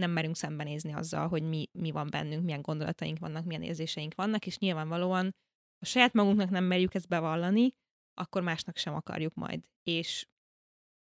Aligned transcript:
nem 0.00 0.10
merünk 0.10 0.36
szembenézni 0.36 0.92
azzal, 0.92 1.28
hogy 1.28 1.42
mi, 1.42 1.68
mi 1.72 1.90
van 1.90 2.08
bennünk, 2.10 2.44
milyen 2.44 2.62
gondolataink 2.62 3.18
vannak, 3.18 3.44
milyen 3.44 3.62
érzéseink 3.62 4.14
vannak, 4.14 4.46
és 4.46 4.58
nyilvánvalóan 4.58 5.34
a 5.78 5.84
saját 5.84 6.12
magunknak 6.12 6.50
nem 6.50 6.64
merjük 6.64 6.94
ezt 6.94 7.08
bevallani, 7.08 7.72
akkor 8.14 8.42
másnak 8.42 8.76
sem 8.76 8.94
akarjuk 8.94 9.34
majd. 9.34 9.64
És 9.82 10.26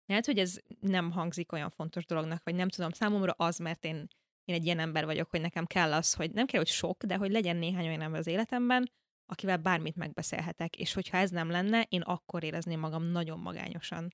lehet, 0.05 0.25
hogy 0.25 0.39
ez 0.39 0.59
nem 0.79 1.12
hangzik 1.12 1.51
olyan 1.51 1.70
fontos 1.70 2.05
dolognak, 2.05 2.43
vagy 2.43 2.55
nem 2.55 2.70
tudom, 2.70 2.91
számomra 2.91 3.31
az, 3.38 3.57
mert 3.57 3.85
én, 3.85 4.07
én 4.43 4.55
egy 4.55 4.65
ilyen 4.65 4.79
ember 4.79 5.06
vagyok, 5.06 5.29
hogy 5.29 5.42
nekem 5.42 5.66
kell 5.66 5.94
az, 5.94 6.13
hogy 6.13 6.31
nem 6.31 6.46
kell, 6.46 6.60
hogy 6.60 6.70
sok, 6.70 7.04
de 7.04 7.16
hogy 7.16 7.31
legyen 7.31 7.58
néhány 7.58 7.88
olyan 7.88 8.02
ember 8.02 8.20
az 8.20 8.28
életemben, 8.28 8.92
akivel 9.26 9.58
bármit 9.58 9.96
megbeszélhetek, 9.96 10.76
és 10.76 10.94
hogyha 10.94 11.18
ez 11.18 11.29
nem 11.29 11.50
lenne, 11.50 11.86
én 11.90 12.02
akkor 12.02 12.44
érezném 12.44 12.79
magam 12.79 13.04
nagyon 13.04 13.40
magányosan. 13.40 14.13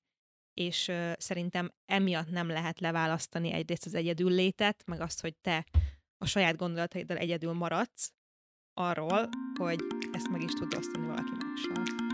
És 0.56 0.92
szerintem 1.18 1.72
emiatt 1.86 2.30
nem 2.30 2.48
lehet 2.48 2.80
leválasztani 2.80 3.52
egyrészt 3.52 3.86
az 3.86 3.94
egyedül 3.94 4.32
létet, 4.32 4.84
meg 4.86 5.02
azt, 5.02 5.22
hogy 5.22 5.36
te 5.36 5.66
a 6.18 6.26
saját 6.26 6.56
gondolataiddal 6.56 7.18
egyedül 7.18 7.54
maradsz, 7.54 8.12
arról, 8.74 9.30
hogy 9.60 9.80
ezt 10.12 10.30
meg 10.30 10.42
is 10.42 10.54
tud 10.54 10.74
osztani 10.74 11.06
valaki 11.08 11.32
mással. 11.32 12.05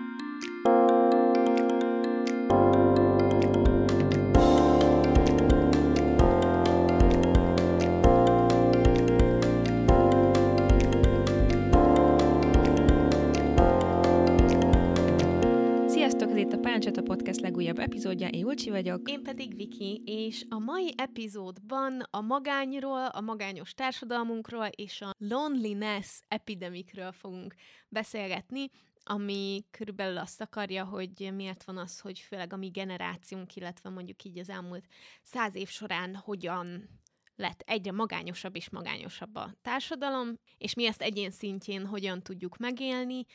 Parancsot 16.60 16.98
a 16.98 17.02
podcast 17.02 17.40
legújabb 17.40 17.80
epizódja, 17.80 18.28
én 18.28 18.40
Julcsi 18.40 18.70
vagyok. 18.70 19.10
Én 19.10 19.24
pedig 19.24 19.56
Viki, 19.56 20.02
és 20.06 20.46
a 20.50 20.60
mai 20.60 20.94
epizódban 20.98 22.04
a 22.10 22.22
magányról, 22.22 23.06
a 23.06 23.22
magányos 23.22 23.74
társadalmunkról 23.74 24.66
és 24.66 25.02
a 25.02 25.14
loneliness 25.18 26.20
epidemikről 26.28 27.12
fogunk 27.12 27.56
beszélgetni, 27.90 28.70
ami 29.04 29.66
körülbelül 29.72 30.18
azt 30.18 30.42
akarja, 30.42 30.86
hogy 30.86 31.32
miért 31.36 31.64
van 31.64 31.78
az, 31.78 32.00
hogy 32.00 32.20
főleg 32.20 32.54
a 32.54 32.58
mi 32.58 32.68
generációnk, 32.68 33.56
illetve 33.56 33.90
mondjuk 33.90 34.24
így 34.24 34.40
az 34.40 34.50
elmúlt 34.50 34.86
száz 35.24 35.56
év 35.56 35.70
során 35.70 36.16
hogyan 36.16 36.90
lett 37.36 37.64
egyre 37.66 37.92
magányosabb 37.92 38.56
és 38.56 38.70
magányosabb 38.70 39.36
a 39.36 39.54
társadalom, 39.62 40.40
és 40.58 40.74
mi 40.74 40.86
ezt 40.86 41.02
egyén 41.02 41.32
szintjén 41.32 41.86
hogyan 41.86 42.22
tudjuk 42.22 42.58
megélni, 42.58 43.26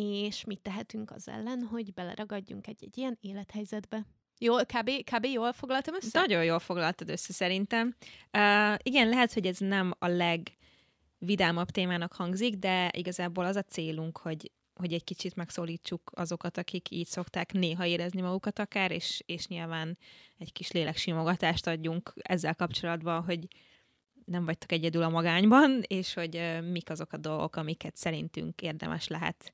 és 0.00 0.44
mit 0.44 0.60
tehetünk 0.60 1.10
az 1.10 1.28
ellen, 1.28 1.62
hogy 1.62 1.92
beleragadjunk 1.92 2.66
egy-egy 2.66 2.98
ilyen 2.98 3.18
élethelyzetbe. 3.20 4.06
Jól, 4.38 4.64
kb, 4.64 4.90
kb. 5.04 5.24
jól 5.24 5.52
foglaltam 5.52 5.94
össze? 5.94 6.20
Nagyon 6.20 6.44
jól 6.44 6.58
foglaltad 6.58 7.10
össze 7.10 7.32
szerintem. 7.32 7.96
Uh, 8.32 8.74
igen, 8.82 9.08
lehet, 9.08 9.32
hogy 9.32 9.46
ez 9.46 9.58
nem 9.58 9.92
a 9.98 10.06
legvidámabb 10.06 11.70
témának 11.70 12.12
hangzik, 12.12 12.54
de 12.54 12.90
igazából 12.96 13.44
az 13.44 13.56
a 13.56 13.62
célunk, 13.62 14.18
hogy 14.18 14.50
hogy 14.74 14.92
egy 14.92 15.04
kicsit 15.04 15.36
megszólítsuk 15.36 16.10
azokat, 16.14 16.58
akik 16.58 16.90
így 16.90 17.06
szokták 17.06 17.52
néha 17.52 17.84
érezni 17.84 18.20
magukat 18.20 18.58
akár, 18.58 18.90
és, 18.90 19.22
és 19.26 19.46
nyilván 19.46 19.98
egy 20.38 20.52
kis 20.52 20.70
léleksimogatást 20.70 21.66
adjunk 21.66 22.12
ezzel 22.14 22.54
kapcsolatban, 22.54 23.24
hogy 23.24 23.46
nem 24.24 24.44
vagytok 24.44 24.72
egyedül 24.72 25.02
a 25.02 25.08
magányban, 25.08 25.82
és 25.86 26.14
hogy 26.14 26.36
uh, 26.36 26.70
mik 26.70 26.90
azok 26.90 27.12
a 27.12 27.16
dolgok, 27.16 27.56
amiket 27.56 27.96
szerintünk 27.96 28.62
érdemes 28.62 29.08
lehet 29.08 29.50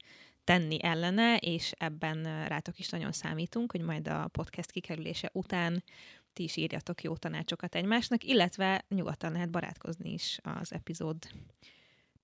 tenni 0.47 0.83
ellene, 0.83 1.37
és 1.37 1.73
ebben 1.79 2.47
rátok 2.49 2.79
is 2.79 2.89
nagyon 2.89 3.13
számítunk, 3.13 3.73
hogy 3.73 3.81
majd 3.81 4.09
a 4.09 4.29
podcast 4.33 4.71
kikerülése 4.71 5.31
után 5.33 5.85
ti 6.33 6.43
is 6.43 6.57
írjatok 6.57 7.03
jó 7.03 7.17
tanácsokat 7.17 7.75
egymásnak, 7.75 8.25
illetve 8.25 8.85
nyugodtan 8.89 9.33
lehet 9.33 9.51
barátkozni 9.51 10.13
is 10.13 10.39
az 10.43 10.73
epizód 10.73 11.17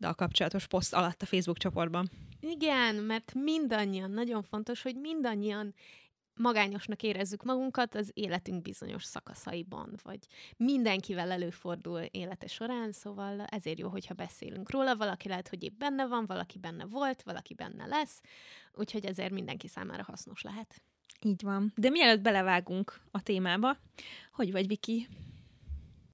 a 0.00 0.14
kapcsolatos 0.14 0.66
poszt 0.66 0.94
alatt 0.94 1.22
a 1.22 1.26
Facebook 1.26 1.58
csoportban. 1.58 2.10
Igen, 2.40 2.94
mert 2.94 3.34
mindannyian, 3.34 4.10
nagyon 4.10 4.42
fontos, 4.42 4.82
hogy 4.82 4.96
mindannyian 4.96 5.74
magányosnak 6.34 7.02
érezzük 7.02 7.42
magunkat 7.42 7.94
az 7.94 8.10
életünk 8.14 8.62
bizonyos 8.62 9.04
szakaszaiban, 9.04 9.94
vagy 10.02 10.18
mindenkivel 10.56 11.30
előfordul 11.30 12.00
élete 12.00 12.46
során, 12.46 12.92
szóval 12.92 13.40
ezért 13.40 13.78
jó, 13.78 13.88
hogyha 13.88 14.14
beszélünk 14.14 14.70
róla. 14.70 14.96
Valaki 14.96 15.28
lehet, 15.28 15.48
hogy 15.48 15.62
épp 15.62 15.78
benne 15.78 16.06
van, 16.06 16.26
valaki 16.26 16.58
benne 16.58 16.84
volt, 16.84 17.22
valaki 17.22 17.54
benne 17.54 17.86
lesz, 17.86 18.20
úgyhogy 18.72 19.04
ezért 19.04 19.32
mindenki 19.32 19.68
számára 19.68 20.02
hasznos 20.02 20.42
lehet. 20.42 20.82
Így 21.20 21.42
van. 21.42 21.72
De 21.76 21.90
mielőtt 21.90 22.22
belevágunk 22.22 23.00
a 23.10 23.22
témába, 23.22 23.76
hogy 24.32 24.52
vagy, 24.52 24.66
Viki? 24.66 25.08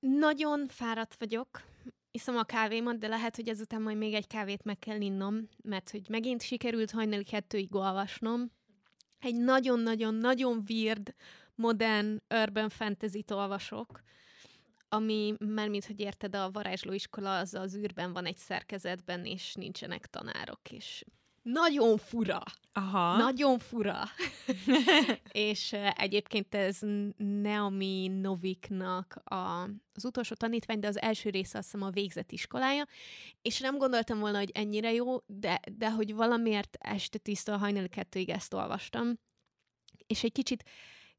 Nagyon 0.00 0.69
fáradt 0.69 1.15
vagyok, 1.19 1.62
iszom 2.11 2.37
a 2.37 2.43
kávémat, 2.43 2.99
de 2.99 3.09
lehet, 3.09 3.37
hogy 3.37 3.49
ezután 3.49 3.83
majd 3.83 3.97
még 3.97 4.15
egy 4.15 4.27
kávét 4.27 4.65
meg 4.65 4.79
kell 4.79 5.00
innom, 5.00 5.49
mert 5.62 5.91
hogy 5.91 6.09
megint 6.09 6.43
sikerült 6.43 6.91
hajnali 6.91 7.25
kettőig 7.25 7.75
olvasnom, 7.75 8.50
egy 9.21 9.34
nagyon-nagyon-nagyon 9.34 10.65
weird, 10.69 11.15
modern 11.55 12.23
urban 12.29 12.69
fantasy-t 12.69 13.31
olvasok, 13.31 14.03
ami, 14.89 15.34
mert 15.39 15.71
mint 15.71 15.87
hogy 15.87 16.01
érted, 16.01 16.34
a 16.34 16.51
varázslóiskola 16.51 17.39
az 17.39 17.55
az 17.55 17.77
űrben 17.77 18.12
van 18.12 18.27
egy 18.27 18.37
szerkezetben, 18.37 19.25
és 19.25 19.55
nincsenek 19.55 20.06
tanárok, 20.06 20.71
és 20.71 21.05
nagyon 21.53 21.97
fura. 21.97 22.42
Aha. 22.72 23.16
Nagyon 23.16 23.59
fura. 23.59 24.03
és 25.32 25.72
uh, 25.72 26.03
egyébként 26.03 26.54
ez 26.54 26.78
Naomi 27.16 28.09
Noviknak 28.09 29.20
a, 29.25 29.62
az 29.94 30.04
utolsó 30.04 30.34
tanítvány, 30.34 30.78
de 30.78 30.87
az 30.87 31.00
első 31.00 31.31
része 31.31 31.58
azt 31.58 31.70
hiszem 31.70 31.87
a 31.87 31.91
végzett 31.91 32.32
iskolája, 32.32 32.84
és 33.42 33.60
nem 33.60 33.78
gondoltam 33.78 34.19
volna, 34.19 34.38
hogy 34.38 34.50
ennyire 34.54 34.92
jó, 34.92 35.16
de, 35.26 35.60
de 35.72 35.91
hogy 35.91 36.14
valamiért 36.14 36.76
este 36.81 37.19
tisztől 37.19 37.56
hajnali 37.56 37.88
kettőig 37.88 38.28
ezt 38.28 38.54
olvastam, 38.54 39.19
és 40.06 40.25
egy 40.25 40.32
kicsit 40.32 40.64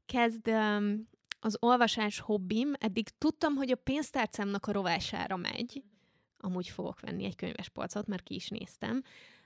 kezd 0.06 0.48
um, 0.48 1.08
az 1.40 1.56
olvasás 1.60 2.18
hobbim, 2.18 2.72
eddig 2.78 3.08
tudtam, 3.18 3.54
hogy 3.54 3.70
a 3.70 3.76
pénztárcámnak 3.76 4.66
a 4.66 4.72
rovására 4.72 5.36
megy, 5.36 5.82
amúgy 6.38 6.68
fogok 6.68 7.00
venni 7.00 7.24
egy 7.24 7.36
könyvespolcot, 7.36 8.06
mert 8.06 8.22
ki 8.22 8.34
is 8.34 8.48
néztem, 8.48 9.02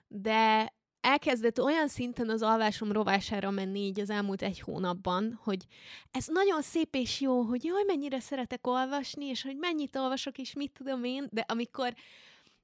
de 0.09 0.73
elkezdett 1.01 1.61
olyan 1.61 1.89
szinten 1.89 2.29
az 2.29 2.43
alvásom 2.43 2.93
rovására 2.93 3.51
menni 3.51 3.81
így 3.81 4.01
az 4.01 4.11
elmúlt 4.11 4.43
egy 4.43 4.61
hónapban, 4.61 5.41
hogy 5.43 5.65
ez 6.11 6.27
nagyon 6.27 6.63
szép 6.63 6.95
és 6.95 7.21
jó, 7.21 7.43
hogy 7.43 7.65
jaj, 7.65 7.83
mennyire 7.87 8.21
szeretek 8.21 8.67
olvasni, 8.67 9.25
és 9.25 9.43
hogy 9.43 9.57
mennyit 9.57 9.97
olvasok, 9.97 10.39
és 10.39 10.55
mit 10.55 10.73
tudom 10.73 11.05
én, 11.05 11.27
de 11.31 11.45
amikor 11.49 11.95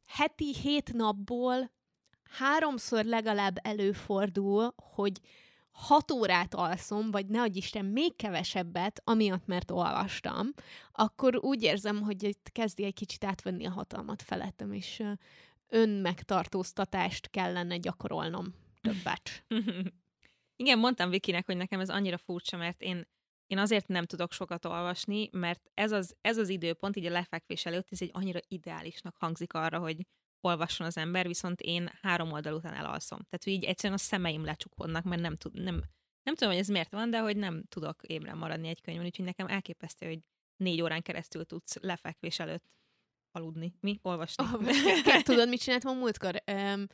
heti 0.07 0.55
hét 0.55 0.93
napból 0.93 1.71
háromszor 2.31 3.05
legalább 3.05 3.59
előfordul, 3.63 4.75
hogy 4.95 5.21
hat 5.71 6.11
órát 6.11 6.55
alszom, 6.55 7.11
vagy 7.11 7.27
ne 7.27 7.45
Isten 7.53 7.85
még 7.85 8.17
kevesebbet, 8.17 9.01
amiatt, 9.05 9.47
mert 9.47 9.71
olvastam, 9.71 10.53
akkor 10.93 11.37
úgy 11.37 11.63
érzem, 11.63 12.03
hogy 12.03 12.23
itt 12.23 12.49
kezdi 12.53 12.85
egy 12.85 12.95
kicsit 12.95 13.25
átvenni 13.25 13.67
a 13.67 13.71
hatalmat 13.71 14.23
felettem, 14.23 14.73
és 14.73 15.03
önmegtartóztatást 15.71 17.31
kellene 17.31 17.77
gyakorolnom 17.77 18.55
többet. 18.81 19.45
Igen, 20.63 20.79
mondtam 20.79 21.11
Vikinek, 21.11 21.47
hogy 21.47 21.57
nekem 21.57 21.81
ez 21.81 21.91
annyira 21.91 22.19
furcsa, 22.19 22.57
mert 22.57 22.83
én, 22.83 23.09
én 23.47 23.59
azért 23.59 23.89
nem 23.89 24.05
tudok 24.05 24.33
sokat 24.33 24.65
olvasni, 24.65 25.29
mert 25.33 25.71
ez 25.75 25.93
az, 25.93 26.17
ez 26.21 26.39
az 26.39 26.49
időpont, 26.49 26.97
így 26.97 27.07
a 27.07 27.11
lefekvés 27.11 27.67
előtt, 27.67 27.89
ez 27.91 28.03
egy 28.03 28.11
annyira 28.13 28.41
ideálisnak 28.49 29.17
hangzik 29.17 29.53
arra, 29.53 29.79
hogy 29.79 30.07
olvasson 30.41 30.87
az 30.87 30.97
ember, 30.97 31.27
viszont 31.27 31.61
én 31.61 31.91
három 32.03 32.33
oldal 32.33 32.55
után 32.55 32.75
elalszom. 32.75 33.19
Tehát, 33.19 33.45
hogy 33.45 33.53
így 33.53 33.65
egyszerűen 33.65 33.99
a 33.99 34.03
szemeim 34.03 34.45
lecsukodnak, 34.45 35.05
mert 35.05 35.21
nem, 35.21 35.37
tud, 35.37 35.63
nem, 35.63 35.83
nem 36.23 36.35
tudom, 36.35 36.53
hogy 36.53 36.63
ez 36.63 36.69
miért 36.69 36.93
van, 36.93 37.11
de 37.11 37.21
hogy 37.21 37.37
nem 37.37 37.63
tudok 37.69 38.03
ébren 38.03 38.39
maradni 38.39 38.69
egy 38.69 38.81
könyvön, 38.81 39.05
úgyhogy 39.05 39.25
nekem 39.25 39.47
elképesztő, 39.47 40.07
hogy 40.07 40.21
négy 40.57 40.83
órán 40.83 41.03
keresztül 41.03 41.45
tudsz 41.45 41.77
lefekvés 41.81 42.39
előtt 42.39 42.65
aludni. 43.33 43.75
Mi? 43.81 43.99
Olvasni. 44.03 44.45
Oh, 44.45 45.23
tudod, 45.23 45.49
mit 45.49 45.61
csináltam 45.61 45.97
a 45.97 45.99
múltkor? 45.99 46.43
Um, 46.53 46.87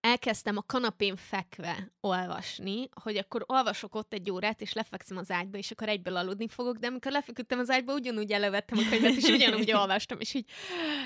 elkezdtem 0.00 0.56
a 0.56 0.62
kanapén 0.66 1.16
fekve 1.16 1.92
olvasni, 2.00 2.88
hogy 3.02 3.16
akkor 3.16 3.44
olvasok 3.46 3.94
ott 3.94 4.12
egy 4.12 4.30
órát, 4.30 4.60
és 4.60 4.72
lefekszem 4.72 5.16
az 5.16 5.30
ágyba, 5.30 5.58
és 5.58 5.70
akkor 5.70 5.88
egyből 5.88 6.16
aludni 6.16 6.48
fogok, 6.48 6.76
de 6.76 6.86
amikor 6.86 7.12
lefeküdtem 7.12 7.58
az 7.58 7.70
ágyba, 7.70 7.94
ugyanúgy 7.94 8.32
elővettem 8.32 8.78
a 8.78 8.88
könyvet, 8.90 9.14
és 9.14 9.28
ugyanúgy 9.28 9.72
olvastam, 9.80 10.20
és 10.20 10.34
így 10.34 10.48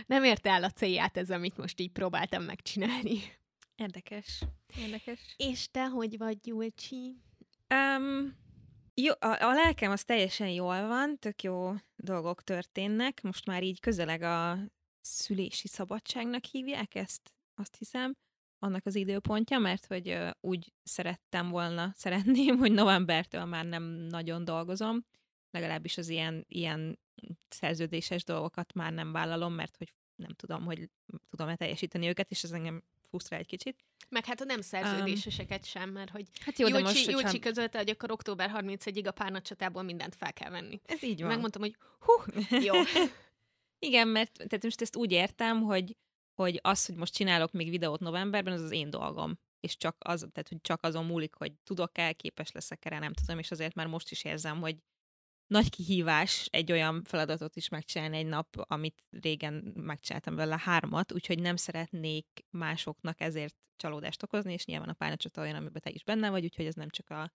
nem 0.06 0.24
érte 0.24 0.50
el 0.50 0.64
a 0.64 0.70
célját 0.70 1.16
ez, 1.16 1.30
amit 1.30 1.56
most 1.56 1.80
így 1.80 1.90
próbáltam 1.90 2.42
megcsinálni. 2.42 3.20
Érdekes. 3.76 4.42
Érdekes. 4.78 5.20
És 5.36 5.70
te 5.70 5.88
hogy 5.88 6.18
vagy, 6.18 6.46
Julcsi? 6.46 7.16
Um, 7.74 8.36
jó, 9.02 9.12
a, 9.18 9.42
a 9.42 9.52
lelkem 9.52 9.90
az 9.90 10.04
teljesen 10.04 10.48
jól 10.48 10.86
van, 10.86 11.18
tök 11.18 11.42
jó 11.42 11.72
dolgok 11.96 12.42
történnek. 12.42 13.22
Most 13.22 13.46
már 13.46 13.62
így 13.62 13.80
közeleg 13.80 14.22
a 14.22 14.58
szülési 15.00 15.68
szabadságnak 15.68 16.44
hívják 16.44 16.94
ezt, 16.94 17.32
azt 17.54 17.76
hiszem, 17.76 18.16
annak 18.58 18.86
az 18.86 18.94
időpontja, 18.94 19.58
mert 19.58 19.86
hogy 19.86 20.18
úgy 20.40 20.72
szerettem 20.82 21.48
volna, 21.48 21.92
szeretném, 22.04 22.58
hogy 22.58 22.72
novembertől 22.72 23.44
már 23.44 23.64
nem 23.64 23.82
nagyon 23.84 24.44
dolgozom, 24.44 25.04
legalábbis 25.50 25.98
az 25.98 26.08
ilyen, 26.08 26.44
ilyen 26.48 26.98
szerződéses 27.48 28.24
dolgokat 28.24 28.72
már 28.72 28.92
nem 28.92 29.12
vállalom, 29.12 29.54
mert 29.54 29.76
hogy 29.76 29.94
nem 30.14 30.32
tudom, 30.32 30.64
hogy 30.64 30.90
tudom-e 31.28 31.56
teljesíteni 31.56 32.08
őket, 32.08 32.30
és 32.30 32.42
ez 32.42 32.52
engem 32.52 32.82
frusztrál 33.10 33.40
egy 33.40 33.46
kicsit. 33.46 33.76
Meg 34.08 34.24
hát 34.24 34.40
a 34.40 34.44
nem 34.44 34.60
szerződéseseket 34.60 35.58
um, 35.58 35.64
sem, 35.64 35.90
mert 35.90 36.10
hogy 36.10 36.26
hát 36.40 36.58
jó, 36.58 36.66
Júlcsi, 36.66 36.82
most, 36.82 37.06
Júlcsi 37.06 37.22
hogyha... 37.22 37.38
közölte, 37.38 37.78
hogy 37.78 37.90
akkor 37.90 38.10
október 38.10 38.50
31-ig 38.54 39.06
a 39.06 39.10
párnacsatából 39.10 39.82
mindent 39.82 40.14
fel 40.14 40.32
kell 40.32 40.50
venni. 40.50 40.80
Ez 40.84 41.02
így 41.02 41.20
van. 41.20 41.28
Megmondtam, 41.28 41.62
hogy 41.62 41.76
hú, 41.98 42.12
jó. 42.60 42.74
Igen, 43.78 44.08
mert 44.08 44.32
tehát 44.32 44.62
most 44.62 44.80
ezt 44.80 44.96
úgy 44.96 45.12
értem, 45.12 45.62
hogy, 45.62 45.96
hogy 46.34 46.58
az, 46.62 46.86
hogy 46.86 46.94
most 46.94 47.14
csinálok 47.14 47.52
még 47.52 47.70
videót 47.70 48.00
novemberben, 48.00 48.52
az 48.52 48.60
az 48.60 48.70
én 48.70 48.90
dolgom. 48.90 49.38
És 49.60 49.76
csak 49.76 49.96
az, 49.98 50.20
tehát 50.32 50.48
hogy 50.48 50.60
csak 50.60 50.82
azon 50.82 51.04
múlik, 51.04 51.34
hogy 51.34 51.52
tudok-e, 51.64 52.12
képes 52.12 52.52
leszek 52.52 52.84
erre, 52.84 52.98
nem 52.98 53.12
tudom, 53.12 53.38
és 53.38 53.50
azért 53.50 53.74
már 53.74 53.86
most 53.86 54.10
is 54.10 54.24
érzem, 54.24 54.60
hogy 54.60 54.76
nagy 55.50 55.70
kihívás 55.70 56.48
egy 56.50 56.72
olyan 56.72 57.02
feladatot 57.04 57.56
is 57.56 57.68
megcsinálni 57.68 58.16
egy 58.16 58.26
nap, 58.26 58.46
amit 58.56 59.04
régen 59.10 59.72
megcsináltam 59.76 60.34
vele 60.34 60.58
hármat, 60.58 61.12
úgyhogy 61.12 61.38
nem 61.38 61.56
szeretnék 61.56 62.26
másoknak 62.50 63.20
ezért 63.20 63.56
csalódást 63.76 64.22
okozni, 64.22 64.52
és 64.52 64.64
nyilván 64.64 64.88
a 64.88 64.92
pályacsata 64.92 65.40
olyan, 65.40 65.54
amiben 65.54 65.82
te 65.82 65.90
is 65.90 66.04
benne 66.04 66.30
vagy, 66.30 66.44
úgyhogy 66.44 66.66
ez 66.66 66.74
nem 66.74 66.88
csak 66.88 67.10
a 67.10 67.32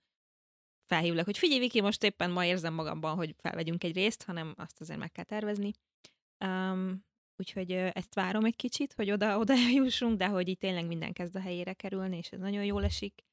felhívlak, 0.86 1.26
hogy 1.26 1.38
figyelj, 1.38 1.60
Viki, 1.60 1.82
most 1.82 2.04
éppen 2.04 2.32
ma 2.32 2.46
érzem 2.46 2.74
magamban, 2.74 3.16
hogy 3.16 3.36
felvegyünk 3.38 3.84
egy 3.84 3.96
részt, 3.96 4.24
hanem 4.24 4.54
azt 4.58 4.82
azért 4.82 5.00
meg 5.00 5.12
kell 5.12 5.24
tervezni. 5.24 5.72
Um, 6.46 7.06
úgyhogy 7.38 7.72
ezt 7.72 8.14
várom 8.14 8.46
egy 8.46 8.56
kicsit, 8.56 8.94
hogy 8.94 9.12
oda-oda 9.12 9.54
eljussunk, 9.54 10.18
de 10.22 10.28
hogy 10.28 10.48
itt 10.48 10.60
tényleg 10.60 10.88
minden 10.88 11.14
kezd 11.14 11.36
a 11.36 11.42
helyére 11.42 11.74
kerülni, 11.74 12.18
és 12.18 12.30
ez 12.30 12.40
nagyon 12.40 12.64
jól 12.64 12.84
esik. 12.84 13.24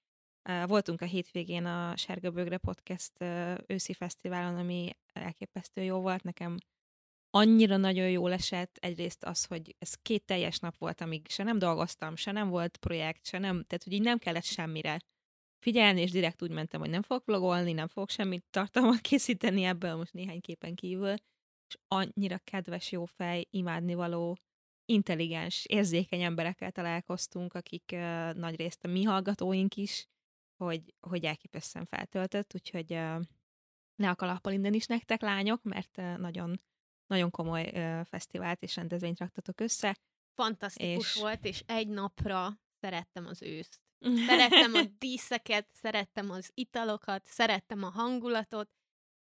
Voltunk 0.67 1.01
a 1.01 1.05
hétvégén 1.05 1.65
a 1.65 1.97
Sárga 1.97 2.59
Podcast 2.59 3.13
őszi 3.67 3.93
fesztiválon, 3.93 4.59
ami 4.59 4.91
elképesztő 5.13 5.83
jó 5.83 6.01
volt. 6.01 6.23
Nekem 6.23 6.57
annyira 7.31 7.77
nagyon 7.77 8.11
jól 8.11 8.33
esett. 8.33 8.77
Egyrészt 8.77 9.25
az, 9.25 9.45
hogy 9.45 9.77
ez 9.79 9.95
két 9.95 10.25
teljes 10.25 10.59
nap 10.59 10.77
volt, 10.79 11.01
amíg 11.01 11.29
se 11.29 11.43
nem 11.43 11.59
dolgoztam, 11.59 12.17
se 12.17 12.33
nem 12.33 12.49
volt 12.49 12.77
projekt, 12.77 13.27
se 13.27 13.39
nem, 13.39 13.65
tehát 13.65 13.85
hogy 13.85 13.93
így 13.93 14.03
nem 14.03 14.19
kellett 14.19 14.45
semmire 14.45 14.99
figyelni, 15.59 16.01
és 16.01 16.11
direkt 16.11 16.43
úgy 16.43 16.51
mentem, 16.51 16.81
hogy 16.81 16.91
nem 16.91 17.03
fogok 17.03 17.25
vlogolni, 17.25 17.73
nem 17.73 17.89
fogok 17.89 18.11
semmit 18.11 18.45
tartalmat 18.51 19.01
készíteni 19.09 19.63
ebből 19.63 19.95
most 19.95 20.13
néhány 20.13 20.41
képen 20.41 20.75
kívül, 20.75 21.15
és 21.69 21.77
annyira 21.89 22.39
kedves, 22.39 22.93
jó 22.93 23.05
fej, 23.05 23.47
imádnivaló, 23.51 24.39
intelligens, 24.85 25.65
érzékeny 25.67 26.23
emberekkel 26.23 26.71
találkoztunk, 26.71 27.55
akik 27.55 27.91
uh, 27.93 28.33
nagy 28.33 28.57
részt 28.57 28.85
a 28.85 28.89
mi 28.89 29.03
hallgatóink 29.03 29.77
is, 29.77 30.07
hogy, 30.65 30.95
hogy 31.01 31.25
elképesztően 31.25 31.87
feltöltött, 31.87 32.55
úgyhogy 32.55 32.93
uh, 32.93 33.21
ne 33.95 34.11
a 34.11 34.15
kalappal 34.15 34.53
innen 34.53 34.75
is 34.75 34.87
nektek, 34.87 35.21
lányok, 35.21 35.63
mert 35.63 35.99
uh, 35.99 36.17
nagyon, 36.17 36.61
nagyon 37.07 37.31
komoly 37.31 37.71
uh, 37.75 38.05
fesztivált 38.05 38.63
és 38.63 38.77
rendezvényt 38.77 39.19
raktatok 39.19 39.61
össze. 39.61 39.97
Fantasztikus 40.35 41.15
és... 41.15 41.21
volt, 41.21 41.45
és 41.45 41.63
egy 41.67 41.89
napra 41.89 42.61
szerettem 42.81 43.27
az 43.27 43.43
őszt. 43.43 43.81
Szerettem 44.27 44.75
a 44.75 44.83
díszeket, 44.99 45.69
szerettem 45.73 46.31
az 46.31 46.51
italokat, 46.55 47.27
szerettem 47.27 47.83
a 47.83 47.91
hangulatot, 47.91 48.71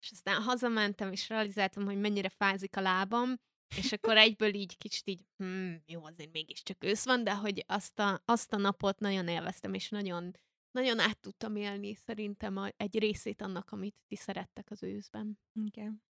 és 0.00 0.10
aztán 0.10 0.42
hazamentem, 0.42 1.12
és 1.12 1.28
realizáltam, 1.28 1.84
hogy 1.84 2.00
mennyire 2.00 2.28
fázik 2.28 2.76
a 2.76 2.80
lábam, 2.80 3.36
és 3.76 3.92
akkor 3.92 4.16
egyből 4.16 4.54
így 4.54 4.76
kicsit 4.76 5.08
így, 5.08 5.24
hmm, 5.36 5.82
jó, 5.86 6.04
azért 6.04 6.32
mégiscsak 6.32 6.84
ősz 6.84 7.04
van, 7.04 7.24
de 7.24 7.34
hogy 7.34 7.64
azt 7.66 7.98
a, 7.98 8.22
azt 8.24 8.52
a 8.52 8.56
napot 8.56 8.98
nagyon 8.98 9.28
élveztem, 9.28 9.74
és 9.74 9.88
nagyon 9.88 10.36
nagyon 10.74 10.98
át 10.98 11.18
tudtam 11.18 11.56
élni 11.56 11.94
szerintem 11.94 12.56
a, 12.56 12.68
egy 12.76 12.98
részét 12.98 13.42
annak, 13.42 13.70
amit 13.70 13.94
ti 14.08 14.16
szerettek 14.16 14.70
az 14.70 14.82
őszben. 14.82 15.38
Igen. 15.64 16.02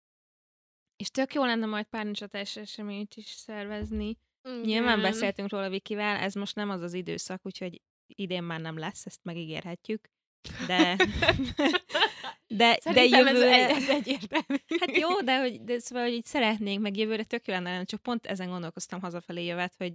És 0.96 1.10
tök 1.10 1.34
jó 1.34 1.46
lenne 1.46 1.66
majd 1.66 1.86
párnicsatás 1.86 2.58
eseményt 2.58 3.16
is 3.16 3.28
szervezni. 3.28 4.18
Igen. 4.44 4.60
Nyilván 4.60 5.02
beszéltünk 5.02 5.50
róla 5.50 5.70
Vikivel, 5.70 6.16
ez 6.16 6.34
most 6.34 6.56
nem 6.56 6.70
az 6.70 6.82
az 6.82 6.94
időszak, 6.94 7.46
úgyhogy 7.46 7.82
idén 8.08 8.44
már 8.44 8.62
nem 8.62 8.78
lesz, 8.78 9.06
ezt 9.06 9.24
megígérhetjük. 9.24 10.10
De, 10.68 10.96
de, 12.60 12.80
de 12.94 13.04
jövőre... 13.04 13.70
Ez, 13.70 13.70
egy, 13.70 13.84
ez 13.84 13.90
egyértelmű. 13.90 14.62
Hát 14.80 14.98
jó, 14.98 15.22
de, 15.22 15.40
hogy, 15.40 15.64
de 15.64 15.80
szóval, 15.80 16.04
hogy 16.04 16.14
így 16.14 16.26
szeretnénk, 16.26 16.82
meg 16.82 16.98
jövőre 16.98 17.24
tök 17.24 17.48
jó 17.48 17.54
lenne, 17.54 17.84
csak 17.84 18.02
pont 18.02 18.26
ezen 18.26 18.50
gondolkoztam 18.50 19.02
hazafelé 19.02 19.46
jövet, 19.46 19.76
hogy 19.78 19.94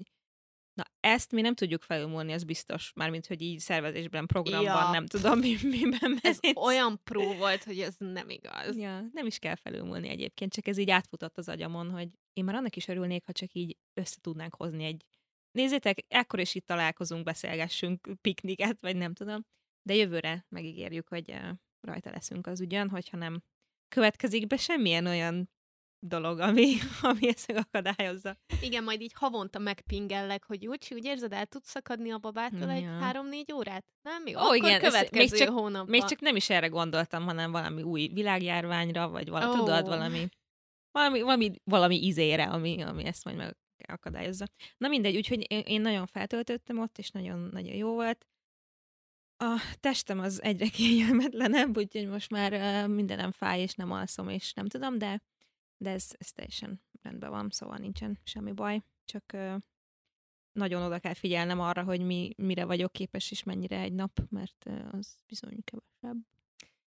Na, 0.79 0.85
ezt 1.01 1.33
mi 1.33 1.41
nem 1.41 1.55
tudjuk 1.55 1.83
felülmúlni, 1.83 2.33
ez 2.33 2.45
biztos. 2.45 2.93
Mármint, 2.95 3.27
hogy 3.27 3.43
így 3.43 3.59
szervezésben, 3.59 4.27
programban, 4.27 4.85
ja. 4.85 4.91
nem 4.91 5.07
tudom, 5.07 5.39
mi, 5.39 5.57
miben 5.63 6.19
Ez 6.23 6.39
olyan 6.55 7.01
pró 7.05 7.35
volt, 7.35 7.65
hogy 7.65 7.81
ez 7.81 7.95
nem 7.99 8.29
igaz. 8.29 8.77
Ja, 8.77 9.09
nem 9.13 9.27
is 9.27 9.39
kell 9.39 9.55
felülmúlni 9.55 10.09
egyébként, 10.09 10.53
csak 10.53 10.67
ez 10.67 10.79
így 10.79 10.91
átfutott 10.91 11.39
az 11.39 11.49
agyamon, 11.49 11.91
hogy 11.91 12.09
én 12.33 12.45
már 12.45 12.55
annak 12.55 12.77
is 12.77 12.89
örülnék, 12.89 13.25
ha 13.25 13.33
csak 13.33 13.53
így 13.53 13.77
össze 13.95 14.17
tudnánk 14.21 14.55
hozni 14.55 14.85
egy... 14.85 15.05
Nézzétek, 15.51 16.05
ekkor 16.09 16.41
is 16.41 16.55
itt 16.55 16.67
találkozunk, 16.67 17.25
beszélgessünk, 17.25 18.09
pikniket, 18.21 18.77
vagy 18.81 18.97
nem 18.97 19.15
tudom. 19.15 19.45
De 19.83 19.95
jövőre 19.95 20.47
megígérjük, 20.49 21.09
hogy 21.09 21.35
rajta 21.81 22.11
leszünk 22.11 22.47
az 22.47 22.61
ugyan, 22.61 22.89
hogyha 22.89 23.17
nem 23.17 23.43
következik 23.89 24.47
be 24.47 24.57
semmilyen 24.57 25.07
olyan 25.07 25.51
dolog, 26.01 26.39
ami, 26.39 26.75
ami 27.11 27.29
ezt 27.29 27.47
megakadályozza. 27.47 28.37
Igen, 28.61 28.85
majd 28.85 29.01
így 29.01 29.13
havonta 29.15 29.59
megpingellek, 29.59 30.45
hogy 30.45 30.63
Júcsi, 30.63 30.95
úgy 30.95 31.05
érzed, 31.05 31.33
el 31.33 31.47
tudsz 31.47 31.71
szakadni 31.71 32.11
a 32.11 32.19
babától 32.19 32.61
ja. 32.61 32.71
egy 32.71 32.85
három-négy 32.85 33.53
órát? 33.53 33.85
Nem? 34.03 34.27
Jó, 34.27 34.39
Ó, 34.39 34.43
akkor 34.43 34.57
igen, 34.57 34.81
következő 34.81 35.37
még 35.37 35.47
csak, 35.47 35.49
hónapban. 35.49 35.89
Még 35.89 36.05
csak 36.05 36.21
nem 36.21 36.37
is 36.37 36.51
erre 36.51 36.67
gondoltam, 36.67 37.25
hanem 37.25 37.51
valami 37.51 37.83
új 37.83 38.11
világjárványra, 38.13 39.09
vagy 39.09 39.29
valami, 39.29 39.53
oh. 39.53 39.59
tudod, 39.59 39.87
valami, 39.87 40.29
valami, 40.91 41.21
valami, 41.21 41.53
valami 41.65 42.07
izére, 42.07 42.45
ami, 42.45 42.83
ami 42.83 43.05
ezt 43.05 43.25
majd 43.25 43.57
megakadályozza. 43.77 44.47
Na 44.77 44.89
mindegy, 44.89 45.17
úgyhogy 45.17 45.53
én, 45.53 45.63
én 45.67 45.81
nagyon 45.81 46.07
feltöltöttem 46.07 46.79
ott, 46.79 46.99
és 46.99 47.11
nagyon, 47.11 47.49
nagyon 47.53 47.75
jó 47.75 47.95
volt. 47.95 48.27
A 49.41 49.63
testem 49.81 50.19
az 50.19 50.43
egyre 50.43 50.69
kényelmetlenebb, 50.77 51.77
úgyhogy 51.77 52.07
most 52.07 52.31
már 52.31 52.87
mindenem 52.89 53.33
fáj, 53.33 53.61
és 53.61 53.75
nem 53.75 53.91
alszom, 53.91 54.29
és 54.29 54.53
nem 54.53 54.67
tudom, 54.69 54.99
de 54.99 55.21
de 55.79 55.91
ez, 55.91 56.11
ez 56.19 56.31
teljesen 56.31 56.83
rendben 57.03 57.31
van, 57.31 57.51
szóval 57.51 57.77
nincsen 57.77 58.19
semmi 58.25 58.53
baj, 58.53 58.83
csak 59.05 59.37
nagyon 60.53 60.83
oda 60.83 60.99
kell 60.99 61.15
figyelnem 61.15 61.61
arra, 61.61 61.83
hogy 61.83 62.01
mi, 62.01 62.33
mire 62.37 62.65
vagyok 62.65 62.93
képes, 62.93 63.31
és 63.31 63.43
mennyire 63.43 63.81
egy 63.81 63.93
nap, 63.93 64.21
mert 64.31 64.65
az 64.91 65.17
bizony 65.27 65.59
kevesebb. 65.65 66.27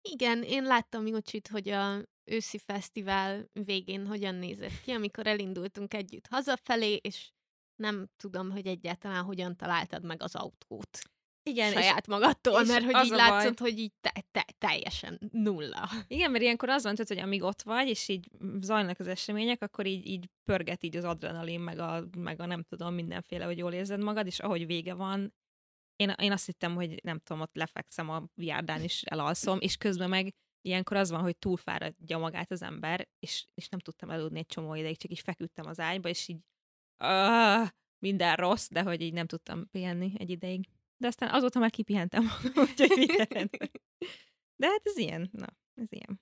Igen, 0.01 0.43
én 0.43 0.63
láttam 0.63 1.07
Jocsit, 1.07 1.47
hogy 1.47 1.69
a 1.69 2.05
őszi 2.23 2.57
fesztivál 2.57 3.49
végén 3.53 4.07
hogyan 4.07 4.35
nézett 4.35 4.81
ki, 4.81 4.91
amikor 4.91 5.27
elindultunk 5.27 5.93
együtt 5.93 6.27
hazafelé, 6.27 6.95
és 6.95 7.31
nem 7.75 8.09
tudom, 8.17 8.51
hogy 8.51 8.67
egyáltalán 8.67 9.23
hogyan 9.23 9.55
találtad 9.55 10.03
meg 10.03 10.21
az 10.21 10.35
autót. 10.35 10.99
Igen, 11.43 11.71
saját 11.71 12.07
magadtól, 12.07 12.61
és 12.61 12.67
mert 12.67 12.85
hogy 12.85 13.05
így 13.05 13.11
látszott, 13.11 13.59
hogy 13.59 13.79
így 13.79 13.91
te, 14.01 14.23
te, 14.31 14.45
teljesen 14.57 15.19
nulla. 15.31 15.89
Igen, 16.07 16.31
mert 16.31 16.43
ilyenkor 16.43 16.69
az 16.69 16.83
van, 16.83 16.95
hogy 17.07 17.17
amíg 17.17 17.43
ott 17.43 17.61
vagy, 17.61 17.87
és 17.87 18.07
így 18.07 18.29
zajlanak 18.59 18.99
az 18.99 19.07
események, 19.07 19.61
akkor 19.61 19.85
így, 19.85 20.07
így 20.07 20.29
pörget 20.43 20.83
így 20.83 20.97
az 20.97 21.03
adrenalin, 21.03 21.59
meg 21.59 21.79
a, 21.79 22.03
meg 22.17 22.41
a 22.41 22.45
nem 22.45 22.63
tudom, 22.63 22.93
mindenféle, 22.93 23.45
hogy 23.45 23.57
jól 23.57 23.73
érzed 23.73 24.03
magad, 24.03 24.25
és 24.25 24.39
ahogy 24.39 24.65
vége 24.65 24.93
van, 24.93 25.33
én, 25.95 26.13
én 26.17 26.31
azt 26.31 26.45
hittem, 26.45 26.75
hogy 26.75 27.03
nem 27.03 27.19
tudom, 27.19 27.41
ott 27.41 27.55
lefekszem 27.55 28.09
a 28.09 28.23
viárdán, 28.33 28.81
és 28.81 29.01
elalszom, 29.01 29.59
és 29.59 29.77
közben 29.77 30.09
meg 30.09 30.33
ilyenkor 30.61 30.97
az 30.97 31.09
van, 31.09 31.21
hogy 31.21 31.37
túlfáradja 31.37 32.17
magát 32.17 32.51
az 32.51 32.61
ember, 32.61 33.07
és, 33.19 33.45
és 33.53 33.69
nem 33.69 33.79
tudtam 33.79 34.09
eludni 34.09 34.39
egy 34.39 34.45
csomó 34.45 34.75
ideig, 34.75 34.97
csak 34.97 35.11
így 35.11 35.19
feküdtem 35.19 35.65
az 35.65 35.79
ágyba, 35.79 36.09
és 36.09 36.27
így 36.27 36.39
uh, 37.03 37.67
minden 37.99 38.35
rossz, 38.35 38.67
de 38.69 38.81
hogy 38.81 39.01
így 39.01 39.13
nem 39.13 39.25
tudtam 39.25 39.69
pihenni 39.69 40.13
egy 40.17 40.29
ideig 40.29 40.67
de 41.03 41.09
aztán 41.09 41.29
azóta 41.29 41.59
már 41.59 41.69
kipihentem 41.69 42.23
úgyhogy 42.63 43.05
De 44.55 44.67
hát 44.67 44.81
ez 44.83 44.97
ilyen, 44.97 45.29
na, 45.31 45.47
ez 45.73 45.87
ilyen. 45.89 46.21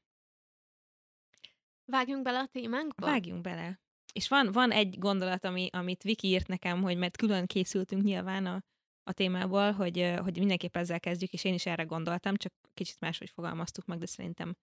Vágjunk 1.86 2.24
bele 2.24 2.40
a 2.40 2.48
témánkba? 2.48 3.06
Vágjunk 3.06 3.42
bele. 3.42 3.80
És 4.14 4.28
van, 4.28 4.52
van 4.52 4.72
egy 4.72 5.00
gondolat, 5.00 5.46
ami, 5.46 5.70
amit 5.72 6.04
Viki 6.04 6.28
írt 6.28 6.48
nekem, 6.48 6.82
hogy 6.82 6.98
mert 6.98 7.18
külön 7.18 7.46
készültünk 7.46 8.04
nyilván 8.04 8.46
a, 8.46 8.62
a 9.04 9.14
témából, 9.14 9.72
hogy, 9.72 10.14
hogy 10.18 10.38
mindenképp 10.38 10.76
ezzel 10.76 11.00
kezdjük, 11.00 11.32
és 11.32 11.44
én 11.44 11.54
is 11.54 11.66
erre 11.66 11.84
gondoltam, 11.84 12.36
csak 12.36 12.54
kicsit 12.74 13.00
máshogy 13.00 13.30
fogalmaztuk 13.30 13.86
meg, 13.86 13.98
de 13.98 14.06
szerintem 14.06 14.56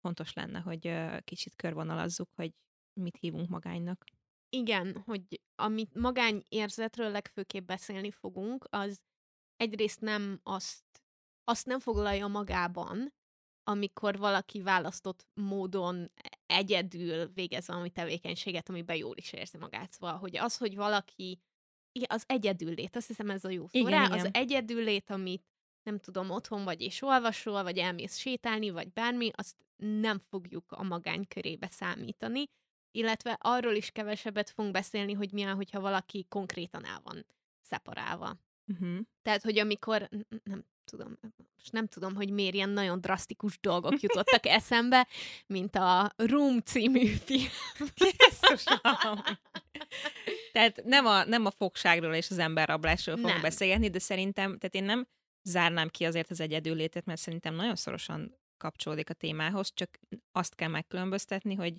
fontos 0.00 0.32
lenne, 0.32 0.58
hogy 0.58 0.94
kicsit 1.24 1.56
körvonalazzuk, 1.56 2.30
hogy 2.34 2.50
mit 3.00 3.16
hívunk 3.16 3.48
magánynak. 3.48 4.04
Igen, 4.48 5.02
hogy 5.04 5.40
amit 5.54 5.94
magányérzetről 5.94 7.10
legfőképp 7.10 7.66
beszélni 7.66 8.10
fogunk, 8.10 8.66
az 8.70 9.02
egyrészt 9.56 10.00
nem 10.00 10.40
azt, 10.42 10.84
azt 11.44 11.66
nem 11.66 11.80
foglalja 11.80 12.26
magában, 12.26 13.12
amikor 13.64 14.18
valaki 14.18 14.62
választott 14.62 15.26
módon 15.34 16.10
egyedül 16.46 17.26
végez 17.26 17.66
valami 17.66 17.90
tevékenységet, 17.90 18.68
amiben 18.68 18.96
jól 18.96 19.16
is 19.16 19.32
érzi 19.32 19.58
magát. 19.58 19.92
Szóval, 19.92 20.18
hogy 20.18 20.36
az, 20.36 20.56
hogy 20.56 20.74
valaki, 20.76 21.40
igen, 21.92 22.08
az 22.10 22.24
egyedüllét, 22.26 22.96
azt 22.96 23.06
hiszem 23.06 23.30
ez 23.30 23.44
a 23.44 23.50
jó 23.50 23.68
szó 23.68 23.78
igen, 23.78 23.90
rá, 23.90 24.04
igen. 24.04 24.18
az 24.18 24.28
egyedüllét, 24.32 25.10
amit 25.10 25.44
nem 25.82 25.98
tudom, 25.98 26.30
otthon 26.30 26.64
vagy 26.64 26.80
és 26.80 27.02
olvasol, 27.02 27.62
vagy 27.62 27.78
elmész 27.78 28.16
sétálni, 28.16 28.70
vagy 28.70 28.92
bármi, 28.92 29.30
azt 29.34 29.56
nem 29.76 30.18
fogjuk 30.18 30.72
a 30.72 30.82
magány 30.82 31.28
körébe 31.28 31.68
számítani, 31.68 32.44
illetve 32.90 33.36
arról 33.40 33.74
is 33.74 33.90
kevesebbet 33.90 34.50
fogunk 34.50 34.72
beszélni, 34.72 35.12
hogy 35.12 35.32
milyen, 35.32 35.54
hogyha 35.54 35.80
valaki 35.80 36.26
konkrétan 36.28 36.84
el 36.84 37.00
van 37.04 37.26
szeparálva. 37.60 38.36
Uh-huh. 38.66 38.98
Tehát, 39.22 39.42
hogy 39.42 39.58
amikor, 39.58 40.08
nem 40.44 40.64
tudom, 40.84 41.18
most 41.56 41.72
nem 41.72 41.86
tudom, 41.86 42.14
hogy 42.14 42.30
miért 42.30 42.54
ilyen 42.54 42.70
nagyon 42.70 43.00
drasztikus 43.00 43.58
dolgok 43.60 44.00
jutottak 44.00 44.46
eszembe, 44.46 45.08
mint 45.46 45.76
a 45.76 46.12
Room 46.16 46.60
című 46.60 47.06
film. 47.06 47.48
tehát 50.52 50.84
nem 50.84 51.06
a, 51.06 51.24
nem 51.24 51.46
a 51.46 51.50
fogságról 51.50 52.14
és 52.14 52.30
az 52.30 52.38
emberrablásról 52.38 53.16
fogunk 53.16 53.32
Nem. 53.32 53.42
beszélgetni, 53.42 53.88
de 53.88 53.98
szerintem, 53.98 54.58
tehát 54.58 54.74
én 54.74 54.84
nem 54.84 55.06
zárnám 55.42 55.88
ki 55.88 56.04
azért 56.04 56.30
az 56.30 56.40
egyedüllétet, 56.40 57.04
mert 57.04 57.20
szerintem 57.20 57.54
nagyon 57.54 57.76
szorosan 57.76 58.38
kapcsolódik 58.56 59.10
a 59.10 59.14
témához, 59.14 59.70
csak 59.74 59.98
azt 60.32 60.54
kell 60.54 60.68
megkülönböztetni, 60.68 61.54
hogy 61.54 61.74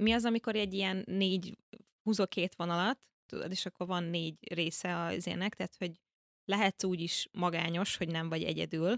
mi 0.00 0.12
az, 0.12 0.24
amikor 0.24 0.56
egy 0.56 0.74
ilyen 0.74 1.02
négy, 1.06 1.58
húzok 2.02 2.28
két 2.28 2.54
vonalat, 2.54 2.98
tudod, 3.26 3.50
és 3.50 3.66
akkor 3.66 3.86
van 3.86 4.04
négy 4.04 4.52
része 4.54 4.96
az 4.96 5.26
ének, 5.26 5.54
tehát, 5.54 5.76
hogy 5.78 6.00
lehetsz 6.44 6.84
úgy 6.84 7.00
is 7.00 7.28
magányos, 7.32 7.96
hogy 7.96 8.08
nem 8.08 8.28
vagy 8.28 8.44
egyedül, 8.44 8.94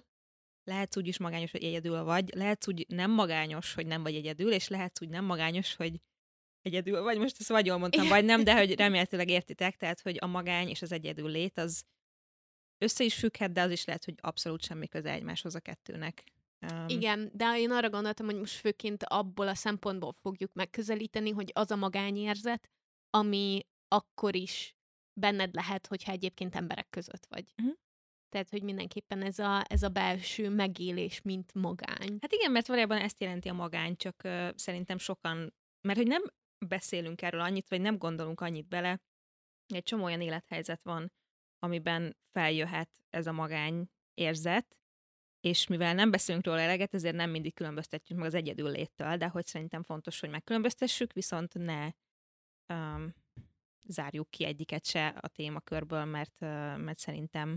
lehetsz 0.65 0.97
úgy 0.97 1.07
is 1.07 1.19
magányos, 1.19 1.51
hogy 1.51 1.63
egyedül 1.63 2.03
vagy, 2.03 2.35
lehetsz 2.35 2.69
úgy 2.69 2.85
nem 2.89 3.11
magányos, 3.11 3.75
hogy 3.75 3.87
nem 3.87 4.03
vagy 4.03 4.15
egyedül, 4.15 4.53
és 4.53 4.69
lehetsz 4.69 5.01
úgy 5.01 5.09
nem 5.09 5.25
magányos, 5.25 5.75
hogy 5.75 6.01
egyedül 6.63 7.03
vagy. 7.03 7.19
Most 7.19 7.37
ezt 7.39 7.49
vagy 7.49 7.67
jól 7.67 7.79
mondtam, 7.79 8.09
vagy 8.09 8.25
nem, 8.25 8.45
de 8.45 8.57
hogy 8.57 8.75
remélhetőleg 8.75 9.29
értitek, 9.29 9.77
tehát, 9.77 10.01
hogy 10.01 10.17
a 10.21 10.27
magány 10.27 10.69
és 10.69 10.83
az 10.83 10.93
egyedül 10.93 11.31
lét 11.31 11.59
az 11.59 11.85
össze 12.79 13.05
is 13.05 13.15
függhet, 13.15 13.53
de 13.53 13.63
az 13.63 13.71
is 13.71 13.85
lehet, 13.85 14.05
hogy 14.05 14.15
abszolút 14.21 14.63
semmi 14.63 14.89
köze 14.89 15.11
egymáshoz 15.11 15.55
a 15.55 15.61
kettőnek. 15.61 16.25
Um, 16.73 16.89
Igen, 16.89 17.31
de 17.33 17.59
én 17.59 17.71
arra 17.71 17.91
gondoltam, 17.91 18.27
hogy 18.27 18.39
most 18.39 18.55
főként 18.55 19.05
abból 19.05 19.49
a 19.49 19.55
szempontból 19.55 20.13
fogjuk 20.13 20.53
megközelíteni, 20.53 21.31
hogy 21.31 21.51
az 21.55 21.71
a 21.71 21.77
magányérzet, 21.77 22.71
ami 23.11 23.67
akkor 23.89 24.35
is 24.35 24.77
benned 25.13 25.55
lehet, 25.55 25.87
hogyha 25.87 26.13
egyébként 26.13 26.55
emberek 26.55 26.89
között 26.91 27.27
vagy. 27.29 27.45
Mhm. 27.57 27.71
Tehát, 28.29 28.51
hogy 28.51 28.63
mindenképpen 28.63 29.23
ez 29.23 29.39
a, 29.39 29.65
ez 29.69 29.83
a 29.83 29.89
belső 29.89 30.49
megélés, 30.49 31.23
mint 31.23 31.55
magány. 31.55 32.19
Hát 32.21 32.33
igen, 32.33 32.51
mert 32.51 32.67
valójában 32.67 32.99
ezt 32.99 33.21
jelenti 33.21 33.49
a 33.49 33.53
magány, 33.53 33.97
csak 33.97 34.21
uh, 34.25 34.49
szerintem 34.55 34.99
sokan, 34.99 35.55
mert 35.81 35.99
hogy 35.99 36.07
nem 36.07 36.23
beszélünk 36.67 37.23
erről 37.23 37.41
annyit, 37.41 37.69
vagy 37.69 37.81
nem 37.81 37.99
gondolunk 37.99 38.41
annyit 38.41 38.69
bele, 38.69 39.01
egy 39.75 39.83
csomó 39.83 40.05
olyan 40.05 40.21
élethelyzet 40.21 40.83
van, 40.83 41.13
amiben 41.59 42.17
feljöhet 42.33 42.91
ez 43.11 43.27
a 43.27 43.33
magány 43.33 43.91
érzet, 44.15 44.77
és 45.41 45.67
mivel 45.67 45.95
nem 45.95 46.11
beszélünk 46.11 46.47
róla 46.47 46.61
eleget, 46.61 46.95
ezért 46.95 47.15
nem 47.15 47.31
mindig 47.31 47.55
különböztetjük 47.55 48.19
meg 48.19 48.27
az 48.27 48.35
egyedül 48.35 48.71
léttől, 48.71 49.17
de 49.17 49.29
hogy 49.29 49.47
szerintem 49.47 49.83
fontos, 49.83 50.21
hogy 50.21 50.31
megkülönböztessük, 50.31 51.13
viszont 51.13 51.55
ne 51.55 51.91
um, 52.69 53.15
zárjuk 53.89 54.31
ki 54.31 54.45
egyiket 54.45 54.85
se 54.87 55.07
a 55.07 55.29
témakörből, 55.29 56.05
mert, 56.05 56.41
mert 56.77 56.99
szerintem 56.99 57.57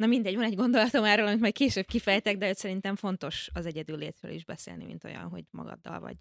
Na 0.00 0.06
mindegy, 0.06 0.34
van 0.34 0.44
egy 0.44 0.56
gondolatom 0.56 1.04
erről, 1.04 1.26
amit 1.26 1.40
majd 1.40 1.52
később 1.52 1.86
kifejtek, 1.86 2.36
de 2.36 2.54
szerintem 2.54 2.96
fontos 2.96 3.50
az 3.52 3.66
egyedül 3.66 3.98
létről 3.98 4.32
is 4.32 4.44
beszélni, 4.44 4.84
mint 4.84 5.04
olyan, 5.04 5.28
hogy 5.28 5.44
magaddal 5.50 6.00
vagy. 6.00 6.16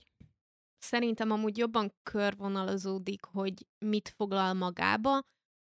Szerintem 0.77 1.31
amúgy 1.31 1.57
jobban 1.57 1.93
körvonalazódik, 2.03 3.23
hogy 3.23 3.65
mit 3.85 4.13
foglal 4.15 4.53
magába, 4.53 5.21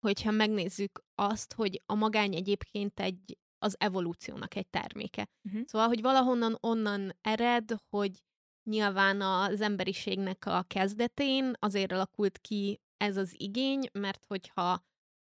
hogyha 0.06 0.30
megnézzük 0.30 1.04
azt, 1.14 1.52
hogy 1.52 1.82
a 1.86 1.94
magány 1.94 2.34
egyébként 2.34 3.00
egy 3.00 3.38
az 3.58 3.76
evolúciónak 3.78 4.54
egy 4.54 4.68
terméke. 4.68 5.28
Uh-huh. 5.44 5.62
Szóval, 5.66 5.88
hogy 5.88 6.00
valahonnan 6.00 6.56
onnan 6.60 7.16
ered, 7.20 7.74
hogy 7.88 8.22
nyilván 8.70 9.20
az 9.20 9.60
emberiségnek 9.60 10.46
a 10.46 10.64
kezdetén 10.66 11.52
azért 11.58 11.92
alakult 11.92 12.38
ki 12.38 12.80
ez 13.02 13.16
az 13.16 13.35
igény, 13.37 13.88
mert 13.92 14.25
hogyha 14.25 14.85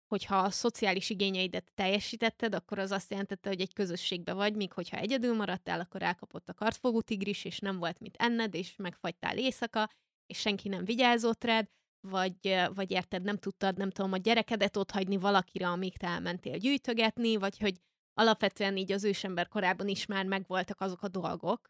hogyha 0.08 0.38
a 0.38 0.50
szociális 0.50 1.10
igényeidet 1.10 1.72
teljesítetted, 1.74 2.56
akkor 2.56 2.80
az 2.80 2.92
azt 2.92 3.10
jelentette, 3.10 3.50
hogy 3.50 3.62
egy 3.62 3.74
közösségbe 3.74 4.34
vagy, 4.34 4.56
míg 4.56 4.74
hogyha 4.74 4.98
egyedül 4.98 5.36
maradtál, 5.36 5.80
akkor 5.80 6.02
elkapott 6.02 6.50
a 6.50 6.54
kartfogú 6.54 7.02
tigris, 7.02 7.46
és 7.46 7.60
nem 7.60 7.78
volt 7.78 8.00
mit 8.00 8.16
enned, 8.18 8.54
és 8.54 8.76
megfagytál 8.76 9.38
éjszaka, 9.38 9.90
és 10.26 10.40
senki 10.40 10.70
nem 10.70 10.86
vigyázott 10.86 11.44
rád, 11.44 11.68
vagy, 12.08 12.56
vagy 12.74 12.92
érted, 12.92 13.24
nem 13.24 13.38
tudtad, 13.38 13.78
nem 13.78 13.90
tudom, 13.90 14.12
a 14.12 14.18
gyerekedet 14.18 14.78
ott 14.78 14.92
hagyni 14.92 15.18
valakire, 15.18 15.68
amíg 15.68 15.98
te 15.98 16.08
elmentél 16.08 16.58
gyűjtögetni, 16.58 17.36
vagy 17.36 17.60
hogy 17.60 17.82
alapvetően 18.14 18.78
így 18.78 18.92
az 18.92 19.04
ősember 19.04 19.48
korában 19.48 19.88
is 19.88 20.06
már 20.06 20.26
megvoltak 20.26 20.82
azok 20.82 21.02
a 21.02 21.08
dolgok, 21.08 21.70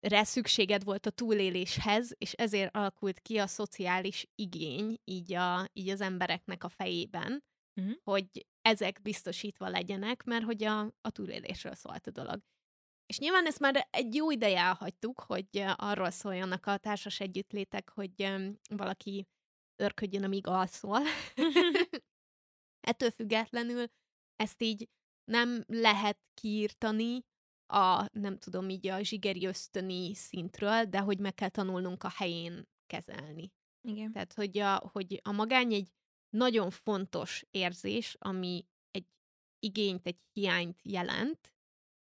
amikre 0.00 0.24
szükséged 0.24 0.84
volt 0.84 1.06
a 1.06 1.10
túléléshez, 1.10 2.14
és 2.18 2.32
ezért 2.32 2.76
alakult 2.76 3.20
ki 3.20 3.38
a 3.38 3.46
szociális 3.46 4.26
igény 4.34 5.00
így, 5.04 5.34
a, 5.34 5.68
így 5.72 5.88
az 5.88 6.00
embereknek 6.00 6.64
a 6.64 6.68
fejében, 6.68 7.42
Mhm. 7.80 7.92
hogy 8.02 8.46
ezek 8.62 9.02
biztosítva 9.02 9.68
legyenek, 9.68 10.24
mert 10.24 10.44
hogy 10.44 10.64
a, 10.64 10.80
a 10.80 11.10
túlélésről 11.10 11.74
szólt 11.74 12.06
a 12.06 12.10
dolog. 12.10 12.40
És 13.06 13.18
nyilván 13.18 13.46
ezt 13.46 13.58
már 13.58 13.88
egy 13.90 14.14
jó 14.14 14.30
ideje 14.30 14.58
elhagytuk, 14.58 15.20
hogy 15.20 15.64
arról 15.76 16.10
szóljanak 16.10 16.66
a 16.66 16.76
társas 16.76 17.20
együttlétek, 17.20 17.90
hogy 17.90 18.32
valaki 18.68 19.26
örködjön, 19.76 20.24
amíg 20.24 20.46
alszol. 20.46 21.00
Ettől 22.90 23.10
függetlenül 23.10 23.86
ezt 24.36 24.62
így 24.62 24.88
nem 25.24 25.64
lehet 25.66 26.18
kiírtani 26.34 27.24
a, 27.70 28.08
nem 28.12 28.38
tudom, 28.38 28.68
így 28.68 28.86
a 28.86 29.02
zsigeri 29.02 29.46
ösztöni 29.46 30.14
szintről, 30.14 30.84
de 30.84 30.98
hogy 30.98 31.18
meg 31.18 31.34
kell 31.34 31.48
tanulnunk 31.48 32.04
a 32.04 32.12
helyén 32.16 32.68
kezelni. 32.86 33.52
Igen. 33.88 34.12
Tehát, 34.12 34.32
hogy 34.32 34.58
a, 34.58 34.76
hogy 34.92 35.20
a 35.24 35.32
magány 35.32 35.72
egy 35.72 35.88
nagyon 36.30 36.70
fontos 36.70 37.44
érzés, 37.50 38.16
ami 38.18 38.66
egy 38.90 39.06
igényt, 39.58 40.06
egy 40.06 40.18
hiányt 40.32 40.78
jelent, 40.82 41.54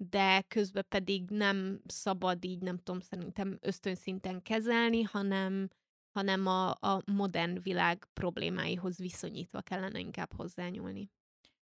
de 0.04 0.42
közben 0.42 0.86
pedig 0.88 1.30
nem 1.30 1.82
szabad 1.86 2.46
így, 2.46 2.62
nem 2.62 2.78
tudom, 2.78 3.00
szerintem 3.00 3.58
ösztönszinten 3.62 4.42
kezelni, 4.42 5.02
hanem, 5.02 5.70
hanem 6.12 6.48
a, 6.48 6.70
a 6.70 7.02
modern 7.06 7.62
világ 7.62 8.08
problémáihoz 8.14 8.98
viszonyítva 8.98 9.62
kellene 9.62 10.00
inkább 10.00 10.34
hozzányúlni. 10.34 11.10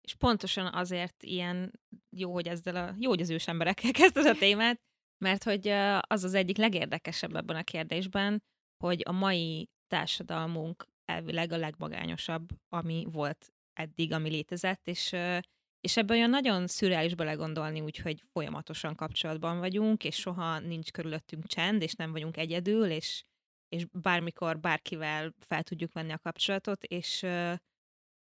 És 0.04 0.16
pontosan 0.16 0.74
azért 0.74 1.24
ilyen 1.24 1.80
jó, 2.10 2.34
hogy 2.34 2.48
ezzel 2.48 2.76
a, 2.76 2.96
jó, 3.00 3.10
hogy 3.10 3.22
az 3.22 3.30
ősemberekkel 3.30 3.92
kezdted 4.02 4.26
a 4.26 4.38
témát, 4.38 4.82
mert 5.18 5.44
hogy 5.44 5.68
az 5.98 6.24
az 6.24 6.34
egyik 6.34 6.58
legérdekesebb 6.58 7.36
ebben 7.36 7.56
a 7.56 7.64
kérdésben, 7.64 8.44
hogy 8.84 9.02
a 9.06 9.12
mai 9.12 9.70
társadalmunk 9.88 10.88
elvileg 11.06 11.52
a 11.52 11.58
legmagányosabb, 11.58 12.50
ami 12.70 13.08
volt 13.12 13.54
eddig, 13.74 14.12
ami 14.12 14.30
létezett, 14.30 14.88
és, 14.88 15.16
és 15.82 15.98
ebben 15.98 16.18
olyan 16.18 16.30
nagyon 16.30 16.68
szürreális 16.68 17.16
belegondolni, 17.16 17.82
úgyhogy 17.82 18.24
folyamatosan 18.32 18.96
kapcsolatban 18.96 19.60
vagyunk, 19.60 20.04
és 20.04 20.16
soha 20.16 20.60
nincs 20.60 20.92
körülöttünk 20.92 21.48
csend, 21.48 21.82
és 21.82 21.94
nem 21.94 22.12
vagyunk 22.12 22.38
egyedül, 22.38 22.86
és, 22.86 23.24
és 23.68 23.86
bármikor 23.92 24.60
bárkivel 24.60 25.34
fel 25.40 25.64
tudjuk 25.64 25.94
venni 25.94 26.12
a 26.12 26.20
kapcsolatot, 26.20 26.84
és 26.84 27.26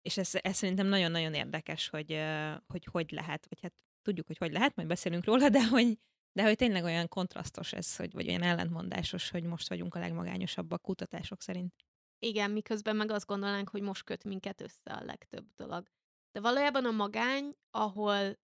és 0.05 0.17
ez, 0.17 0.31
ez 0.41 0.55
szerintem 0.55 0.87
nagyon-nagyon 0.87 1.33
érdekes, 1.33 1.89
hogy, 1.89 2.23
hogy 2.67 2.87
hogy 2.91 3.11
lehet, 3.11 3.45
vagy 3.49 3.59
hát 3.61 3.73
tudjuk, 4.01 4.27
hogy 4.27 4.37
hogy 4.37 4.51
lehet, 4.51 4.75
majd 4.75 4.87
beszélünk 4.87 5.25
róla, 5.25 5.49
de 5.49 5.67
hogy, 5.67 5.99
de 6.31 6.43
hogy 6.43 6.55
tényleg 6.55 6.83
olyan 6.83 7.07
kontrasztos 7.07 7.73
ez, 7.73 7.95
hogy, 7.95 8.13
vagy 8.13 8.27
olyan 8.27 8.41
ellentmondásos, 8.41 9.29
hogy 9.29 9.43
most 9.43 9.69
vagyunk 9.69 9.95
a 9.95 9.99
legmagányosabbak 9.99 10.81
kutatások 10.81 11.41
szerint. 11.41 11.73
Igen, 12.19 12.51
miközben 12.51 12.95
meg 12.95 13.11
azt 13.11 13.25
gondolnánk, 13.25 13.69
hogy 13.69 13.81
most 13.81 14.03
köt 14.03 14.23
minket 14.23 14.61
össze 14.61 14.91
a 14.91 15.03
legtöbb 15.03 15.45
dolog. 15.55 15.87
De 16.31 16.39
valójában 16.39 16.85
a 16.85 16.91
magány, 16.91 17.55
ahol 17.69 18.37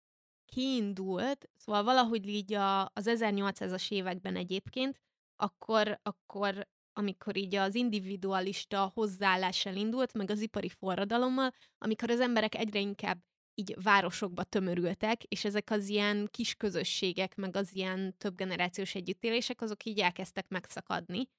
kiindult, 0.46 1.50
szóval 1.56 1.84
valahogy 1.84 2.28
így 2.28 2.54
a, 2.54 2.82
az 2.82 3.06
1800-as 3.08 3.92
években 3.92 4.36
egyébként, 4.36 5.02
akkor, 5.36 6.00
akkor 6.04 6.68
amikor 6.94 7.38
így 7.38 7.56
az 7.56 7.76
individualista 7.76 8.92
hozzáállás 8.94 9.66
elindult, 9.66 10.14
meg 10.14 10.30
az 10.30 10.42
ipari 10.42 10.70
forradalommal, 10.70 11.52
amikor 11.78 12.10
az 12.10 12.20
emberek 12.20 12.56
egyre 12.56 12.80
inkább 12.80 13.24
így 13.54 13.76
városokba 13.84 14.44
tömörültek, 14.44 15.24
és 15.24 15.46
ezek 15.46 15.70
az 15.70 15.88
ilyen 15.88 16.28
kis 16.32 16.56
közösségek, 16.56 17.36
meg 17.36 17.56
az 17.56 17.76
ilyen 17.76 18.18
több 18.18 18.36
generációs 18.36 18.96
együttélések, 18.96 19.62
azok 19.62 19.86
így 19.86 20.00
elkezdtek 20.00 20.48
megszakadni, 20.48 21.30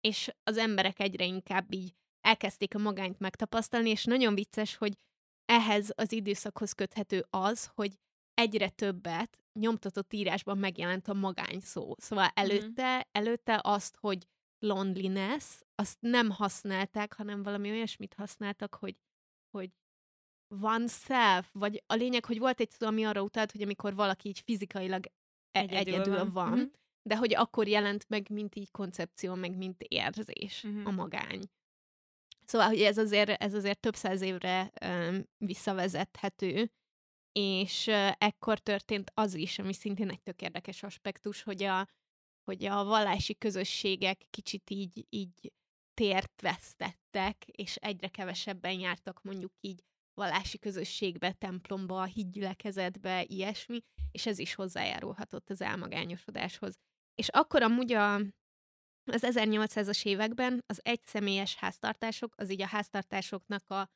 és 0.00 0.30
az 0.42 0.56
emberek 0.56 1.00
egyre 1.00 1.24
inkább 1.24 1.72
így 1.72 1.94
elkezdték 2.20 2.74
a 2.74 2.78
magányt 2.78 3.18
megtapasztalni, 3.18 3.90
és 3.90 4.04
nagyon 4.04 4.34
vicces, 4.34 4.76
hogy 4.76 4.92
ehhez 5.44 5.92
az 5.94 6.12
időszakhoz 6.12 6.72
köthető 6.72 7.26
az, 7.30 7.70
hogy 7.74 7.98
egyre 8.34 8.68
többet 8.68 9.38
nyomtatott 9.52 10.12
írásban 10.12 10.58
megjelent 10.58 11.08
a 11.08 11.14
magány 11.14 11.60
szó. 11.60 11.94
Szóval 11.96 12.30
előtte, 12.34 13.08
előtte 13.12 13.60
azt, 13.62 13.96
hogy 14.00 14.26
loneliness, 14.62 15.60
azt 15.74 15.96
nem 16.00 16.30
használták, 16.30 17.12
hanem 17.12 17.42
valami 17.42 17.70
olyasmit 17.70 18.14
használtak, 18.14 18.74
hogy, 18.74 18.96
hogy 19.50 19.70
oneself, 20.60 21.48
vagy 21.52 21.82
a 21.86 21.94
lényeg, 21.94 22.24
hogy 22.24 22.38
volt 22.38 22.60
egy 22.60 22.70
szó, 22.70 22.86
ami 22.86 23.04
arra 23.04 23.22
utalt, 23.22 23.52
hogy 23.52 23.62
amikor 23.62 23.94
valaki 23.94 24.28
így 24.28 24.40
fizikailag 24.40 25.04
Egyedül 25.50 25.94
egyedül, 25.94 26.16
van. 26.16 26.32
van, 26.32 26.58
Mhm. 26.58 26.66
de 27.02 27.16
hogy 27.16 27.34
akkor 27.34 27.68
jelent 27.68 28.08
meg, 28.08 28.30
mint 28.30 28.54
így 28.54 28.70
koncepció, 28.70 29.34
meg 29.34 29.56
mint 29.56 29.82
érzés 29.82 30.64
uh-huh. 30.64 30.86
a 30.86 30.90
magány. 30.90 31.42
Szóval, 32.44 32.66
hogy 32.66 32.80
ez 32.80 32.98
azért, 32.98 33.42
ez 33.42 33.54
azért 33.54 33.80
több 33.80 33.94
száz 33.94 34.20
évre 34.20 34.72
um, 34.84 35.22
visszavezethető, 35.36 36.70
és 37.32 37.86
uh, 37.86 38.12
ekkor 38.18 38.58
történt 38.58 39.10
az 39.14 39.34
is, 39.34 39.58
ami 39.58 39.72
szintén 39.72 40.10
egy 40.10 40.22
tök 40.22 40.42
érdekes 40.42 40.82
aspektus, 40.82 41.42
hogy 41.42 41.62
a, 41.62 41.86
hogy 42.44 42.64
a 42.64 42.84
vallási 42.84 43.38
közösségek 43.38 44.26
kicsit 44.30 44.70
így, 44.70 45.06
így 45.08 45.52
tért 45.94 46.40
vesztettek, 46.40 47.44
és 47.44 47.76
egyre 47.76 48.08
kevesebben 48.08 48.72
jártak 48.72 49.22
mondjuk 49.22 49.52
így 49.60 49.82
vallási 50.14 50.58
közösségbe, 50.58 51.32
templomba, 51.32 52.04
hídgyülekezetbe, 52.04 53.24
ilyesmi, 53.26 53.80
és 54.10 54.26
ez 54.26 54.38
is 54.38 54.54
hozzájárulhatott 54.54 55.50
az 55.50 55.60
elmagányosodáshoz. 55.60 56.74
És 57.14 57.28
akkor 57.28 57.62
amúgy 57.62 57.92
a, 57.92 58.14
az 59.04 59.22
1800-as 59.26 60.04
években 60.04 60.62
az 60.66 60.80
egyszemélyes 60.84 61.56
háztartások, 61.56 62.34
az 62.36 62.50
így 62.50 62.62
a 62.62 62.66
háztartásoknak 62.66 63.70
a 63.70 63.90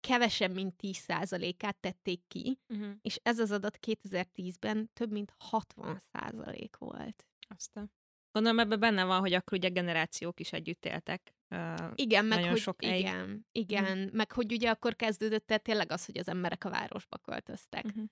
kevesebb, 0.00 0.54
mint 0.54 0.74
10%-át 0.82 1.76
tették 1.76 2.20
ki, 2.28 2.58
uh-huh. 2.68 2.92
és 3.00 3.20
ez 3.22 3.38
az 3.38 3.50
adat 3.50 3.78
2010-ben 3.86 4.90
több 4.92 5.10
mint 5.10 5.34
60% 5.50 6.70
volt. 6.78 7.29
Aztán. 7.56 7.92
Gondolom 8.32 8.58
ebben 8.58 8.80
benne 8.80 9.04
van, 9.04 9.20
hogy 9.20 9.32
akkor 9.32 9.58
ugye 9.58 9.68
generációk 9.68 10.40
is 10.40 10.52
együtt 10.52 10.84
éltek. 10.84 11.34
Uh, 11.54 11.90
igen, 11.94 12.24
meg 12.24 12.44
hogy, 12.44 12.58
sok 12.58 12.82
igen, 12.82 13.30
egy... 13.30 13.62
igen, 13.62 13.98
uh-huh. 13.98 14.12
meg 14.12 14.32
hogy 14.32 14.52
ugye 14.52 14.70
akkor 14.70 14.96
kezdődött 14.96 15.46
tehát 15.46 15.62
tényleg 15.62 15.92
az, 15.92 16.04
hogy 16.04 16.18
az 16.18 16.28
emberek 16.28 16.64
a 16.64 16.70
városba 16.70 17.18
költöztek. 17.18 17.84
Uh-huh. 17.84 18.04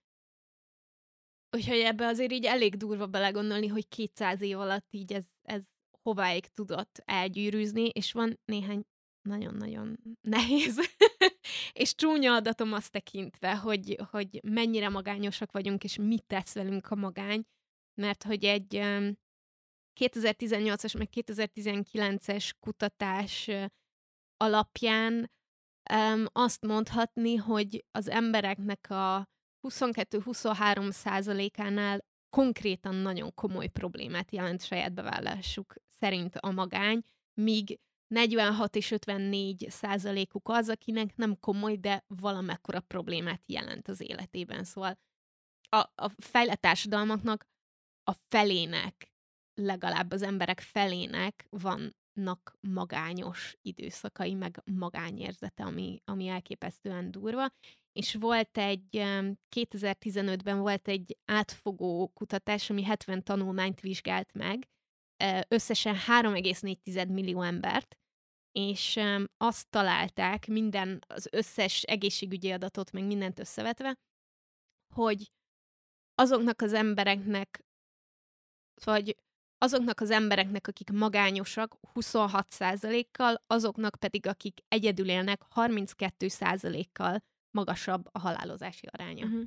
Úgyhogy 1.57 1.79
ebbe 1.79 2.07
azért 2.07 2.33
így 2.33 2.45
elég 2.45 2.77
durva 2.77 3.07
belegondolni, 3.07 3.67
hogy 3.67 3.89
200 3.89 4.41
év 4.41 4.59
alatt 4.59 4.87
így 4.91 5.13
ez, 5.13 5.27
ez 5.43 5.65
hováig 6.03 6.47
tudott 6.47 7.03
elgyűrűzni, 7.05 7.89
és 7.89 8.13
van 8.13 8.39
néhány 8.45 8.85
nagyon-nagyon 9.23 9.99
nehéz 10.21 10.81
és 11.73 11.95
csúnya 11.95 12.35
adatom 12.35 12.73
azt 12.73 12.93
tekintve, 12.93 13.57
hogy, 13.57 13.99
hogy 14.11 14.41
mennyire 14.43 14.89
magányosak 14.89 15.53
vagyunk, 15.53 15.85
és 15.85 15.97
mit 15.97 16.25
tesz 16.27 16.55
velünk 16.55 16.91
a 16.91 16.95
magány, 16.95 17.45
mert 17.95 18.23
hogy 18.23 18.45
egy 18.45 18.75
2018-as 19.99 20.99
meg 20.99 21.09
2019-es 21.15 22.51
kutatás 22.61 23.51
alapján 24.37 25.31
azt 26.33 26.67
mondhatni, 26.67 27.35
hogy 27.37 27.85
az 27.91 28.09
embereknek 28.09 28.91
a 28.91 29.29
22-23 29.69 30.91
százalékánál 30.91 32.05
konkrétan 32.31 32.95
nagyon 32.95 33.35
komoly 33.35 33.67
problémát 33.67 34.33
jelent 34.33 34.65
saját 34.65 34.93
bevallásuk 34.93 35.75
szerint 36.01 36.37
a 36.37 36.51
magány, 36.51 37.03
míg 37.35 37.79
46 38.07 38.77
és 38.77 38.91
54 38.91 39.67
százalékuk 39.69 40.49
az, 40.49 40.69
akinek 40.69 41.17
nem 41.17 41.39
komoly, 41.41 41.77
de 41.77 42.05
valamekkora 42.07 42.81
problémát 42.81 43.43
jelent 43.47 43.89
az 43.89 44.01
életében. 44.01 44.65
Szóval 44.65 44.99
a, 45.69 45.77
a 45.77 46.11
fejlett 46.17 46.61
társadalmaknak 46.61 47.47
a 48.03 48.13
felének, 48.29 49.13
legalább 49.59 50.13
az 50.13 50.23
emberek 50.23 50.61
felének 50.61 51.47
vannak 51.51 52.57
magányos 52.61 53.57
időszakai, 53.63 54.35
meg 54.35 54.63
magányérzete, 54.65 55.65
ami, 55.65 56.03
ami 56.05 56.29
elképesztően 56.29 57.11
durva. 57.11 57.53
És 57.93 58.15
volt 58.15 58.59
egy, 58.59 58.87
2015-ben 59.57 60.59
volt 60.59 60.89
egy 60.89 61.17
átfogó 61.25 62.09
kutatás, 62.09 62.71
ami 62.71 62.83
70 62.83 63.23
tanulmányt 63.23 63.81
vizsgált 63.81 64.33
meg, 64.33 64.69
összesen 65.49 65.95
3,4 65.95 67.09
millió 67.13 67.43
embert, 67.43 67.97
és 68.53 69.01
azt 69.37 69.69
találták 69.71 70.47
minden, 70.47 70.99
az 71.07 71.29
összes 71.33 71.83
egészségügyi 71.83 72.51
adatot, 72.51 72.93
meg 72.93 73.05
mindent 73.05 73.39
összevetve, 73.39 73.99
hogy 74.95 75.33
azoknak 76.15 76.63
az 76.63 76.73
embereknek, 76.73 77.65
vagy 78.85 79.17
azoknak 79.59 80.01
az 80.01 80.11
embereknek, 80.11 80.67
akik 80.67 80.91
magányosak 80.91 81.77
26%-kal, 81.95 83.43
azoknak 83.47 83.97
pedig, 83.97 84.27
akik 84.27 84.61
egyedül 84.69 85.09
élnek 85.09 85.43
32%-kal 85.55 87.23
magasabb 87.51 88.09
a 88.13 88.19
halálozási 88.19 88.87
aránya. 88.87 89.27
Uh-huh. 89.27 89.45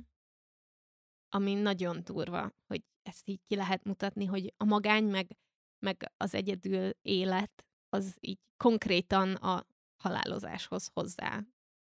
Ami 1.28 1.54
nagyon 1.54 2.04
durva, 2.04 2.52
hogy 2.66 2.82
ezt 3.02 3.28
így 3.28 3.40
ki 3.46 3.54
lehet 3.56 3.84
mutatni, 3.84 4.24
hogy 4.24 4.54
a 4.56 4.64
magány 4.64 5.04
meg 5.04 5.36
meg 5.82 6.12
az 6.16 6.34
egyedül 6.34 6.90
élet, 7.02 7.66
az 7.88 8.16
így 8.20 8.38
konkrétan 8.56 9.34
a 9.34 9.66
halálozáshoz 10.02 10.90
hozzá, 10.94 11.44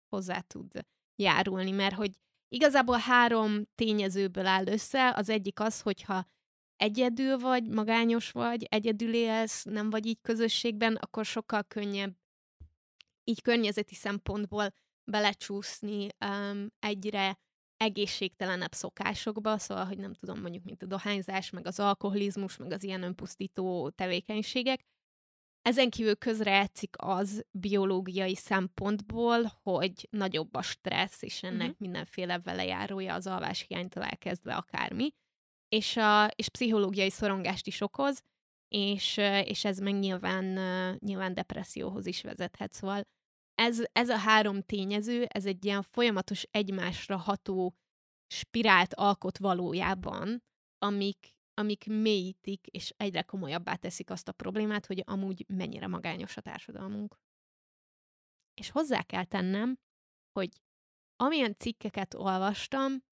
hozzá 0.09 0.39
tud 0.39 0.86
járulni, 1.15 1.71
mert 1.71 1.95
hogy 1.95 2.12
igazából 2.47 2.97
három 2.97 3.63
tényezőből 3.75 4.45
áll 4.45 4.67
össze, 4.67 5.13
az 5.15 5.29
egyik 5.29 5.59
az, 5.59 5.81
hogyha 5.81 6.25
egyedül 6.84 7.38
vagy, 7.38 7.67
magányos 7.67 8.32
vagy, 8.32 8.63
egyedül 8.63 9.13
élsz, 9.13 9.63
nem 9.63 9.89
vagy 9.89 10.06
így 10.06 10.22
közösségben, 10.22 10.96
akkor 10.96 11.26
sokkal 11.26 11.63
könnyebb 11.63 12.15
így 13.24 13.41
környezeti 13.41 13.96
szempontból 13.96 14.74
belecsúszni 15.12 16.08
um, 16.26 16.67
egyre 16.80 17.39
egészségtelenebb 17.78 18.72
szokásokba, 18.72 19.58
szóval, 19.58 19.86
hogy 19.86 19.98
nem 19.98 20.13
tudom, 20.13 20.41
mondjuk, 20.41 20.63
mint 20.63 20.84
a 20.84 20.86
dohányzás, 20.86 21.50
meg 21.50 21.65
az 21.67 21.80
alkoholizmus, 21.80 22.58
meg 22.58 22.72
az 22.72 22.84
ilyen 22.84 23.04
önpusztító 23.04 23.89
tevékenységek. 23.89 24.82
Ezen 25.62 25.89
kívül 25.89 26.15
közrejátszik 26.15 26.96
az 26.98 27.46
biológiai 27.52 28.36
szempontból, 28.36 29.52
hogy 29.62 30.08
nagyobb 30.12 30.54
a 30.54 30.62
stressz, 30.62 31.22
és 31.22 31.43
ennek 31.43 31.62
uh-huh. 31.62 31.80
mindenféle 31.80 32.39
velejárója 32.39 33.13
az 33.13 33.28
alváshiánytól 33.28 34.04
elkezdve 34.04 34.56
akármi, 34.56 35.13
és, 35.73 35.97
a, 35.97 36.27
és 36.27 36.49
pszichológiai 36.49 37.09
szorongást 37.09 37.67
is 37.67 37.81
okoz, 37.81 38.21
és, 38.67 39.17
és 39.43 39.65
ez 39.65 39.79
meg 39.79 39.99
nyilván, 39.99 40.45
nyilván 40.99 41.33
depresszióhoz 41.33 42.05
is 42.05 42.21
vezethet. 42.21 42.73
Szóval 42.73 43.01
ez, 43.55 43.83
ez 43.91 44.09
a 44.09 44.17
három 44.17 44.62
tényező, 44.62 45.25
ez 45.25 45.45
egy 45.45 45.65
ilyen 45.65 45.81
folyamatos 45.81 46.43
egymásra 46.51 47.17
ható 47.17 47.75
spirált 48.27 48.93
alkot 48.93 49.38
valójában, 49.38 50.43
amik, 50.77 51.36
amik 51.53 51.86
mélyítik 51.86 52.67
és 52.67 52.93
egyre 52.97 53.21
komolyabbá 53.21 53.75
teszik 53.75 54.09
azt 54.09 54.27
a 54.27 54.31
problémát, 54.31 54.86
hogy 54.86 55.03
amúgy 55.05 55.45
mennyire 55.47 55.88
magányos 55.88 56.38
a 56.38 56.41
társadalmunk. 56.41 57.15
És 58.53 58.69
hozzá 58.69 59.01
kell 59.01 59.25
tennem, 59.25 59.77
hogy 60.31 60.49
amilyen 61.15 61.55
cikkeket 61.57 62.13
olvastam, 62.13 63.03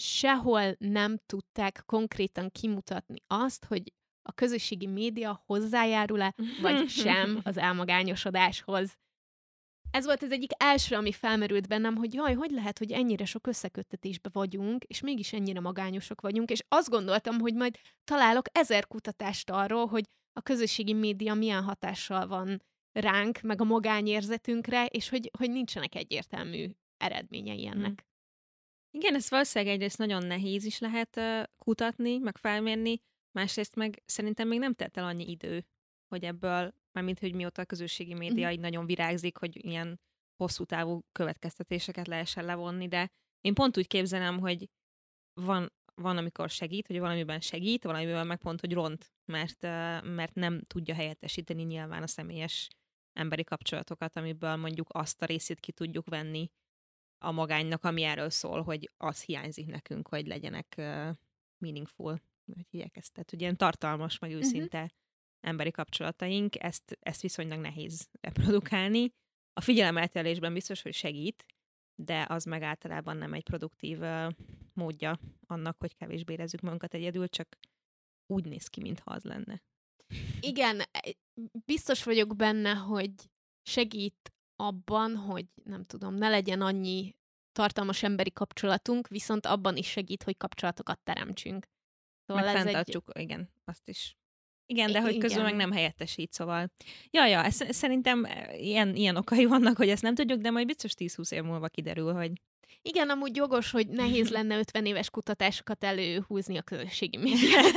sehol 0.00 0.74
nem 0.78 1.18
tudták 1.26 1.82
konkrétan 1.86 2.50
kimutatni 2.50 3.18
azt, 3.26 3.64
hogy 3.64 3.92
a 4.22 4.32
közösségi 4.32 4.86
média 4.86 5.42
hozzájárul-e, 5.46 6.34
vagy 6.62 6.88
sem 6.88 7.40
az 7.42 7.56
elmagányosodáshoz 7.56 8.96
ez 9.90 10.04
volt 10.04 10.22
az 10.22 10.30
egyik 10.30 10.50
első, 10.56 10.96
ami 10.96 11.12
felmerült 11.12 11.68
bennem, 11.68 11.96
hogy 11.96 12.14
jaj, 12.14 12.34
hogy 12.34 12.50
lehet, 12.50 12.78
hogy 12.78 12.92
ennyire 12.92 13.24
sok 13.24 13.46
összeköttetésbe 13.46 14.30
vagyunk, 14.32 14.84
és 14.84 15.00
mégis 15.00 15.32
ennyire 15.32 15.60
magányosok 15.60 16.20
vagyunk, 16.20 16.50
és 16.50 16.60
azt 16.68 16.88
gondoltam, 16.88 17.38
hogy 17.38 17.54
majd 17.54 17.78
találok 18.04 18.46
ezer 18.52 18.86
kutatást 18.86 19.50
arról, 19.50 19.86
hogy 19.86 20.04
a 20.32 20.40
közösségi 20.42 20.92
média 20.92 21.34
milyen 21.34 21.62
hatással 21.62 22.26
van 22.26 22.62
ránk, 22.92 23.40
meg 23.40 23.60
a 23.60 23.64
magányérzetünkre, 23.64 24.86
és 24.86 25.08
hogy, 25.08 25.30
hogy 25.38 25.50
nincsenek 25.50 25.94
egyértelmű 25.94 26.70
eredményei 26.96 27.66
ennek. 27.66 28.06
Igen, 28.90 29.14
ez 29.14 29.30
valószínűleg 29.30 29.74
egyrészt 29.74 29.98
nagyon 29.98 30.26
nehéz 30.26 30.64
is 30.64 30.78
lehet 30.78 31.16
uh, 31.16 31.42
kutatni, 31.56 32.18
meg 32.18 32.36
felmérni, 32.36 33.00
másrészt 33.30 33.74
meg 33.74 34.02
szerintem 34.06 34.48
még 34.48 34.58
nem 34.58 34.74
tett 34.74 34.96
el 34.96 35.04
annyi 35.04 35.30
idő, 35.30 35.66
hogy 36.08 36.24
ebből 36.24 36.74
mármint, 36.92 37.18
hogy 37.18 37.34
mióta 37.34 37.62
a 37.62 37.64
közösségi 37.64 38.14
média 38.14 38.48
mm. 38.48 38.50
így 38.50 38.60
nagyon 38.60 38.86
virágzik, 38.86 39.36
hogy 39.36 39.64
ilyen 39.64 40.00
hosszú 40.36 40.64
távú 40.64 41.00
következtetéseket 41.12 42.06
lehessen 42.06 42.44
levonni, 42.44 42.88
de 42.88 43.10
én 43.40 43.54
pont 43.54 43.76
úgy 43.76 43.86
képzelem, 43.86 44.38
hogy 44.38 44.68
van, 45.34 45.72
van, 45.94 46.16
amikor 46.16 46.50
segít, 46.50 46.86
hogy 46.86 46.98
valamiben 46.98 47.40
segít, 47.40 47.84
valamiben 47.84 48.26
meg 48.26 48.38
pont, 48.38 48.60
hogy 48.60 48.72
ront, 48.72 49.12
mert, 49.24 49.62
mert 50.02 50.34
nem 50.34 50.62
tudja 50.66 50.94
helyettesíteni 50.94 51.62
nyilván 51.62 52.02
a 52.02 52.06
személyes 52.06 52.68
emberi 53.12 53.44
kapcsolatokat, 53.44 54.16
amiből 54.16 54.56
mondjuk 54.56 54.88
azt 54.90 55.22
a 55.22 55.26
részét 55.26 55.60
ki 55.60 55.72
tudjuk 55.72 56.08
venni 56.08 56.50
a 57.18 57.30
magánynak, 57.30 57.84
ami 57.84 58.02
erről 58.02 58.30
szól, 58.30 58.62
hogy 58.62 58.90
az 58.96 59.22
hiányzik 59.22 59.66
nekünk, 59.66 60.08
hogy 60.08 60.26
legyenek 60.26 60.74
uh, 60.78 61.16
meaningful, 61.58 62.20
hogy 62.54 62.66
hívják 62.70 62.96
ezt, 62.96 63.12
tehát 63.12 63.32
ilyen 63.32 63.56
tartalmas, 63.56 64.18
meg 64.18 64.30
őszinte 64.32 64.78
uh-huh 64.78 64.96
emberi 65.40 65.70
kapcsolataink, 65.70 66.62
ezt, 66.62 66.98
ezt 67.00 67.20
viszonylag 67.20 67.60
nehéz 67.60 68.08
reprodukálni. 68.20 69.12
A 69.52 69.60
figyelemeltelésben 69.60 70.52
biztos, 70.52 70.82
hogy 70.82 70.94
segít, 70.94 71.44
de 71.94 72.26
az 72.28 72.44
meg 72.44 72.62
általában 72.62 73.16
nem 73.16 73.32
egy 73.32 73.42
produktív 73.42 73.98
módja 74.72 75.20
annak, 75.46 75.76
hogy 75.78 75.96
kevésbé 75.96 76.32
érezzük 76.32 76.60
magunkat 76.60 76.94
egyedül, 76.94 77.28
csak 77.28 77.58
úgy 78.26 78.44
néz 78.44 78.66
ki, 78.66 78.80
mintha 78.80 79.10
az 79.10 79.24
lenne. 79.24 79.62
Igen, 80.40 80.80
e, 80.80 81.14
biztos 81.64 82.04
vagyok 82.04 82.36
benne, 82.36 82.74
hogy 82.74 83.12
segít 83.62 84.32
abban, 84.60 85.16
hogy 85.16 85.46
nem 85.64 85.82
tudom, 85.84 86.14
ne 86.14 86.28
legyen 86.28 86.60
annyi 86.60 87.16
tartalmas 87.52 88.02
emberi 88.02 88.32
kapcsolatunk, 88.32 89.08
viszont 89.08 89.46
abban 89.46 89.76
is 89.76 89.90
segít, 89.90 90.22
hogy 90.22 90.36
kapcsolatokat 90.36 90.98
teremtsünk. 90.98 91.66
Szóval 92.26 92.44
meg 92.44 92.56
fenntartsuk, 92.56 93.10
egy... 93.12 93.22
igen, 93.22 93.50
azt 93.64 93.88
is. 93.88 94.16
Igen, 94.66 94.92
de 94.92 95.00
hogy 95.00 95.18
közül 95.18 95.42
meg 95.42 95.54
nem 95.54 95.72
helyettesít, 95.72 96.32
szóval. 96.32 96.70
Ja, 97.10 97.26
ja, 97.26 97.44
ez, 97.44 97.74
szerintem 97.74 98.24
eh, 98.24 98.62
ilyen, 98.62 98.94
ilyen 98.94 99.16
okai 99.16 99.44
vannak, 99.44 99.76
hogy 99.76 99.88
ezt 99.88 100.02
nem 100.02 100.14
tudjuk, 100.14 100.40
de 100.40 100.50
majd 100.50 100.66
biztos 100.66 100.92
10-20 100.98 101.32
év 101.32 101.42
múlva 101.42 101.68
kiderül, 101.68 102.12
hogy 102.12 102.32
igen, 102.82 103.10
amúgy 103.10 103.36
jogos, 103.36 103.70
hogy 103.70 103.88
nehéz 103.88 104.30
lenne 104.30 104.58
50 104.58 104.86
éves 104.86 105.10
kutatásokat 105.10 105.84
előhúzni 105.84 106.56
a 106.56 106.62
közösségi 106.62 107.16
médiát. 107.26 107.72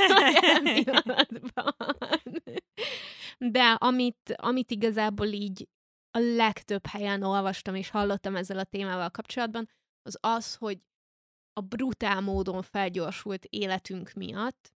De 3.38 3.62
amit, 3.62 4.34
amit 4.36 4.70
igazából 4.70 5.26
így 5.26 5.68
a 6.14 6.18
legtöbb 6.18 6.86
helyen 6.86 7.22
olvastam 7.22 7.74
és 7.74 7.90
hallottam 7.90 8.36
ezzel 8.36 8.58
a 8.58 8.64
témával 8.64 9.10
kapcsolatban, 9.10 9.68
az 10.02 10.18
az, 10.20 10.54
hogy 10.54 10.82
a 11.52 11.60
brutál 11.60 12.20
módon 12.20 12.62
felgyorsult 12.62 13.44
életünk 13.44 14.12
miatt 14.12 14.72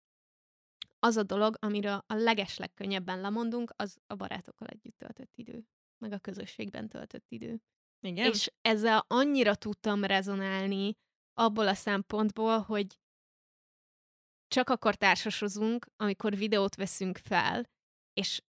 az 0.98 1.16
a 1.16 1.22
dolog, 1.22 1.56
amiről 1.58 2.04
a 2.06 2.14
legesleg 2.14 2.74
könnyebben 2.74 3.20
lemondunk, 3.20 3.72
az 3.76 3.98
a 4.06 4.14
barátokkal 4.14 4.68
együtt 4.68 4.98
töltött 4.98 5.30
idő, 5.34 5.64
meg 5.98 6.12
a 6.12 6.18
közösségben 6.18 6.88
töltött 6.88 7.24
idő. 7.28 7.60
Igen? 8.00 8.30
És 8.30 8.52
ezzel 8.60 9.04
annyira 9.08 9.54
tudtam 9.54 10.04
rezonálni 10.04 10.96
abból 11.34 11.68
a 11.68 11.74
szempontból, 11.74 12.58
hogy 12.58 12.98
csak 14.48 14.70
akkor 14.70 14.94
társasozunk, 14.94 15.86
amikor 15.96 16.36
videót 16.36 16.74
veszünk 16.74 17.16
fel, 17.16 17.68
és 18.12 18.42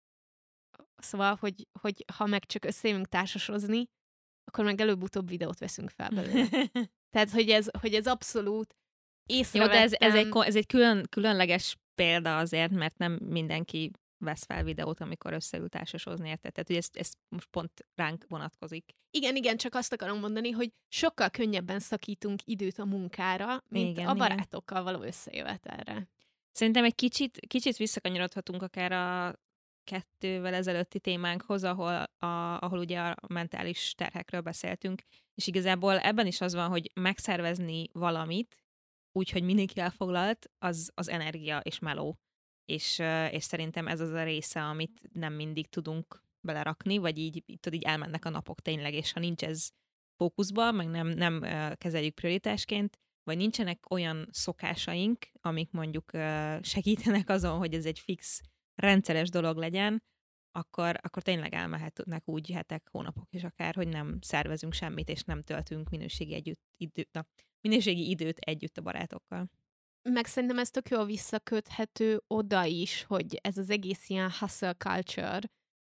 szóval, 1.06 1.36
hogy, 1.40 1.68
hogy 1.80 2.06
ha 2.14 2.26
meg 2.26 2.46
csak 2.46 2.66
összejövünk 2.66 3.08
társasozni, 3.08 3.86
akkor 4.46 4.66
meg 4.66 4.82
előbb-utóbb 4.82 5.28
videót 5.28 5.60
veszünk 5.60 5.90
fel 5.90 6.10
belőle. 6.10 6.48
Tehát, 7.14 7.32
hogy 7.32 7.50
ez, 7.50 7.68
hogy 7.80 7.94
ez 7.94 8.08
abszolút 8.08 8.76
észrevettem. 9.30 9.74
Jó, 9.74 9.80
de 9.80 9.84
ez, 9.84 10.14
ez 10.14 10.26
egy, 10.26 10.32
ez 10.46 10.56
egy 10.56 10.66
külön, 10.66 11.06
különleges 11.10 11.78
példa 11.96 12.38
azért, 12.38 12.72
mert 12.72 12.98
nem 12.98 13.14
mindenki 13.14 13.92
vesz 14.18 14.46
fel 14.46 14.64
videót, 14.64 15.00
amikor 15.00 15.34
összeül 15.34 15.70
társasozni, 15.70 16.30
érted? 16.30 16.52
Tehát, 16.52 16.68
hogy 16.68 16.78
ez, 16.78 16.88
ez 16.94 17.12
most 17.30 17.48
pont 17.48 17.72
ránk 17.96 18.26
vonatkozik. 18.28 18.96
Igen, 19.12 19.36
igen, 19.36 19.58
csak 19.58 19.76
azt 19.76 19.94
akarom 19.94 20.20
mondani, 20.20 20.52
hogy 20.52 20.72
sokkal 20.88 21.30
könnyebben 21.30 21.80
szakítunk 21.80 22.40
időt 22.46 22.80
a 22.80 22.86
munkára, 22.86 23.64
mint 23.68 23.98
igen, 23.98 24.08
a 24.08 24.14
barátokkal 24.14 24.82
igen. 24.82 24.94
való 24.94 25.06
összejövetelre. 25.06 26.08
Szerintem 26.52 26.84
egy 26.84 26.96
kicsit, 26.96 27.40
kicsit 27.48 27.78
visszakanyarodhatunk 27.78 28.62
akár 28.62 28.92
a 28.92 29.36
kettővel 29.86 30.54
ezelőtti 30.54 31.00
témánkhoz, 31.00 31.64
ahol, 31.64 31.94
a, 32.04 32.58
ahol 32.60 32.80
ugye 32.80 33.00
a 33.00 33.16
mentális 33.28 33.94
terhekről 33.98 34.42
beszéltünk, 34.42 35.02
és 35.36 35.48
igazából 35.48 36.00
ebben 36.00 36.28
is 36.28 36.42
az 36.42 36.54
van, 36.54 36.70
hogy 36.70 36.92
megszervezni 36.94 37.90
valamit, 37.92 38.64
úgyhogy 39.12 39.44
mindenki 39.44 39.80
elfoglalt, 39.80 40.52
az, 40.58 40.92
az 40.94 41.10
energia 41.10 41.60
és 41.60 41.80
meló. 41.80 42.20
És, 42.66 43.00
és 43.32 43.44
szerintem 43.44 43.88
ez 43.88 44.00
az 44.00 44.12
a 44.12 44.24
része, 44.24 44.64
amit 44.64 45.02
nem 45.14 45.34
mindig 45.34 45.68
tudunk 45.68 46.24
belerakni, 46.42 46.98
vagy 46.98 47.18
így, 47.18 47.44
tudod, 47.46 47.74
így 47.80 47.84
elmennek 47.84 48.26
a 48.26 48.30
napok 48.30 48.62
tényleg, 48.62 48.94
és 48.94 49.12
ha 49.12 49.20
nincs 49.20 49.44
ez 49.44 49.70
fókuszban, 50.16 50.76
meg 50.76 50.88
nem, 50.88 51.08
nem 51.08 51.42
kezeljük 51.78 52.14
prioritásként, 52.14 52.98
vagy 53.24 53.38
nincsenek 53.38 53.90
olyan 53.90 54.28
szokásaink, 54.32 55.18
amik 55.42 55.72
mondjuk 55.72 56.12
segítenek 56.62 57.30
azon, 57.30 57.58
hogy 57.58 57.74
ez 57.74 57.86
egy 57.86 58.00
fix 58.00 58.42
rendszeres 58.76 59.30
dolog 59.30 59.58
legyen, 59.58 60.04
akkor, 60.52 60.98
akkor 61.02 61.24
tényleg 61.24 61.54
elmehetnek 61.54 62.28
úgy 62.28 62.52
hetek, 62.52 62.88
hónapok 62.92 63.34
is 63.34 63.44
akár, 63.44 63.76
hogy 63.76 63.88
nem 63.88 64.18
szervezünk 64.22 64.74
semmit, 64.74 65.10
és 65.10 65.24
nem 65.24 65.42
töltünk 65.42 65.90
minőségi, 65.90 66.34
együtt, 66.34 66.62
idő, 66.78 67.08
na, 67.12 67.26
minőségi 67.62 68.10
időt 68.10 68.38
együtt 68.38 68.78
a 68.78 68.82
barátokkal. 68.82 69.50
Meg 70.10 70.26
szerintem 70.26 70.60
ez 70.60 70.70
tök 70.70 70.90
jól 70.90 71.06
visszaköthető 71.06 72.24
oda 72.28 72.66
is, 72.66 73.04
hogy 73.04 73.40
ez 73.42 73.58
az 73.58 73.70
egész 73.70 74.10
ilyen 74.10 74.32
hustle 74.40 74.74
culture, 74.74 75.42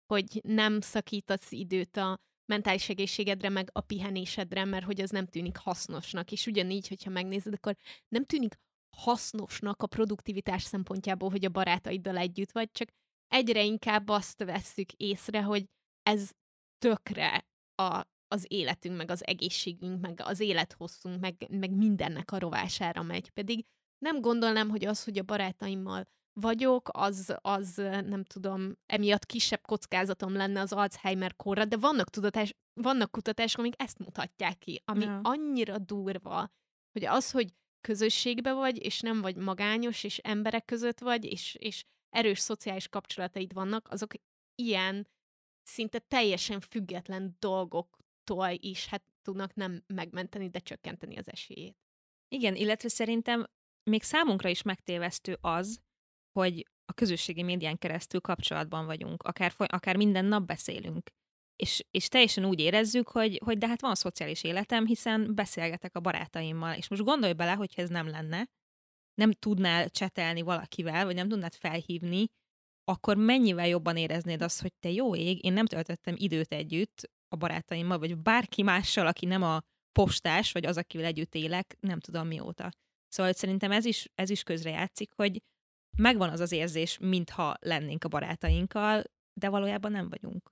hogy 0.06 0.41
nem 0.44 0.82
szakítasz 0.82 1.52
időt 1.52 1.98
a 1.98 2.20
mentális 2.46 2.89
egészségedre, 2.89 3.50
meg 3.50 3.70
a 3.72 3.82
pihenésedre, 3.82 4.65
mert 4.65 4.86
hogy 4.86 5.02
az 5.02 5.10
nem 5.10 5.26
tűnik 5.26 5.58
hasznosnak. 5.58 6.32
És 6.32 6.48
ugyanígy, 6.48 6.88
hogyha 6.88 7.10
megnézed, 7.10 7.54
akkor 7.54 7.76
nem 8.08 8.26
tűnik 8.26 8.60
hasznosnak 8.97 9.84
a 9.84 9.88
produktivitás 9.88 10.63
szempontjából, 10.63 11.30
hogy 11.30 11.45
a 11.45 11.49
barátaiddal 11.49 12.17
együtt 12.17 12.51
vagy, 12.51 12.71
csak 12.71 12.89
egyre 13.27 13.63
inkább 13.63 14.10
azt 14.10 14.43
vesszük 14.43 14.91
észre, 14.91 15.41
hogy 15.41 15.65
ez 16.04 16.30
tökre 16.77 17.45
a, 17.75 18.04
az 18.27 18.45
életünk, 18.47 18.97
meg 18.97 19.12
az 19.12 19.25
egészségünk, 19.27 20.01
meg 20.01 20.21
az 20.23 20.39
élethosszunk, 20.39 21.19
meg, 21.19 21.47
meg 21.49 21.71
mindennek 21.71 22.32
a 22.32 22.39
rovására 22.39 23.01
megy. 23.01 23.30
Pedig 23.30 23.65
nem 23.97 24.21
gondolnám, 24.21 24.69
hogy 24.69 24.86
az, 24.86 25.04
hogy 25.04 25.17
a 25.17 25.23
barátaimmal 25.23 26.06
vagyok, 26.39 26.89
az, 26.91 27.36
az 27.41 27.75
nem 28.06 28.23
tudom, 28.23 28.73
emiatt 28.86 29.25
kisebb 29.25 29.62
kockázatom 29.62 30.34
lenne 30.34 30.60
az 30.60 30.73
Alzheimer 30.73 31.36
korra, 31.36 31.65
de 31.65 31.77
vannak, 31.77 32.10
tudatás, 32.10 32.54
vannak 32.73 33.12
kutatások, 33.12 33.60
amik 33.60 33.82
ezt 33.82 33.99
mutatják 33.99 34.58
ki, 34.58 34.82
ami 34.86 35.04
ja. 35.04 35.19
annyira 35.23 35.77
durva, 35.77 36.49
hogy 36.91 37.06
az, 37.06 37.32
hogy 37.32 37.54
közösségbe 37.82 38.54
vagy, 38.54 38.84
és 38.84 39.00
nem 39.00 39.22
vagy 39.22 39.36
magányos, 39.36 40.04
és 40.04 40.17
emberek 40.17 40.65
között 40.65 41.00
vagy, 41.00 41.26
és, 41.26 41.56
és 41.60 41.84
erős 42.10 42.39
szociális 42.39 42.88
kapcsolataid 42.88 43.54
vannak, 43.54 43.88
azok 43.89 44.13
ilyen 44.56 45.08
szinte 45.63 46.00
teljesen 46.00 46.60
független 46.62 47.36
dolgoktól 47.39 48.50
is 48.52 48.88
hát 48.88 49.04
tudnak 49.22 49.54
nem 49.54 49.84
megmenteni, 49.88 50.50
de 50.50 50.60
csökkenteni 50.60 51.17
az 51.17 51.30
esélyét. 51.32 51.78
Igen, 52.28 52.56
illetve 52.56 52.89
szerintem 52.89 53.48
még 53.84 54.04
számunkra 54.04 54.50
is 54.50 54.62
megtévesztő 54.62 55.38
az, 55.41 55.82
hogy 56.32 56.70
a 56.86 56.94
közösségi 56.94 57.44
médián 57.44 57.78
keresztül 57.78 58.22
kapcsolatban 58.22 58.86
vagyunk, 58.86 59.24
akár, 59.24 59.54
akár 59.58 59.96
minden 59.96 60.26
nap 60.26 60.46
beszélünk. 60.46 61.10
És, 61.62 61.84
és 61.91 62.08
teljesen 62.08 62.45
úgy 62.45 62.60
érezzük, 62.60 63.08
hogy, 63.08 63.41
hogy 63.45 63.58
de 63.58 63.67
hát 63.67 63.82
van 63.82 63.95
szociális 63.95 64.43
életem, 64.43 64.86
hiszen 64.86 65.36
beszélgetek 65.36 65.95
a 65.95 66.00
barátaimmal. 66.00 66.74
És 66.76 66.88
most 66.88 67.04
gondolj 67.04 67.34
bele, 67.34 67.54
hogyha 67.54 67.82
ez 67.82 67.89
nem 67.89 68.08
lenne, 68.08 68.47
nem 69.13 69.32
tudnál 69.32 69.89
csetelni 69.89 70.41
valakivel, 70.41 71.06
vagy 71.06 71.15
nem 71.15 71.30
tudnád 71.30 71.54
felhívni, 71.54 72.26
akkor 72.84 73.17
mennyivel 73.17 73.67
jobban 73.67 73.97
éreznéd 73.97 74.41
azt, 74.41 74.62
hogy 74.62 74.74
te 74.80 74.89
jó 74.89 75.15
ég, 75.15 75.45
én 75.45 75.54
nem 75.54 75.65
töltöttem 75.65 76.15
időt 76.17 76.54
együtt 76.54 77.10
a 77.28 77.36
barátaimmal, 77.36 78.00
vagy 78.00 78.17
bárki 78.17 78.63
mással, 78.63 79.08
aki 79.08 79.26
nem 79.26 79.43
a 79.43 79.60
postás, 79.91 80.52
vagy 80.52 80.65
az, 80.65 80.78
akivel 80.78 81.06
együtt 81.06 81.36
élek, 81.36 81.76
nem 81.80 82.00
tudom 82.00 82.28
mióta. 82.28 82.69
Szóval 83.08 83.34
szerintem 83.34 83.71
ez 83.71 83.86
is, 83.86 84.08
ez 84.15 84.30
is 84.30 84.43
közrejátszik, 84.43 85.12
hogy 85.15 85.41
megvan 85.97 86.30
az 86.30 86.39
az 86.39 86.52
érzés, 86.52 86.97
mintha 86.97 87.56
lennénk 87.60 88.04
a 88.04 88.08
barátainkkal, 88.08 89.04
de 89.34 89.50
valójában 89.50 89.91
nem 89.91 90.10
vagyunk. 90.10 90.52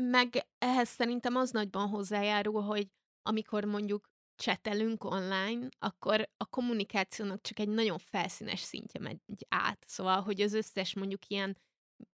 Meg 0.00 0.46
ehhez 0.58 0.88
szerintem 0.88 1.36
az 1.36 1.50
nagyban 1.50 1.88
hozzájárul, 1.88 2.62
hogy 2.62 2.88
amikor 3.22 3.64
mondjuk 3.64 4.12
csetelünk 4.36 5.04
online, 5.04 5.68
akkor 5.78 6.28
a 6.36 6.46
kommunikációnak 6.46 7.40
csak 7.40 7.58
egy 7.58 7.68
nagyon 7.68 7.98
felszínes 7.98 8.60
szintje 8.60 9.00
megy 9.00 9.18
át. 9.48 9.84
Szóval, 9.86 10.22
hogy 10.22 10.40
az 10.40 10.52
összes 10.52 10.94
mondjuk 10.94 11.26
ilyen 11.26 11.58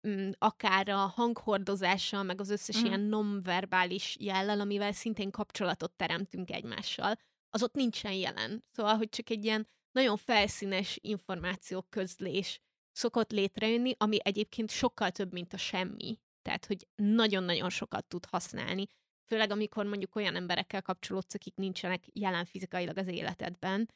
mm, 0.08 0.30
akár 0.38 0.88
a 0.88 0.96
hanghordozással, 0.96 2.22
meg 2.22 2.40
az 2.40 2.50
összes 2.50 2.80
mm. 2.80 2.84
ilyen 2.84 3.00
nonverbális 3.00 4.16
jellel, 4.20 4.60
amivel 4.60 4.92
szintén 4.92 5.30
kapcsolatot 5.30 5.92
teremtünk 5.92 6.50
egymással, 6.50 7.16
az 7.50 7.62
ott 7.62 7.74
nincsen 7.74 8.12
jelen. 8.12 8.64
Szóval, 8.70 8.96
hogy 8.96 9.08
csak 9.08 9.30
egy 9.30 9.44
ilyen 9.44 9.68
nagyon 9.92 10.16
felszínes 10.16 10.98
információk 11.00 11.90
közlés 11.90 12.60
szokott 12.92 13.30
létrejönni, 13.30 13.94
ami 13.98 14.18
egyébként 14.22 14.70
sokkal 14.70 15.10
több, 15.10 15.32
mint 15.32 15.52
a 15.52 15.56
semmi. 15.56 16.18
Tehát, 16.42 16.66
hogy 16.66 16.86
nagyon-nagyon 16.94 17.70
sokat 17.70 18.06
tud 18.06 18.26
használni, 18.26 18.86
főleg 19.26 19.50
amikor 19.50 19.86
mondjuk 19.86 20.16
olyan 20.16 20.36
emberekkel 20.36 20.82
kapcsolódsz, 20.82 21.34
akik 21.34 21.54
nincsenek 21.54 22.04
jelen 22.12 22.44
fizikailag 22.44 22.96
az 22.96 23.06
életedben, 23.06 23.88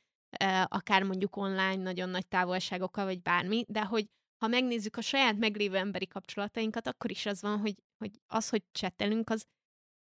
akár 0.64 1.02
mondjuk 1.02 1.36
online 1.36 1.82
nagyon 1.82 2.08
nagy 2.08 2.26
távolságokkal, 2.26 3.04
vagy 3.04 3.22
bármi, 3.22 3.64
de 3.68 3.84
hogy 3.84 4.06
ha 4.38 4.46
megnézzük 4.46 4.96
a 4.96 5.00
saját 5.00 5.36
meglévő 5.36 5.76
emberi 5.76 6.06
kapcsolatainkat, 6.06 6.86
akkor 6.86 7.10
is 7.10 7.26
az 7.26 7.42
van, 7.42 7.58
hogy, 7.58 7.74
hogy 7.96 8.10
az, 8.26 8.48
hogy 8.48 8.62
csetelünk, 8.72 9.30
az 9.30 9.46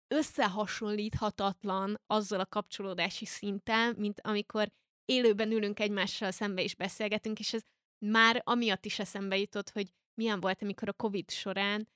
összehasonlíthatatlan 0.08 2.02
azzal 2.08 2.40
a 2.40 2.46
kapcsolódási 2.46 3.26
szinttel, 3.26 3.94
mint 3.94 4.22
amikor 4.22 4.72
élőben 5.06 5.52
ülünk 5.52 5.80
egymással 5.80 6.32
szembe 6.32 6.64
és 6.64 6.76
beszélgetünk, 6.76 7.40
és 7.40 7.54
ez 7.54 7.62
már 8.06 8.42
amiatt 8.46 8.86
is 8.86 9.00
eszembe 9.00 9.38
jutott, 9.38 9.70
hogy 9.70 9.94
milyen 10.14 10.40
volt, 10.40 10.62
amikor 10.62 10.88
a 10.90 10.94
Covid 10.94 11.30
során 11.30 11.88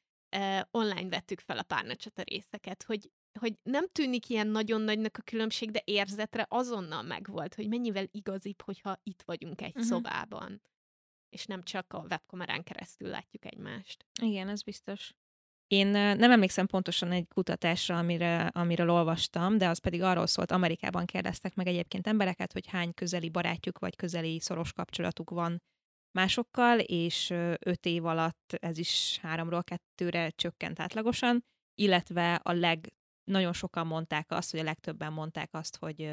online 0.72 1.10
vettük 1.10 1.40
fel 1.40 1.58
a 1.58 1.64
párnacsata 1.64 2.22
részeket, 2.22 2.84
hogy, 2.84 3.12
hogy 3.40 3.54
nem 3.64 3.88
tűnik 3.92 4.30
ilyen 4.30 4.48
nagyon 4.48 4.82
nagynak 4.82 5.18
a 5.18 5.22
különbség, 5.22 5.72
de 5.72 5.82
érzetre 5.84 6.46
azonnal 6.50 7.02
megvolt, 7.02 7.56
hogy 7.56 7.68
mennyivel 7.68 8.08
igazibb, 8.12 8.62
hogyha 8.62 9.00
itt 9.04 9.22
vagyunk 9.26 9.62
egy 9.62 9.70
uh-huh. 9.70 9.86
szobában. 9.86 10.62
és 11.30 11.46
nem 11.46 11.64
csak 11.64 11.94
a 11.94 12.06
webkamerán 12.10 12.64
keresztül 12.64 13.10
látjuk 13.10 13.46
egymást. 13.46 14.06
Igen, 14.22 14.50
ez 14.50 14.62
biztos. 14.62 15.14
Én 15.68 15.88
nem 15.88 16.32
emlékszem 16.32 16.66
pontosan 16.66 17.12
egy 17.12 17.28
kutatásra, 17.28 17.98
amire, 17.98 18.48
amiről 18.48 18.90
olvastam, 18.90 19.58
de 19.58 19.68
az 19.68 19.78
pedig 19.78 20.02
arról 20.02 20.28
szólt, 20.28 20.52
Amerikában 20.52 21.06
kérdeztek 21.06 21.56
meg 21.56 21.68
egyébként 21.68 22.08
embereket, 22.08 22.52
hogy 22.52 22.68
hány 22.68 22.94
közeli 22.94 23.30
barátjuk 23.30 23.80
vagy 23.80 23.96
közeli 23.96 24.40
szoros 24.40 24.74
kapcsolatuk 24.74 25.30
van 25.30 25.62
másokkal, 26.14 26.80
és 26.80 27.30
öt 27.60 27.86
év 27.86 28.06
alatt 28.06 28.54
ez 28.54 28.78
is 28.78 29.20
háromról 29.22 29.64
kettőre 29.64 30.30
csökkent 30.30 30.80
átlagosan, 30.80 31.46
illetve 31.76 32.36
a 32.36 32.52
leg, 32.52 32.94
nagyon 33.24 33.54
sokan 33.54 33.88
mondták 33.88 34.32
azt, 34.32 34.52
hogy 34.52 34.60
a 34.60 34.64
legtöbben 34.64 35.14
mondták 35.14 35.50
azt, 35.54 35.78
hogy, 35.78 36.12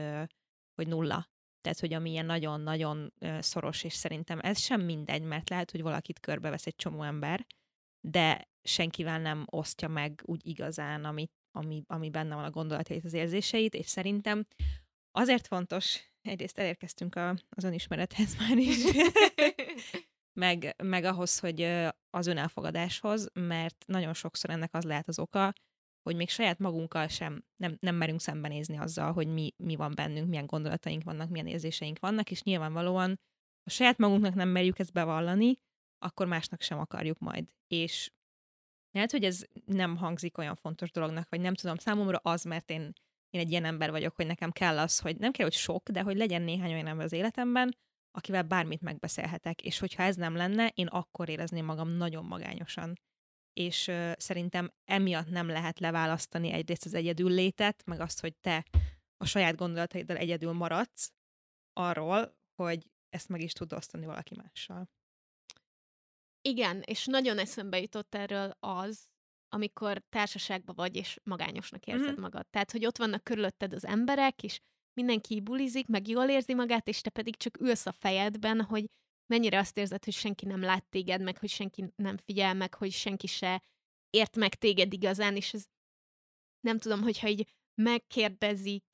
hogy 0.75 0.89
nulla. 0.89 1.29
Tehát, 1.61 1.81
hogy 1.81 1.93
ami 1.93 2.11
ilyen 2.11 2.27
nagyon-nagyon 2.27 3.13
szoros, 3.39 3.85
és 3.85 3.93
szerintem 3.93 4.39
ez 4.43 4.59
sem 4.59 4.81
mindegy, 4.81 5.23
mert 5.23 5.49
lehet, 5.49 5.71
hogy 5.71 5.83
valakit 5.83 6.21
körbevesz 6.21 6.67
egy 6.67 6.77
csomó 6.77 7.03
ember, 7.03 7.47
de 8.01 8.49
senkivel 8.63 9.21
nem 9.21 9.45
osztja 9.47 9.89
meg 9.89 10.23
úgy 10.25 10.47
igazán, 10.47 11.05
ami, 11.05 11.27
ami, 11.51 11.83
ami 11.87 12.11
benne 12.11 12.35
van 12.35 12.45
a 12.45 12.51
gondolatait, 12.51 13.05
az 13.05 13.13
érzéseit, 13.13 13.75
és 13.75 13.87
szerintem 13.87 14.47
azért 15.11 15.47
fontos, 15.47 16.10
egyrészt 16.23 16.59
elérkeztünk 16.59 17.15
a, 17.15 17.29
az 17.49 17.65
önismerethez 17.65 18.37
már 18.37 18.57
is, 18.57 18.85
meg, 20.41 20.75
meg 20.83 21.05
ahhoz, 21.05 21.39
hogy 21.39 21.63
az 22.11 22.27
önelfogadáshoz, 22.27 23.29
mert 23.33 23.85
nagyon 23.87 24.15
sokszor 24.15 24.51
ennek 24.51 24.75
az 24.75 24.85
lehet 24.85 25.09
az 25.09 25.19
oka, 25.19 25.53
hogy 26.03 26.17
még 26.17 26.29
saját 26.29 26.59
magunkkal 26.59 27.09
sem 27.09 27.45
nem, 27.57 27.77
nem 27.81 27.95
merünk 27.95 28.21
szembenézni 28.21 28.77
azzal, 28.77 29.13
hogy 29.13 29.27
mi, 29.27 29.55
mi 29.57 29.77
van 29.77 29.93
bennünk, 29.95 30.29
milyen 30.29 30.47
gondolataink 30.47 31.03
vannak, 31.03 31.29
milyen 31.29 31.47
érzéseink 31.47 31.99
vannak, 31.99 32.31
és 32.31 32.43
nyilvánvalóan, 32.43 33.09
ha 33.63 33.71
saját 33.71 33.99
magunknak 33.99 34.35
nem 34.35 34.49
merjük 34.49 34.79
ezt 34.79 34.93
bevallani, 34.93 35.59
akkor 35.99 36.27
másnak 36.27 36.61
sem 36.61 36.79
akarjuk 36.79 37.19
majd. 37.19 37.55
És 37.67 38.11
lehet, 38.91 39.11
hogy 39.11 39.25
ez 39.25 39.45
nem 39.65 39.97
hangzik 39.97 40.39
olyan 40.39 40.55
fontos 40.55 40.91
dolognak, 40.91 41.29
vagy 41.29 41.41
nem 41.41 41.55
tudom, 41.55 41.77
számomra 41.77 42.19
az, 42.23 42.45
mert 42.45 42.71
én, 42.71 42.93
én 43.31 43.41
egy 43.41 43.51
ilyen 43.51 43.65
ember 43.65 43.91
vagyok, 43.91 44.15
hogy 44.15 44.27
nekem 44.27 44.51
kell 44.51 44.79
az, 44.79 44.99
hogy 44.99 45.17
nem 45.17 45.33
kell, 45.33 45.47
hogy 45.47 45.55
sok, 45.55 45.89
de 45.89 46.03
hogy 46.03 46.17
legyen 46.17 46.43
néhány 46.43 46.73
olyan 46.73 46.87
ember 46.87 47.05
az 47.05 47.13
életemben, 47.13 47.77
akivel 48.11 48.43
bármit 48.43 48.81
megbeszélhetek, 48.81 49.63
és 49.63 49.79
hogyha 49.79 50.03
ez 50.03 50.17
nem 50.17 50.35
lenne, 50.35 50.69
én 50.69 50.87
akkor 50.87 51.29
érezném 51.29 51.65
magam 51.65 51.89
nagyon 51.89 52.25
magányosan. 52.25 53.01
És 53.53 53.89
uh, 53.89 54.13
szerintem 54.17 54.73
emiatt 54.85 55.29
nem 55.29 55.49
lehet 55.49 55.79
leválasztani 55.79 56.51
egyrészt 56.51 56.85
az 56.85 56.95
egyedül 56.95 57.31
létet, 57.31 57.85
meg 57.85 58.01
azt, 58.01 58.21
hogy 58.21 58.37
te 58.37 58.65
a 59.17 59.27
saját 59.27 59.57
gondolataiddal 59.57 60.17
egyedül 60.17 60.53
maradsz 60.53 61.13
arról, 61.73 62.39
hogy 62.63 62.91
ezt 63.09 63.29
meg 63.29 63.41
is 63.41 63.53
tud 63.53 63.73
osztani 63.73 64.07
valaki 64.07 64.35
mással. 64.35 64.89
Igen, 66.43 66.83
és 66.85 67.07
nagyon 67.07 67.39
eszembe 67.39 67.81
jutott 67.81 68.15
erről 68.15 68.57
az, 68.61 69.10
amikor 69.53 70.03
társaságban 70.09 70.75
vagy, 70.75 70.97
és 70.97 71.19
magányosnak 71.25 71.87
érzed 71.87 72.11
mm-hmm. 72.11 72.21
magad. 72.21 72.47
Tehát, 72.51 72.71
hogy 72.71 72.87
ott 72.87 72.99
vannak 72.99 73.25
körülötted 73.25 73.73
az 73.73 73.85
emberek, 73.85 74.43
és 74.43 74.61
mindenki 74.93 75.41
bulizik, 75.41 75.87
meg 75.87 76.09
jól 76.09 76.29
érzi 76.29 76.55
magát, 76.55 76.89
és 76.89 77.01
te 77.01 77.11
pedig 77.11 77.37
csak 77.37 77.61
ülsz 77.61 77.87
a 77.87 77.93
fejedben, 77.93 78.63
hogy 78.63 78.85
mennyire 79.27 79.59
azt 79.59 79.77
érzed, 79.77 80.05
hogy 80.05 80.15
senki 80.15 80.47
nem 80.47 80.61
lát 80.61 80.85
téged, 80.85 81.23
meg 81.23 81.39
hogy 81.39 81.49
senki 81.49 81.93
nem 81.97 82.17
figyel 82.17 82.55
meg, 82.55 82.75
hogy 82.75 82.93
senki 82.93 83.27
se 83.27 83.63
ért 84.11 84.37
meg 84.37 84.55
téged 84.55 84.93
igazán, 84.93 85.37
és 85.37 85.55
ez 85.55 85.65
nem 86.61 86.79
tudom, 86.79 87.03
hogyha 87.03 87.29
így 87.29 87.55
megkérdezik, 87.75 88.85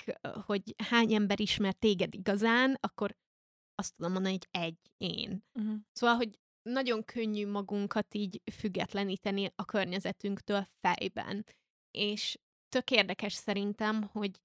hogy 0.44 0.74
hány 0.84 1.14
ember 1.14 1.40
ismer 1.40 1.74
téged 1.74 2.14
igazán, 2.14 2.76
akkor 2.80 3.16
azt 3.74 3.96
tudom 3.96 4.12
mondani, 4.12 4.34
hogy 4.34 4.62
egy 4.62 4.78
én. 4.96 5.44
Uh-huh. 5.52 5.76
Szóval, 5.92 6.16
hogy 6.16 6.38
nagyon 6.66 7.04
könnyű 7.04 7.46
magunkat 7.46 8.14
így 8.14 8.42
függetleníteni 8.52 9.52
a 9.54 9.64
környezetünktől 9.64 10.68
fejben. 10.80 11.46
És 11.90 12.38
tök 12.68 12.90
érdekes 12.90 13.32
szerintem, 13.32 14.02
hogy 14.02 14.40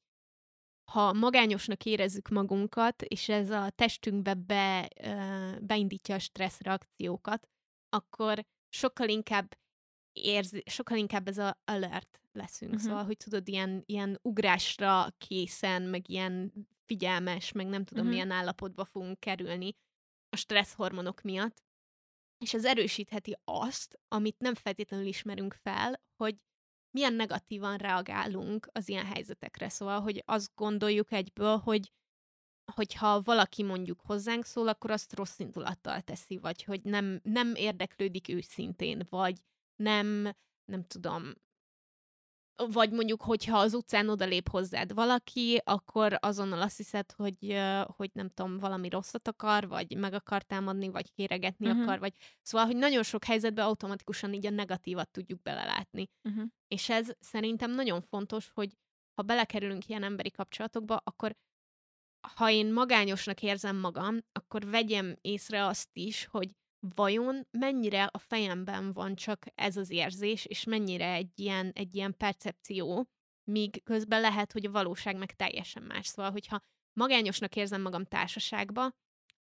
ha 0.91 1.13
magányosnak 1.13 1.85
érezzük 1.85 2.29
magunkat, 2.29 3.01
és 3.01 3.29
ez 3.29 3.49
a 3.49 3.69
testünkbe 3.69 4.33
be, 4.33 4.89
beindítja 5.61 6.15
a 6.15 6.19
stressz 6.19 6.61
reakciókat, 6.61 7.47
akkor 7.89 8.45
sokkal 8.69 9.09
inkább 9.09 9.57
érzi, 10.13 10.63
sokkal 10.65 10.97
inkább 10.97 11.27
ez 11.27 11.37
a 11.37 11.61
alert 11.65 12.21
leszünk. 12.31 12.73
Uh-huh. 12.73 12.87
Szóval, 12.87 13.03
hogy 13.03 13.17
tudod, 13.17 13.47
ilyen, 13.47 13.83
ilyen 13.85 14.19
ugrásra 14.21 15.07
készen, 15.17 15.81
meg 15.81 16.09
ilyen 16.09 16.53
figyelmes, 16.85 17.51
meg 17.51 17.67
nem 17.67 17.83
tudom, 17.83 18.05
uh-huh. 18.05 18.21
milyen 18.21 18.37
állapotba 18.37 18.85
fogunk 18.85 19.19
kerülni 19.19 19.73
a 20.29 20.35
stressz 20.35 20.73
hormonok 20.73 21.21
miatt. 21.21 21.63
És 22.41 22.53
ez 22.53 22.65
erősítheti 22.65 23.37
azt, 23.43 23.99
amit 24.07 24.39
nem 24.39 24.55
feltétlenül 24.55 25.05
ismerünk 25.05 25.53
fel, 25.53 26.01
hogy 26.15 26.35
milyen 26.91 27.13
negatívan 27.13 27.77
reagálunk 27.77 28.67
az 28.71 28.89
ilyen 28.89 29.05
helyzetekre. 29.05 29.69
Szóval, 29.69 30.01
hogy 30.01 30.23
azt 30.25 30.51
gondoljuk 30.55 31.11
egyből, 31.11 31.57
hogy 31.57 31.91
hogyha 32.71 33.21
valaki 33.21 33.63
mondjuk 33.63 34.01
hozzánk 34.01 34.45
szól, 34.45 34.67
akkor 34.67 34.91
azt 34.91 35.13
rossz 35.13 35.39
indulattal 35.39 36.01
teszi, 36.01 36.37
vagy 36.37 36.63
hogy 36.63 36.81
nem, 36.83 37.19
nem 37.23 37.55
érdeklődik 37.55 38.29
őszintén, 38.29 39.05
vagy 39.09 39.39
nem, 39.75 40.35
nem 40.65 40.87
tudom, 40.87 41.33
vagy 42.55 42.91
mondjuk, 42.91 43.21
hogyha 43.21 43.57
az 43.57 43.73
utcán 43.73 44.09
odalép 44.09 44.49
hozzád 44.49 44.93
valaki, 44.93 45.61
akkor 45.63 46.17
azonnal 46.19 46.61
azt 46.61 46.77
hiszed, 46.77 47.11
hogy, 47.11 47.59
hogy 47.85 48.09
nem 48.13 48.29
tudom, 48.29 48.57
valami 48.57 48.89
rosszat 48.89 49.27
akar, 49.27 49.67
vagy 49.67 49.97
meg 49.97 50.13
akar 50.13 50.43
támadni, 50.43 50.89
vagy 50.89 51.11
kéregetni 51.11 51.67
uh-huh. 51.67 51.83
akar, 51.83 51.99
vagy 51.99 52.13
szóval, 52.41 52.67
hogy 52.67 52.75
nagyon 52.75 53.03
sok 53.03 53.23
helyzetben 53.23 53.65
automatikusan 53.65 54.33
így 54.33 54.45
a 54.45 54.49
negatívat 54.49 55.09
tudjuk 55.09 55.41
belelátni. 55.41 56.09
Uh-huh. 56.29 56.45
És 56.67 56.89
ez 56.89 57.09
szerintem 57.19 57.71
nagyon 57.71 58.01
fontos, 58.01 58.51
hogy 58.53 58.77
ha 59.13 59.21
belekerülünk 59.23 59.87
ilyen 59.87 60.03
emberi 60.03 60.31
kapcsolatokba, 60.31 61.01
akkor 61.03 61.35
ha 62.35 62.49
én 62.49 62.73
magányosnak 62.73 63.41
érzem 63.41 63.77
magam, 63.77 64.17
akkor 64.31 64.65
vegyem 64.65 65.15
észre 65.21 65.65
azt 65.65 65.89
is, 65.93 66.25
hogy 66.25 66.49
vajon 66.95 67.47
mennyire 67.51 68.03
a 68.03 68.17
fejemben 68.17 68.93
van 68.93 69.15
csak 69.15 69.45
ez 69.55 69.77
az 69.77 69.89
érzés, 69.89 70.45
és 70.45 70.63
mennyire 70.63 71.13
egy 71.13 71.39
ilyen, 71.39 71.71
egy 71.75 71.95
ilyen 71.95 72.17
percepció, 72.17 73.09
míg 73.43 73.83
közben 73.83 74.21
lehet, 74.21 74.51
hogy 74.51 74.65
a 74.65 74.71
valóság 74.71 75.17
meg 75.17 75.35
teljesen 75.35 75.83
más. 75.83 76.07
Szóval, 76.07 76.31
hogyha 76.31 76.61
magányosnak 76.93 77.55
érzem 77.55 77.81
magam 77.81 78.05
társaságba, 78.05 78.91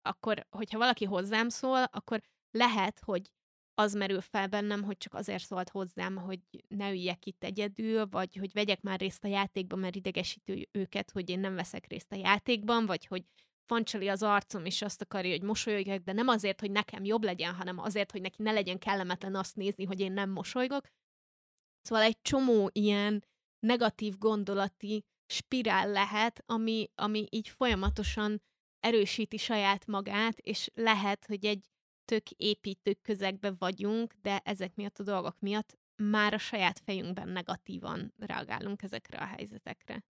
akkor, 0.02 0.46
hogyha 0.50 0.78
valaki 0.78 1.04
hozzám 1.04 1.48
szól, 1.48 1.82
akkor 1.82 2.22
lehet, 2.50 3.00
hogy 3.04 3.30
az 3.74 3.92
merül 3.92 4.20
fel 4.20 4.48
bennem, 4.48 4.82
hogy 4.82 4.96
csak 4.96 5.14
azért 5.14 5.44
szólt 5.44 5.68
hozzám, 5.68 6.16
hogy 6.16 6.40
ne 6.68 6.90
üljek 6.90 7.26
itt 7.26 7.44
egyedül, 7.44 8.06
vagy 8.06 8.36
hogy 8.36 8.52
vegyek 8.52 8.80
már 8.80 8.98
részt 8.98 9.24
a 9.24 9.28
játékban, 9.28 9.78
mert 9.78 9.96
idegesítő 9.96 10.68
őket, 10.72 11.10
hogy 11.10 11.30
én 11.30 11.40
nem 11.40 11.54
veszek 11.54 11.86
részt 11.86 12.12
a 12.12 12.16
játékban, 12.16 12.86
vagy 12.86 13.06
hogy 13.06 13.24
fancsali 13.68 14.08
az 14.08 14.22
arcom, 14.22 14.64
és 14.64 14.82
azt 14.82 15.02
akarja, 15.02 15.30
hogy 15.30 15.42
mosolyogjak, 15.42 16.02
de 16.02 16.12
nem 16.12 16.28
azért, 16.28 16.60
hogy 16.60 16.70
nekem 16.70 17.04
jobb 17.04 17.22
legyen, 17.22 17.54
hanem 17.54 17.78
azért, 17.78 18.10
hogy 18.10 18.20
neki 18.20 18.42
ne 18.42 18.52
legyen 18.52 18.78
kellemetlen 18.78 19.34
azt 19.34 19.56
nézni, 19.56 19.84
hogy 19.84 20.00
én 20.00 20.12
nem 20.12 20.30
mosolygok. 20.30 20.86
Szóval 21.82 22.04
egy 22.04 22.20
csomó 22.22 22.70
ilyen 22.72 23.24
negatív 23.58 24.18
gondolati 24.18 25.04
spirál 25.26 25.90
lehet, 25.90 26.42
ami, 26.46 26.90
ami 26.94 27.26
így 27.30 27.48
folyamatosan 27.48 28.42
erősíti 28.80 29.36
saját 29.36 29.86
magát, 29.86 30.38
és 30.38 30.70
lehet, 30.74 31.26
hogy 31.26 31.44
egy 31.44 31.66
tök 32.04 32.30
építő 32.30 32.94
közegbe 33.02 33.54
vagyunk, 33.58 34.12
de 34.22 34.38
ezek 34.44 34.74
miatt 34.74 34.98
a 34.98 35.02
dolgok 35.02 35.40
miatt 35.40 35.78
már 36.02 36.34
a 36.34 36.38
saját 36.38 36.78
fejünkben 36.84 37.28
negatívan 37.28 38.14
reagálunk 38.18 38.82
ezekre 38.82 39.18
a 39.18 39.24
helyzetekre. 39.24 40.04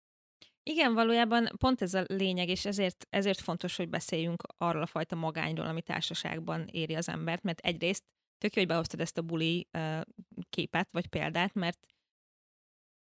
Igen, 0.69 0.95
valójában 0.95 1.49
pont 1.59 1.83
ez 1.83 1.95
a 1.95 2.05
lényeg, 2.07 2.49
és 2.49 2.65
ezért, 2.65 3.07
ezért 3.11 3.41
fontos, 3.41 3.77
hogy 3.77 3.89
beszéljünk 3.89 4.43
arról 4.59 4.83
a 4.83 4.87
fajta 4.87 5.17
magányról, 5.17 5.67
ami 5.67 5.83
társaságban 5.83 6.67
éri 6.67 6.95
az 6.95 7.09
embert, 7.09 7.43
mert 7.43 7.61
egyrészt 7.61 8.05
tök 8.39 8.55
jó, 8.55 8.61
hogy 8.61 8.71
behoztad 8.71 9.01
ezt 9.01 9.19
a 9.19 9.23
buli 9.23 9.69
uh, 9.73 10.01
képet, 10.51 10.89
vagy 10.91 11.07
példát, 11.07 11.55
mert 11.55 11.87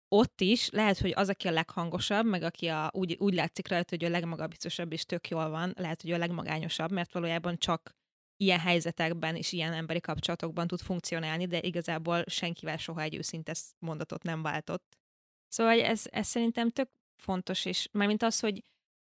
ott 0.08 0.40
is 0.40 0.70
lehet, 0.70 0.98
hogy 0.98 1.12
az, 1.16 1.28
aki 1.28 1.48
a 1.48 1.50
leghangosabb, 1.50 2.26
meg 2.26 2.42
aki 2.42 2.66
a, 2.66 2.90
úgy, 2.94 3.16
úgy 3.18 3.34
látszik 3.34 3.68
rajta, 3.68 3.96
hogy 3.96 4.04
a 4.04 4.08
legmagabiztosabb 4.08 4.92
és 4.92 5.04
tök 5.04 5.28
jól 5.28 5.48
van, 5.48 5.72
lehet, 5.76 6.02
hogy 6.02 6.12
a 6.12 6.18
legmagányosabb, 6.18 6.92
mert 6.92 7.12
valójában 7.12 7.58
csak 7.58 7.90
ilyen 8.36 8.60
helyzetekben 8.60 9.36
és 9.36 9.52
ilyen 9.52 9.72
emberi 9.72 10.00
kapcsolatokban 10.00 10.66
tud 10.66 10.80
funkcionálni, 10.80 11.46
de 11.46 11.60
igazából 11.60 12.24
senkivel 12.26 12.76
soha 12.76 13.00
egy 13.00 13.14
őszinte 13.14 13.54
mondatot 13.78 14.22
nem 14.22 14.42
váltott. 14.42 14.96
Szóval 15.48 15.80
ez, 15.80 16.04
ez 16.10 16.26
szerintem 16.26 16.70
tök 16.70 16.88
fontos, 17.16 17.64
és 17.64 17.88
mármint 17.92 18.22
az, 18.22 18.40
hogy 18.40 18.62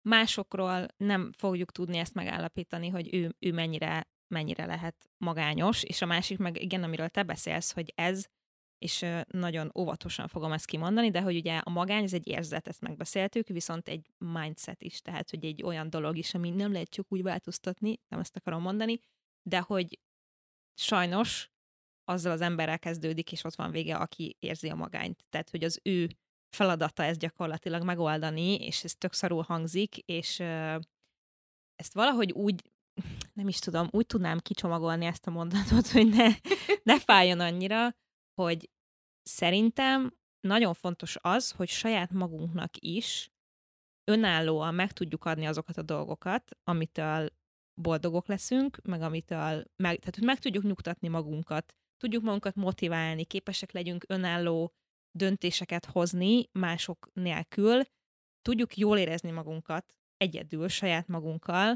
másokról 0.01 0.87
nem 0.97 1.31
fogjuk 1.31 1.71
tudni 1.71 1.97
ezt 1.97 2.13
megállapítani, 2.13 2.89
hogy 2.89 3.13
ő, 3.13 3.35
ő 3.39 3.51
mennyire, 3.51 4.09
mennyire 4.27 4.65
lehet 4.65 5.09
magányos, 5.17 5.83
és 5.83 6.01
a 6.01 6.05
másik 6.05 6.37
meg 6.37 6.61
igen, 6.61 6.83
amiről 6.83 7.09
te 7.09 7.23
beszélsz, 7.23 7.71
hogy 7.71 7.93
ez, 7.95 8.25
és 8.77 9.05
nagyon 9.27 9.71
óvatosan 9.77 10.27
fogom 10.27 10.51
ezt 10.51 10.65
kimondani, 10.65 11.09
de 11.09 11.21
hogy 11.21 11.35
ugye 11.35 11.57
a 11.57 11.69
magány, 11.69 12.03
ez 12.03 12.13
egy 12.13 12.27
érzet, 12.27 12.67
ezt 12.67 12.81
megbeszéltük, 12.81 13.47
viszont 13.47 13.87
egy 13.87 14.11
mindset 14.17 14.83
is, 14.83 15.01
tehát 15.01 15.29
hogy 15.29 15.45
egy 15.45 15.63
olyan 15.63 15.89
dolog 15.89 16.17
is, 16.17 16.33
ami 16.33 16.49
nem 16.49 16.71
lehet 16.71 16.89
csak 16.89 17.05
úgy 17.09 17.21
változtatni, 17.21 17.99
nem 18.07 18.19
ezt 18.19 18.35
akarom 18.35 18.61
mondani, 18.61 18.99
de 19.41 19.59
hogy 19.59 19.99
sajnos 20.73 21.49
azzal 22.03 22.31
az 22.31 22.41
emberrel 22.41 22.79
kezdődik, 22.79 23.31
és 23.31 23.43
ott 23.43 23.55
van 23.55 23.71
vége, 23.71 23.95
aki 23.95 24.35
érzi 24.39 24.69
a 24.69 24.75
magányt. 24.75 25.25
Tehát, 25.29 25.49
hogy 25.49 25.63
az 25.63 25.79
ő 25.83 26.07
feladata 26.49 27.03
ez 27.03 27.17
gyakorlatilag 27.17 27.83
megoldani, 27.83 28.55
és 28.55 28.83
ez 28.83 28.95
tök 28.95 29.13
szarul 29.13 29.43
hangzik, 29.43 29.97
és 29.97 30.39
ezt 31.75 31.93
valahogy 31.93 32.31
úgy, 32.31 32.71
nem 33.33 33.47
is 33.47 33.59
tudom, 33.59 33.87
úgy 33.91 34.05
tudnám 34.05 34.39
kicsomagolni 34.39 35.05
ezt 35.05 35.27
a 35.27 35.31
mondatot, 35.31 35.87
hogy 35.95 36.09
ne, 36.09 36.27
ne 36.83 36.99
fájjon 36.99 37.39
annyira, 37.39 37.95
hogy 38.41 38.69
szerintem 39.23 40.17
nagyon 40.39 40.73
fontos 40.73 41.17
az, 41.21 41.51
hogy 41.51 41.69
saját 41.69 42.11
magunknak 42.11 42.71
is 42.79 43.31
önállóan 44.11 44.73
meg 44.73 44.91
tudjuk 44.91 45.25
adni 45.25 45.45
azokat 45.45 45.77
a 45.77 45.81
dolgokat, 45.81 46.57
amitől 46.63 47.29
boldogok 47.81 48.27
leszünk, 48.27 48.79
meg 48.83 49.01
amitől, 49.01 49.63
meg, 49.75 49.99
tehát 49.99 50.15
hogy 50.15 50.23
meg 50.23 50.39
tudjuk 50.39 50.63
nyugtatni 50.63 51.07
magunkat, 51.07 51.75
tudjuk 51.97 52.23
magunkat 52.23 52.55
motiválni, 52.55 53.25
képesek 53.25 53.71
legyünk 53.71 54.05
önálló 54.07 54.73
döntéseket 55.17 55.85
hozni 55.85 56.49
mások 56.51 57.09
nélkül, 57.13 57.81
tudjuk 58.41 58.77
jól 58.77 58.97
érezni 58.97 59.31
magunkat 59.31 59.95
egyedül, 60.17 60.67
saját 60.67 61.07
magunkkal, 61.07 61.75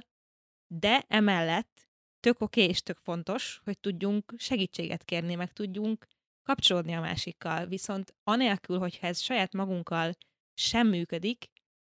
de 0.68 1.06
emellett 1.08 1.90
tök 2.20 2.42
oké 2.42 2.64
és 2.64 2.82
tök 2.82 2.98
fontos, 2.98 3.62
hogy 3.64 3.80
tudjunk 3.80 4.34
segítséget 4.38 5.04
kérni, 5.04 5.36
meg 5.36 5.54
tudjunk 5.54 6.08
kapcsolódni 6.44 6.94
a 6.94 7.00
másikkal. 7.00 7.66
Viszont 7.66 8.16
anélkül, 8.24 8.80
hogyha 8.80 9.08
ez 9.08 9.20
saját 9.20 9.54
magunkkal 9.54 10.14
sem 10.54 10.88
működik, 10.88 11.50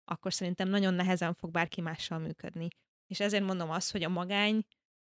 akkor 0.04 0.34
szerintem 0.34 0.70
nagyon 0.70 0.94
nehezen 0.94 1.34
fog 1.34 1.52
bárki 1.52 1.82
mással 1.82 2.20
működni. 2.20 2.68
És 3.08 3.20
ezért 3.20 3.44
mondom 3.44 3.70
azt, 3.70 3.92
hogy 3.92 4.04
a 4.04 4.10
magány 4.10 4.64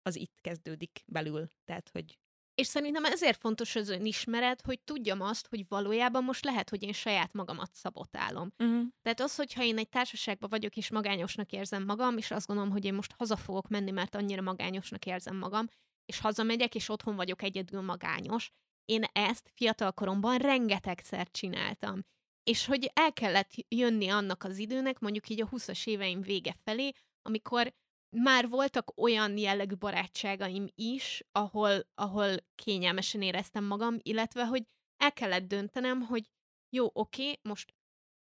az 0.02 0.16
itt 0.16 0.40
kezdődik 0.42 1.04
belül. 1.06 1.48
Tehát, 1.66 1.90
hogy 1.90 2.18
és 2.58 2.68
szerintem 2.68 3.06
ezért 3.06 3.40
fontos 3.40 3.76
az 3.76 3.90
önismeret, 3.90 4.62
hogy 4.62 4.80
tudjam 4.80 5.22
azt, 5.22 5.48
hogy 5.48 5.66
valójában 5.68 6.24
most 6.24 6.46
lehet, 6.46 6.70
hogy 6.70 6.84
én 6.84 6.94
saját 6.94 7.34
magamat 7.34 7.70
szabotálom. 7.74 8.54
Uh-huh. 8.58 8.84
Tehát 9.02 9.20
az, 9.20 9.36
hogyha 9.36 9.64
én 9.64 9.78
egy 9.78 9.90
társaságban 9.90 10.50
vagyok, 10.50 10.76
és 10.76 10.90
magányosnak 10.90 11.52
érzem 11.52 11.84
magam, 11.84 12.18
és 12.18 12.32
azt 12.32 12.48
gondolom, 12.48 12.72
hogy 12.72 12.86
én 12.86 12.94
most 12.94 13.14
haza 13.18 13.36
fogok 13.36 13.68
menni, 13.68 13.92
mert 13.92 14.16
annyira 14.16 14.42
magányosnak 14.42 15.06
érzem 15.06 15.36
magam, 15.36 15.68
és 16.06 16.20
hazamegyek, 16.20 16.76
és 16.76 16.90
otthon 16.90 17.16
vagyok 17.16 17.42
egyedül 17.42 17.82
magányos, 17.82 18.52
én 18.86 19.04
ezt 19.14 19.52
fiatal 19.56 19.92
koromban 19.92 20.38
rengetegszer 20.38 21.32
csináltam. 21.32 22.06
És 22.44 22.66
hogy 22.66 22.92
el 22.94 23.14
kellett 23.14 23.52
jönni 23.68 24.10
annak 24.10 24.44
az 24.44 24.58
időnek, 24.58 25.00
mondjuk 25.00 25.30
így 25.30 25.42
a 25.42 25.50
20-as 25.50 25.88
éveim 25.88 26.22
vége 26.22 26.56
felé, 26.64 26.92
amikor 27.22 27.74
már 28.10 28.48
voltak 28.48 28.92
olyan 28.96 29.38
jellegű 29.38 29.76
barátságaim 29.76 30.68
is, 30.76 31.24
ahol, 31.32 31.88
ahol 31.96 32.36
kényelmesen 32.56 33.22
éreztem 33.22 33.64
magam, 33.64 33.98
illetve, 34.02 34.46
hogy 34.46 34.64
el 34.98 35.14
kellett 35.14 35.48
döntenem, 35.48 36.02
hogy 36.02 36.30
jó, 36.70 36.90
oké, 36.94 37.40
most 37.42 37.74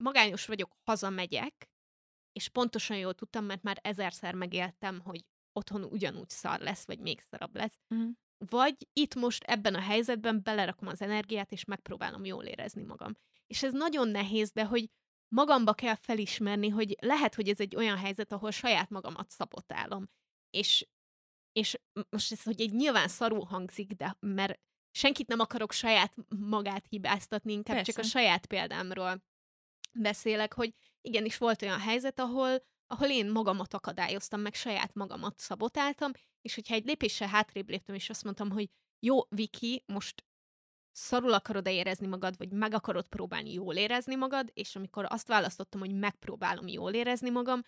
magányos 0.03 0.45
vagyok, 0.45 0.75
hazamegyek, 0.83 1.69
és 2.31 2.49
pontosan 2.49 2.97
jól 2.97 3.13
tudtam, 3.13 3.45
mert 3.45 3.63
már 3.63 3.79
ezerszer 3.81 4.33
megéltem, 4.33 4.99
hogy 4.99 5.25
otthon 5.51 5.83
ugyanúgy 5.83 6.29
szar 6.29 6.59
lesz, 6.59 6.85
vagy 6.85 6.99
még 6.99 7.21
szarabb 7.21 7.55
lesz. 7.55 7.79
Uh-huh. 7.89 8.11
Vagy 8.45 8.87
itt 8.93 9.15
most 9.15 9.43
ebben 9.43 9.75
a 9.75 9.79
helyzetben 9.79 10.43
belerakom 10.43 10.87
az 10.87 11.01
energiát, 11.01 11.51
és 11.51 11.65
megpróbálom 11.65 12.25
jól 12.25 12.43
érezni 12.43 12.83
magam. 12.83 13.13
És 13.47 13.63
ez 13.63 13.73
nagyon 13.73 14.07
nehéz, 14.07 14.51
de 14.51 14.65
hogy 14.65 14.89
magamba 15.35 15.73
kell 15.73 15.95
felismerni, 15.95 16.69
hogy 16.69 16.95
lehet, 17.01 17.35
hogy 17.35 17.49
ez 17.49 17.59
egy 17.59 17.75
olyan 17.75 17.97
helyzet, 17.97 18.31
ahol 18.31 18.51
saját 18.51 18.89
magamat 18.89 19.29
szabotálom. 19.29 20.09
És, 20.49 20.87
és 21.51 21.79
most 22.09 22.31
ez, 22.31 22.43
hogy 22.43 22.61
egy 22.61 22.73
nyilván 22.73 23.07
szarul 23.07 23.45
hangzik, 23.45 23.91
de 23.91 24.17
mert 24.19 24.59
senkit 24.91 25.27
nem 25.27 25.39
akarok 25.39 25.71
saját 25.71 26.15
magát 26.29 26.85
hibáztatni, 26.89 27.53
inkább 27.53 27.75
Persze. 27.75 27.91
csak 27.91 28.03
a 28.03 28.07
saját 28.07 28.45
példámról 28.45 29.23
beszélek, 29.93 30.53
hogy 30.53 30.73
igenis 31.01 31.37
volt 31.37 31.61
olyan 31.61 31.79
helyzet, 31.79 32.19
ahol, 32.19 32.63
ahol 32.87 33.09
én 33.09 33.31
magamat 33.31 33.73
akadályoztam, 33.73 34.41
meg 34.41 34.53
saját 34.53 34.93
magamat 34.93 35.39
szabotáltam, 35.39 36.11
és 36.41 36.55
hogyha 36.55 36.73
egy 36.73 36.85
lépéssel 36.85 37.27
hátrébb 37.27 37.69
léptem, 37.69 37.95
és 37.95 38.09
azt 38.09 38.23
mondtam, 38.23 38.51
hogy 38.51 38.69
jó, 38.99 39.19
Viki, 39.29 39.83
most 39.85 40.25
szarul 40.91 41.33
akarod 41.33 41.67
-e 41.67 41.71
érezni 41.71 42.07
magad, 42.07 42.37
vagy 42.37 42.51
meg 42.51 42.73
akarod 42.73 43.07
próbálni 43.07 43.53
jól 43.53 43.75
érezni 43.75 44.15
magad, 44.15 44.49
és 44.53 44.75
amikor 44.75 45.05
azt 45.09 45.27
választottam, 45.27 45.79
hogy 45.79 45.93
megpróbálom 45.93 46.67
jól 46.67 46.93
érezni 46.93 47.29
magam, 47.29 47.61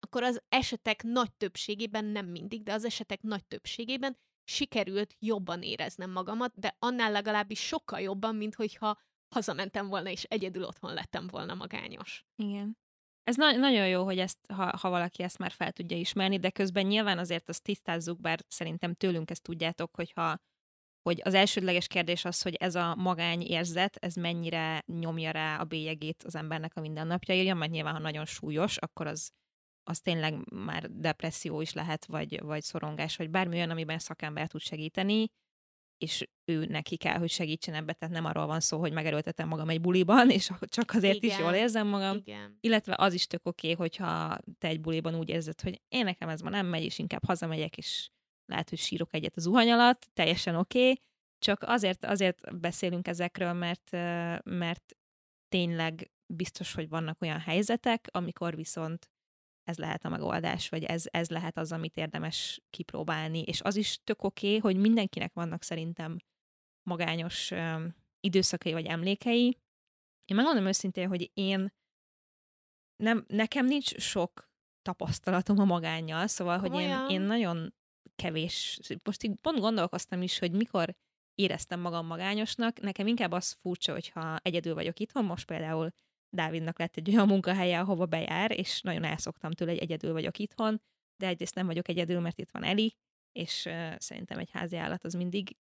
akkor 0.00 0.22
az 0.22 0.42
esetek 0.48 1.02
nagy 1.02 1.32
többségében, 1.32 2.04
nem 2.04 2.26
mindig, 2.26 2.62
de 2.62 2.72
az 2.72 2.84
esetek 2.84 3.22
nagy 3.22 3.44
többségében 3.46 4.16
sikerült 4.44 5.14
jobban 5.18 5.62
éreznem 5.62 6.10
magamat, 6.10 6.52
de 6.54 6.76
annál 6.78 7.10
legalábbis 7.10 7.60
sokkal 7.60 8.00
jobban, 8.00 8.34
mint 8.36 8.54
hogyha 8.54 8.98
hazamentem 9.34 9.88
volna, 9.88 10.10
és 10.10 10.22
egyedül 10.22 10.64
otthon 10.64 10.94
lettem 10.94 11.26
volna 11.26 11.54
magányos. 11.54 12.24
Igen. 12.36 12.78
Ez 13.22 13.36
na- 13.36 13.56
nagyon 13.56 13.88
jó, 13.88 14.04
hogy 14.04 14.18
ezt, 14.18 14.38
ha, 14.52 14.76
ha 14.76 14.90
valaki 14.90 15.22
ezt 15.22 15.38
már 15.38 15.50
fel 15.50 15.72
tudja 15.72 15.96
ismerni, 15.96 16.38
de 16.38 16.50
közben 16.50 16.86
nyilván 16.86 17.18
azért 17.18 17.48
azt 17.48 17.62
tisztázzuk, 17.62 18.20
bár 18.20 18.44
szerintem 18.48 18.94
tőlünk 18.94 19.30
ezt 19.30 19.42
tudjátok, 19.42 19.94
hogyha 19.94 20.38
hogy 21.08 21.20
az 21.24 21.34
elsődleges 21.34 21.86
kérdés 21.86 22.24
az, 22.24 22.42
hogy 22.42 22.54
ez 22.54 22.74
a 22.74 22.94
magány 22.94 23.42
érzet, 23.42 23.96
ez 23.96 24.14
mennyire 24.14 24.82
nyomja 24.86 25.30
rá 25.30 25.60
a 25.60 25.64
bélyegét 25.64 26.22
az 26.22 26.34
embernek 26.34 26.76
a 26.76 26.80
mindennapjaira, 26.80 27.54
mert 27.54 27.70
nyilván, 27.70 27.92
ha 27.92 27.98
nagyon 27.98 28.24
súlyos, 28.24 28.76
akkor 28.76 29.06
az, 29.06 29.30
az 29.82 30.00
tényleg 30.00 30.52
már 30.52 30.90
depresszió 30.90 31.60
is 31.60 31.72
lehet, 31.72 32.04
vagy, 32.06 32.40
vagy 32.40 32.62
szorongás, 32.62 33.16
vagy 33.16 33.30
bármi 33.30 33.56
olyan, 33.56 33.70
amiben 33.70 33.98
szakember 33.98 34.46
tud 34.46 34.60
segíteni, 34.60 35.26
és 35.98 36.28
ő 36.44 36.64
neki 36.64 36.96
kell, 36.96 37.18
hogy 37.18 37.30
segítsen 37.30 37.74
ebbe, 37.74 37.92
tehát 37.92 38.14
nem 38.14 38.24
arról 38.24 38.46
van 38.46 38.60
szó, 38.60 38.78
hogy 38.78 38.92
megerőltetem 38.92 39.48
magam 39.48 39.68
egy 39.68 39.80
buliban, 39.80 40.30
és 40.30 40.50
csak 40.76 40.90
azért 40.94 41.22
Igen. 41.22 41.30
is 41.30 41.38
jól 41.38 41.54
érzem 41.54 41.86
magam. 41.86 42.16
Igen. 42.16 42.56
Illetve 42.60 42.94
az 42.98 43.14
is 43.14 43.26
tök 43.26 43.46
oké, 43.46 43.72
okay, 43.72 43.86
hogyha 43.86 44.38
te 44.58 44.68
egy 44.68 44.80
buliban 44.80 45.14
úgy 45.14 45.28
érzed, 45.28 45.60
hogy 45.60 45.80
én 45.88 46.04
nekem 46.04 46.28
ez 46.28 46.40
ma 46.40 46.50
nem 46.50 46.66
megy, 46.66 46.82
és 46.82 46.98
inkább 46.98 47.24
hazamegyek, 47.24 47.76
és 47.76 48.08
lehet, 48.48 48.68
hogy 48.68 48.78
sírok 48.78 49.14
egyet 49.14 49.36
az 49.36 49.42
zuhany 49.42 49.70
alatt, 49.70 50.08
teljesen 50.12 50.54
oké, 50.54 50.78
okay, 50.78 51.00
csak 51.38 51.62
azért, 51.62 52.04
azért 52.04 52.58
beszélünk 52.60 53.08
ezekről, 53.08 53.52
mert, 53.52 53.90
mert 54.44 54.96
tényleg 55.48 56.10
biztos, 56.26 56.74
hogy 56.74 56.88
vannak 56.88 57.22
olyan 57.22 57.40
helyzetek, 57.40 58.08
amikor 58.10 58.56
viszont 58.56 59.10
ez 59.64 59.78
lehet 59.78 60.04
a 60.04 60.08
megoldás, 60.08 60.68
vagy 60.68 60.84
ez, 60.84 61.04
ez 61.10 61.30
lehet 61.30 61.56
az, 61.56 61.72
amit 61.72 61.96
érdemes 61.96 62.60
kipróbálni, 62.70 63.42
és 63.42 63.60
az 63.60 63.76
is 63.76 64.00
tök 64.04 64.22
oké, 64.22 64.46
okay, 64.46 64.58
hogy 64.58 64.80
mindenkinek 64.80 65.32
vannak 65.32 65.62
szerintem 65.62 66.16
magányos 66.82 67.50
um, 67.50 67.94
időszakai 68.20 68.72
vagy 68.72 68.86
emlékei. 68.86 69.46
Én 70.24 70.36
megmondom 70.36 70.66
őszintén, 70.66 71.08
hogy 71.08 71.30
én 71.34 71.72
nem, 72.96 73.24
nekem 73.28 73.66
nincs 73.66 73.96
sok 73.96 74.50
tapasztalatom 74.82 75.58
a 75.58 75.64
magányjal, 75.64 76.26
szóval, 76.26 76.60
Komolyan? 76.60 77.00
hogy 77.00 77.10
én, 77.10 77.20
én 77.20 77.26
nagyon 77.26 77.74
kevés, 78.18 78.78
most 79.04 79.22
így 79.22 79.34
pont 79.40 79.58
gondolkoztam 79.58 80.22
is, 80.22 80.38
hogy 80.38 80.52
mikor 80.52 80.94
éreztem 81.34 81.80
magam 81.80 82.06
magányosnak, 82.06 82.80
nekem 82.80 83.06
inkább 83.06 83.32
az 83.32 83.56
furcsa, 83.60 83.92
hogyha 83.92 84.38
egyedül 84.42 84.74
vagyok 84.74 84.98
itthon, 84.98 85.24
most 85.24 85.46
például 85.46 85.90
Dávidnak 86.30 86.78
lett 86.78 86.96
egy 86.96 87.08
olyan 87.08 87.26
munkahelye, 87.26 87.80
ahova 87.80 88.06
bejár, 88.06 88.58
és 88.58 88.80
nagyon 88.80 89.04
elszoktam 89.04 89.50
tőle, 89.50 89.70
hogy 89.70 89.80
egyedül 89.80 90.12
vagyok 90.12 90.38
itthon, 90.38 90.80
de 91.16 91.26
egyrészt 91.26 91.54
nem 91.54 91.66
vagyok 91.66 91.88
egyedül, 91.88 92.20
mert 92.20 92.38
itt 92.38 92.50
van 92.50 92.64
Eli, 92.64 92.96
és 93.32 93.64
uh, 93.64 93.94
szerintem 93.98 94.38
egy 94.38 94.50
házi 94.50 94.76
állat 94.76 95.04
az 95.04 95.14
mindig 95.14 95.56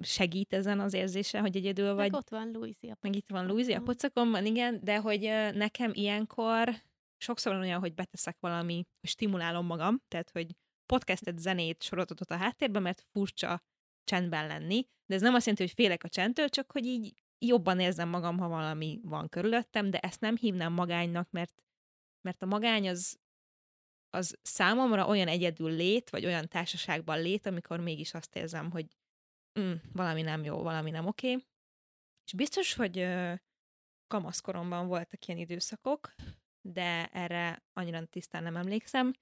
segít 0.00 0.52
ezen 0.52 0.80
az 0.80 0.92
érzése, 0.92 1.40
hogy 1.40 1.56
egyedül 1.56 1.94
vagy. 1.94 2.10
Meg 2.10 2.14
ott 2.14 2.28
van 2.28 2.50
Louisi 2.50 2.90
a 2.90 2.96
Meg 3.00 3.16
itt 3.16 3.28
van 3.28 3.46
Louisi 3.46 3.72
a 3.72 3.80
pocakomban, 3.80 4.46
igen, 4.46 4.80
de 4.82 4.98
hogy 4.98 5.20
nekem 5.54 5.90
ilyenkor 5.94 6.74
sokszor 7.16 7.54
olyan, 7.54 7.80
hogy 7.80 7.94
beteszek 7.94 8.36
valami, 8.40 8.84
stimulálom 9.02 9.66
magam, 9.66 10.02
tehát 10.08 10.30
hogy 10.30 10.56
podcastet, 10.92 11.38
zenét, 11.38 11.82
sorozatot 11.82 12.30
a 12.30 12.36
háttérben, 12.36 12.82
mert 12.82 13.06
furcsa 13.12 13.62
csendben 14.04 14.46
lenni, 14.46 14.86
de 15.06 15.14
ez 15.14 15.20
nem 15.20 15.34
azt 15.34 15.46
jelenti, 15.46 15.66
hogy 15.66 15.84
félek 15.84 16.04
a 16.04 16.08
csendtől, 16.08 16.48
csak 16.48 16.72
hogy 16.72 16.86
így 16.86 17.14
jobban 17.38 17.80
érzem 17.80 18.08
magam, 18.08 18.38
ha 18.38 18.48
valami 18.48 19.00
van 19.02 19.28
körülöttem, 19.28 19.90
de 19.90 19.98
ezt 19.98 20.20
nem 20.20 20.36
hívnám 20.36 20.72
magánynak, 20.72 21.30
mert, 21.30 21.62
mert 22.20 22.42
a 22.42 22.46
magány 22.46 22.88
az, 22.88 23.18
az 24.10 24.38
számomra 24.42 25.06
olyan 25.06 25.28
egyedül 25.28 25.70
lét, 25.70 26.10
vagy 26.10 26.24
olyan 26.24 26.48
társaságban 26.48 27.22
lét, 27.22 27.46
amikor 27.46 27.80
mégis 27.80 28.14
azt 28.14 28.36
érzem, 28.36 28.70
hogy 28.70 28.86
mm, 29.60 29.72
valami 29.92 30.22
nem 30.22 30.44
jó, 30.44 30.62
valami 30.62 30.90
nem 30.90 31.06
oké. 31.06 31.32
Okay. 31.32 31.46
És 32.24 32.32
biztos, 32.32 32.74
hogy 32.74 32.98
ö, 32.98 33.34
kamaszkoromban 34.06 34.86
voltak 34.86 35.26
ilyen 35.26 35.40
időszakok, 35.40 36.14
de 36.60 37.06
erre 37.06 37.62
annyira 37.72 38.06
tisztán 38.06 38.42
nem 38.42 38.56
emlékszem. 38.56 39.12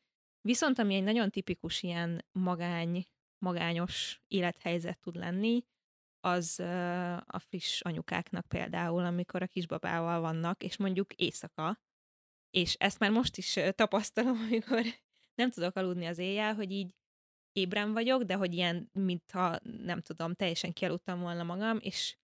Viszont 0.40 0.78
ami 0.78 0.94
egy 0.94 1.02
nagyon 1.02 1.30
tipikus 1.30 1.82
ilyen 1.82 2.24
magány, 2.32 3.06
magányos 3.38 4.20
élethelyzet 4.26 5.00
tud 5.00 5.16
lenni, 5.16 5.64
az 6.20 6.60
a 7.26 7.38
friss 7.38 7.80
anyukáknak 7.80 8.46
például, 8.46 9.04
amikor 9.04 9.42
a 9.42 9.46
kisbabával 9.46 10.20
vannak, 10.20 10.62
és 10.62 10.76
mondjuk 10.76 11.12
éjszaka, 11.12 11.80
és 12.50 12.74
ezt 12.74 12.98
már 12.98 13.10
most 13.10 13.36
is 13.36 13.58
tapasztalom, 13.70 14.38
amikor 14.50 14.84
nem 15.34 15.50
tudok 15.50 15.76
aludni 15.76 16.06
az 16.06 16.18
éjjel, 16.18 16.54
hogy 16.54 16.70
így 16.70 16.94
ébren 17.52 17.92
vagyok, 17.92 18.22
de 18.22 18.34
hogy 18.34 18.54
ilyen, 18.54 18.90
mintha 18.92 19.58
nem 19.62 20.00
tudom, 20.00 20.34
teljesen 20.34 20.72
kialudtam 20.72 21.20
volna 21.20 21.42
magam, 21.42 21.78
és 21.80 22.16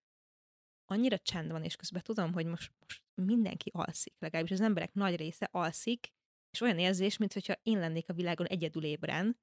annyira 0.84 1.18
csend 1.18 1.50
van, 1.50 1.64
és 1.64 1.76
közben 1.76 2.02
tudom, 2.02 2.32
hogy 2.32 2.46
most, 2.46 2.72
most 2.78 3.02
mindenki 3.14 3.70
alszik, 3.74 4.14
legalábbis 4.18 4.52
az 4.52 4.60
emberek 4.60 4.92
nagy 4.92 5.16
része 5.16 5.48
alszik, 5.50 6.12
és 6.56 6.62
olyan 6.62 6.78
érzés, 6.78 7.16
mintha 7.16 7.54
én 7.62 7.78
lennék 7.78 8.08
a 8.08 8.12
világon 8.12 8.46
egyedül 8.46 8.84
ébren, 8.84 9.38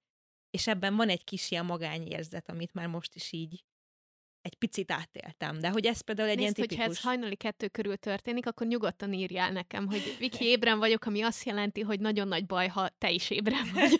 és 0.49 0.67
ebben 0.67 0.95
van 0.95 1.09
egy 1.09 1.23
kis 1.23 1.51
ilyen 1.51 1.65
magányérzet, 1.65 2.49
amit 2.49 2.73
már 2.73 2.87
most 2.87 3.15
is 3.15 3.31
így 3.31 3.63
egy 4.41 4.55
picit 4.55 4.91
átéltem, 4.91 5.59
de 5.59 5.69
hogy 5.69 5.85
ez 5.85 6.01
például 6.01 6.29
egy 6.29 6.37
Nézd, 6.37 6.57
ilyen 6.57 6.67
tipikus... 6.67 6.77
hogyha 6.77 6.91
ez 6.91 7.03
hajnali 7.03 7.35
kettő 7.35 7.67
körül 7.67 7.97
történik, 7.97 8.47
akkor 8.47 8.67
nyugodtan 8.67 9.13
írjál 9.13 9.51
nekem, 9.51 9.87
hogy 9.87 10.01
Viki 10.19 10.45
ébren 10.45 10.79
vagyok, 10.79 11.05
ami 11.05 11.21
azt 11.21 11.43
jelenti, 11.43 11.81
hogy 11.81 11.99
nagyon 11.99 12.27
nagy 12.27 12.45
baj, 12.45 12.67
ha 12.67 12.89
te 12.89 13.11
is 13.11 13.29
ébren 13.29 13.69
vagy. 13.73 13.91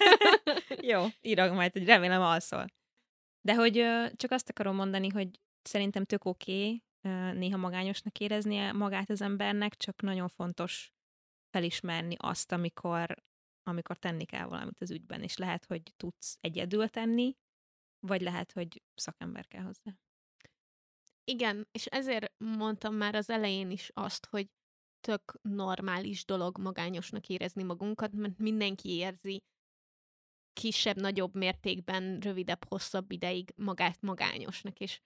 Jó, 0.92 1.06
írok 1.22 1.54
majd, 1.54 1.72
hogy 1.72 1.86
remélem 1.86 2.22
alszol. 2.22 2.66
De 3.42 3.56
hogy 3.56 3.74
csak 4.16 4.32
azt 4.32 4.50
akarom 4.50 4.76
mondani, 4.76 5.10
hogy 5.10 5.30
szerintem 5.62 6.06
tök 6.06 6.26
oké 6.26 6.52
okay, 6.52 6.84
néha 7.38 7.58
magányosnak 7.58 8.20
éreznie 8.20 8.72
magát 8.72 9.10
az 9.10 9.22
embernek, 9.22 9.76
csak 9.76 10.02
nagyon 10.02 10.28
fontos 10.28 10.93
felismerni 11.54 12.16
azt, 12.18 12.52
amikor, 12.52 13.24
amikor 13.64 13.98
tenni 13.98 14.26
kell 14.26 14.46
valamit 14.48 14.82
az 14.82 14.92
ügyben, 14.92 15.24
és 15.24 15.38
lehet, 15.38 15.66
hogy 15.66 15.94
tudsz 15.98 16.38
egyedül 16.42 16.90
tenni, 16.90 17.36
vagy 18.00 18.22
lehet, 18.22 18.52
hogy 18.52 18.82
szakember 18.96 19.48
kell 19.48 19.64
hozzá. 19.64 19.92
Igen, 21.24 21.68
és 21.72 21.86
ezért 21.86 22.34
mondtam 22.38 22.96
már 22.96 23.16
az 23.16 23.30
elején 23.30 23.72
is 23.72 23.90
azt, 23.94 24.26
hogy 24.26 24.48
tök 25.00 25.40
normális 25.42 26.26
dolog 26.26 26.58
magányosnak 26.58 27.30
érezni 27.30 27.64
magunkat, 27.64 28.12
mert 28.12 28.38
mindenki 28.38 28.90
érzi 28.90 29.44
kisebb-nagyobb 30.54 31.36
mértékben, 31.36 32.20
rövidebb, 32.20 32.68
hosszabb 32.68 33.12
ideig 33.12 33.54
magát 33.56 34.02
magányosnak, 34.02 34.80
és 34.80 35.02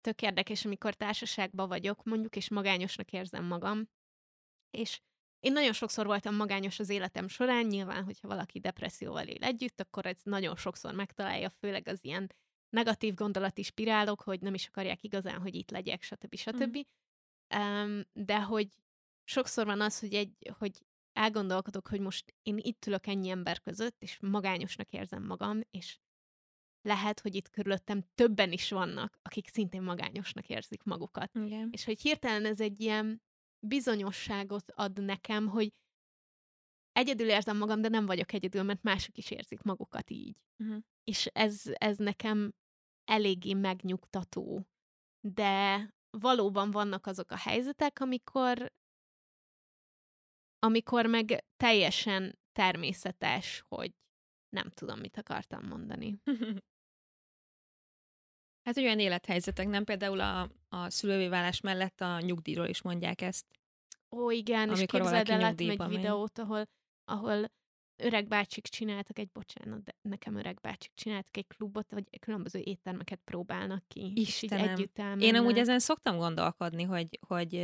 tök 0.00 0.22
érdekes, 0.22 0.64
amikor 0.64 0.94
társaságban 0.94 1.68
vagyok, 1.68 2.04
mondjuk, 2.04 2.36
és 2.36 2.48
magányosnak 2.50 3.12
érzem 3.12 3.44
magam, 3.44 3.88
és 4.70 5.00
én 5.40 5.52
nagyon 5.52 5.72
sokszor 5.72 6.06
voltam 6.06 6.34
magányos 6.34 6.78
az 6.78 6.88
életem 6.88 7.28
során, 7.28 7.66
nyilván, 7.66 8.04
hogyha 8.04 8.28
valaki 8.28 8.60
depresszióval 8.60 9.26
él 9.26 9.42
együtt, 9.42 9.80
akkor 9.80 10.06
ez 10.06 10.18
nagyon 10.22 10.56
sokszor 10.56 10.94
megtalálja, 10.94 11.50
főleg 11.50 11.88
az 11.88 11.98
ilyen 12.02 12.32
negatív 12.70 13.14
gondolati 13.14 13.62
spirálok, 13.62 14.20
hogy 14.20 14.40
nem 14.40 14.54
is 14.54 14.66
akarják 14.66 15.02
igazán, 15.02 15.40
hogy 15.40 15.54
itt 15.54 15.70
legyek, 15.70 16.02
stb. 16.02 16.34
stb. 16.34 16.76
Mm. 16.76 17.60
Um, 17.60 18.02
de 18.12 18.42
hogy 18.42 18.68
sokszor 19.24 19.66
van 19.66 19.80
az, 19.80 20.00
hogy, 20.00 20.14
egy, 20.14 20.52
hogy 20.58 20.86
elgondolkodok, 21.12 21.88
hogy 21.88 22.00
most 22.00 22.34
én 22.42 22.58
itt 22.58 22.86
ülök 22.86 23.06
ennyi 23.06 23.28
ember 23.28 23.60
között, 23.60 24.02
és 24.02 24.18
magányosnak 24.20 24.92
érzem 24.92 25.24
magam, 25.24 25.60
és 25.70 25.98
lehet, 26.82 27.20
hogy 27.20 27.34
itt 27.34 27.50
körülöttem 27.50 28.04
többen 28.14 28.52
is 28.52 28.70
vannak, 28.70 29.18
akik 29.22 29.48
szintén 29.48 29.82
magányosnak 29.82 30.48
érzik 30.48 30.82
magukat. 30.82 31.30
Igen. 31.34 31.68
És 31.72 31.84
hogy 31.84 32.00
hirtelen 32.00 32.44
ez 32.44 32.60
egy 32.60 32.80
ilyen 32.80 33.22
bizonyosságot 33.60 34.72
ad 34.72 35.02
nekem, 35.02 35.46
hogy 35.46 35.72
egyedül 36.92 37.28
érzem 37.28 37.56
magam, 37.56 37.80
de 37.80 37.88
nem 37.88 38.06
vagyok 38.06 38.32
egyedül, 38.32 38.62
mert 38.62 38.82
mások 38.82 39.16
is 39.18 39.30
érzik 39.30 39.62
magukat 39.62 40.10
így. 40.10 40.36
Uh-huh. 40.58 40.82
És 41.04 41.26
ez, 41.26 41.62
ez 41.72 41.96
nekem 41.96 42.54
eléggé 43.04 43.52
megnyugtató. 43.52 44.66
De 45.20 45.88
valóban 46.10 46.70
vannak 46.70 47.06
azok 47.06 47.30
a 47.30 47.36
helyzetek, 47.36 48.00
amikor 48.00 48.72
amikor 50.58 51.06
meg 51.06 51.44
teljesen 51.56 52.38
természetes, 52.52 53.64
hogy 53.68 53.94
nem 54.48 54.70
tudom, 54.70 54.98
mit 54.98 55.16
akartam 55.16 55.66
mondani. 55.66 56.20
Hát 58.68 58.76
olyan 58.76 58.98
élethelyzetek, 58.98 59.68
nem 59.68 59.84
például 59.84 60.20
a, 60.20 60.50
a 60.68 60.90
szülővé 60.90 61.28
válás 61.28 61.60
mellett 61.60 62.00
a 62.00 62.20
nyugdíjról 62.20 62.66
is 62.66 62.82
mondják 62.82 63.20
ezt. 63.20 63.46
Ó, 64.10 64.30
igen, 64.30 64.70
és 64.70 64.84
képzeld 64.86 65.28
el, 65.28 65.38
láttam 65.38 65.70
egy 65.70 65.88
videót, 65.88 66.38
ahol, 66.38 66.68
ahol 67.04 67.50
öreg 67.96 68.26
bácsik 68.26 68.66
csináltak 68.66 69.18
egy, 69.18 69.30
bocsánat, 69.32 69.82
de 69.82 69.94
nekem 70.02 70.36
öreg 70.36 70.60
bácsik 70.60 70.92
csináltak 70.94 71.36
egy 71.36 71.46
klubot, 71.46 71.92
hogy 71.92 72.04
különböző 72.18 72.58
éttermeket 72.58 73.20
próbálnak 73.24 73.84
ki. 73.88 74.12
Istenem. 74.14 74.64
És 74.64 74.70
így 74.70 74.78
együtt 74.78 74.98
elmennek. 74.98 75.24
Én 75.24 75.34
amúgy 75.34 75.58
ezen 75.58 75.78
szoktam 75.78 76.16
gondolkodni, 76.16 76.82
hogy, 76.82 77.18
hogy, 77.26 77.54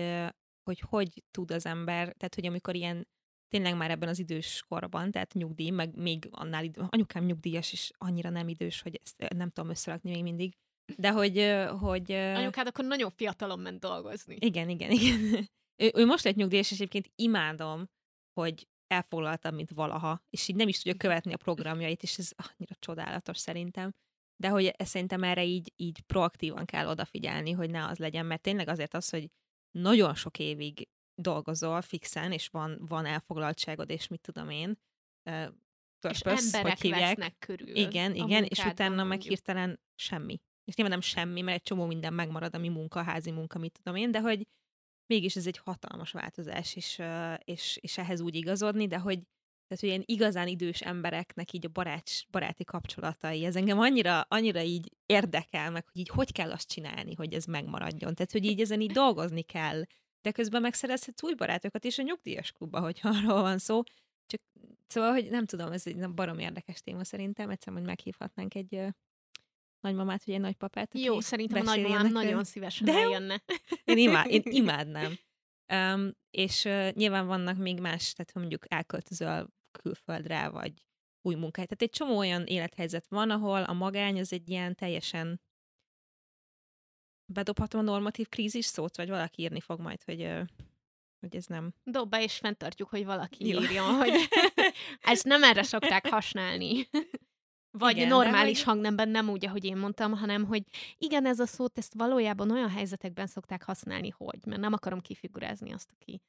hogy 0.62 0.80
hogy 0.80 1.22
tud 1.30 1.50
az 1.50 1.66
ember, 1.66 2.02
tehát 2.02 2.34
hogy 2.34 2.46
amikor 2.46 2.74
ilyen 2.74 3.08
tényleg 3.48 3.76
már 3.76 3.90
ebben 3.90 4.08
az 4.08 4.18
idős 4.18 4.64
korban, 4.68 5.10
tehát 5.10 5.34
nyugdíj, 5.34 5.70
meg 5.70 5.96
még 5.96 6.28
annál 6.30 6.64
idő, 6.64 6.82
anyukám 6.88 7.24
nyugdíjas, 7.24 7.72
és 7.72 7.90
annyira 7.98 8.30
nem 8.30 8.48
idős, 8.48 8.82
hogy 8.82 9.00
ezt 9.02 9.34
nem 9.34 9.50
tudom 9.50 9.70
összerakni 9.70 10.10
még 10.10 10.22
mindig, 10.22 10.56
de 10.96 11.10
hogy... 11.10 11.54
hogy 11.80 12.12
Anyukád 12.12 12.66
akkor 12.66 12.84
nagyon 12.84 13.10
fiatalon 13.10 13.60
ment 13.60 13.80
dolgozni. 13.80 14.36
Igen, 14.38 14.68
igen, 14.68 14.90
igen. 14.90 15.48
ő, 15.82 15.90
ő 15.94 16.04
most 16.06 16.24
lett 16.24 16.34
nyugdíjas, 16.34 16.70
és 16.70 16.76
egyébként 16.76 17.10
imádom, 17.14 17.88
hogy 18.40 18.68
elfoglaltam, 18.86 19.54
mint 19.54 19.70
valaha, 19.70 20.24
és 20.30 20.48
így 20.48 20.56
nem 20.56 20.68
is 20.68 20.76
tudja 20.76 20.98
követni 20.98 21.32
a 21.32 21.36
programjait, 21.36 22.02
és 22.02 22.18
ez 22.18 22.30
annyira 22.36 22.74
csodálatos 22.78 23.38
szerintem. 23.38 23.92
De 24.36 24.48
hogy 24.48 24.66
ezt 24.66 24.90
szerintem 24.90 25.22
erre 25.22 25.44
így, 25.44 25.72
így 25.76 26.00
proaktívan 26.00 26.64
kell 26.64 26.86
odafigyelni, 26.86 27.50
hogy 27.50 27.70
ne 27.70 27.86
az 27.86 27.98
legyen, 27.98 28.26
mert 28.26 28.42
tényleg 28.42 28.68
azért 28.68 28.94
az, 28.94 29.10
hogy 29.10 29.30
nagyon 29.78 30.14
sok 30.14 30.38
évig 30.38 30.88
dolgozol 31.14 31.82
fixen, 31.82 32.32
és 32.32 32.48
van, 32.48 32.78
van 32.86 33.06
elfoglaltságod, 33.06 33.90
és 33.90 34.08
mit 34.08 34.20
tudom 34.20 34.50
én, 34.50 34.78
purpose, 36.00 36.32
és 36.32 36.52
emberek 36.54 36.78
hogy 36.78 36.80
hívják. 36.80 37.16
vesznek 37.16 37.38
körül. 37.38 37.76
Igen, 37.76 38.14
igen, 38.14 38.44
és 38.44 38.64
utána 38.64 39.04
meg 39.04 39.20
hirtelen 39.20 39.80
semmi. 39.94 40.40
És 40.64 40.74
nyilván 40.74 40.98
nem 40.98 41.08
semmi, 41.08 41.40
mert 41.40 41.56
egy 41.56 41.62
csomó 41.62 41.86
minden 41.86 42.14
megmarad, 42.14 42.54
ami 42.54 42.68
munka, 42.68 43.02
házi 43.02 43.30
munka, 43.30 43.58
mit 43.58 43.80
tudom 43.82 43.98
én, 43.98 44.10
de 44.10 44.20
hogy 44.20 44.46
mégis 45.06 45.36
ez 45.36 45.46
egy 45.46 45.58
hatalmas 45.58 46.10
változás, 46.10 46.76
és, 46.76 47.02
és, 47.44 47.78
és 47.80 47.98
ehhez 47.98 48.20
úgy 48.20 48.34
igazodni, 48.34 48.86
de 48.86 48.98
hogy 48.98 49.22
tehát, 49.66 49.82
hogy 49.82 49.88
ilyen 49.88 50.02
igazán 50.04 50.48
idős 50.48 50.80
embereknek 50.80 51.52
így 51.52 51.66
a 51.66 51.68
barát, 51.68 52.10
baráti 52.30 52.64
kapcsolatai, 52.64 53.44
ez 53.44 53.56
engem 53.56 53.78
annyira, 53.78 54.20
annyira 54.20 54.62
így 54.62 54.92
érdekel, 55.06 55.70
meg 55.70 55.84
hogy 55.92 56.00
így 56.00 56.08
hogy 56.08 56.32
kell 56.32 56.50
azt 56.50 56.68
csinálni, 56.68 57.14
hogy 57.14 57.34
ez 57.34 57.44
megmaradjon. 57.44 58.14
Tehát, 58.14 58.32
hogy 58.32 58.44
így 58.44 58.60
ezen 58.60 58.80
így 58.80 58.92
dolgozni 58.92 59.42
kell, 59.42 59.82
de 60.22 60.32
közben 60.32 60.60
megszerezhetsz 60.60 61.22
új 61.22 61.34
barátokat 61.34 61.84
is 61.84 61.98
a 61.98 62.02
nyugdíjas 62.02 62.52
klubba, 62.52 62.80
hogyha 62.80 63.08
arról 63.16 63.42
van 63.42 63.58
szó. 63.58 63.82
Csak 64.26 64.40
szóval, 64.86 65.12
hogy 65.12 65.30
nem 65.30 65.46
tudom, 65.46 65.72
ez 65.72 65.86
egy 65.86 66.08
barom 66.08 66.38
érdekes 66.38 66.80
téma 66.80 67.04
szerintem, 67.04 67.50
egyszerűen, 67.50 67.78
hogy 67.78 67.88
meghívhatnánk 67.88 68.54
egy 68.54 68.94
nagymamát, 69.84 70.24
vagy 70.24 70.34
egy 70.34 70.40
nagypapát. 70.40 70.94
Jó, 70.94 71.20
szerintem 71.20 71.60
a 71.60 71.64
nagymamám 71.64 72.12
nagyon 72.12 72.44
szívesen 72.44 72.86
De 72.86 72.92
eljönne. 72.92 73.42
Én, 73.84 73.98
imád, 73.98 74.30
én 74.30 74.42
imádnám. 74.60 75.18
Um, 75.72 76.10
és 76.30 76.64
uh, 76.64 76.92
nyilván 76.92 77.26
vannak 77.26 77.56
még 77.56 77.80
más, 77.80 78.12
tehát 78.12 78.34
mondjuk 78.34 78.64
elköltözöl 78.68 79.48
külföldre, 79.72 80.48
vagy 80.48 80.72
új 81.22 81.34
munkáj. 81.34 81.64
Tehát 81.64 81.82
egy 81.82 81.90
csomó 81.90 82.16
olyan 82.16 82.44
élethelyzet 82.44 83.06
van, 83.08 83.30
ahol 83.30 83.62
a 83.62 83.72
magány 83.72 84.18
az 84.18 84.32
egy 84.32 84.48
ilyen 84.48 84.74
teljesen 84.74 85.40
bedobhatom 87.32 87.80
a 87.80 87.84
normatív 87.84 88.28
krízis 88.28 88.64
szót, 88.64 88.96
vagy 88.96 89.08
valaki 89.08 89.42
írni 89.42 89.60
fog 89.60 89.80
majd, 89.80 90.02
hogy, 90.02 90.22
uh, 90.22 90.46
hogy 91.20 91.36
ez 91.36 91.46
nem... 91.46 91.74
Dobba, 91.84 92.20
és 92.20 92.36
fenntartjuk, 92.36 92.88
hogy 92.88 93.04
valaki 93.04 93.48
Jó. 93.48 93.60
írjon, 93.60 93.94
hogy 93.94 94.12
ezt 95.00 95.24
nem 95.24 95.42
erre 95.42 95.62
szokták 95.62 96.06
használni. 96.06 96.88
Vagy 97.78 97.96
igen, 97.96 98.08
normális 98.08 98.56
hogy... 98.56 98.72
hangnemben, 98.72 99.08
nem 99.08 99.28
úgy, 99.28 99.46
ahogy 99.46 99.64
én 99.64 99.76
mondtam, 99.76 100.12
hanem, 100.12 100.44
hogy 100.44 100.62
igen, 100.98 101.26
ez 101.26 101.38
a 101.38 101.46
szót, 101.46 101.78
ezt 101.78 101.94
valójában 101.94 102.50
olyan 102.50 102.70
helyzetekben 102.70 103.26
szokták 103.26 103.62
használni, 103.62 104.08
hogy, 104.08 104.38
mert 104.46 104.60
nem 104.60 104.72
akarom 104.72 105.00
kifigurázni 105.00 105.72
azt, 105.72 105.90
aki 105.92 106.20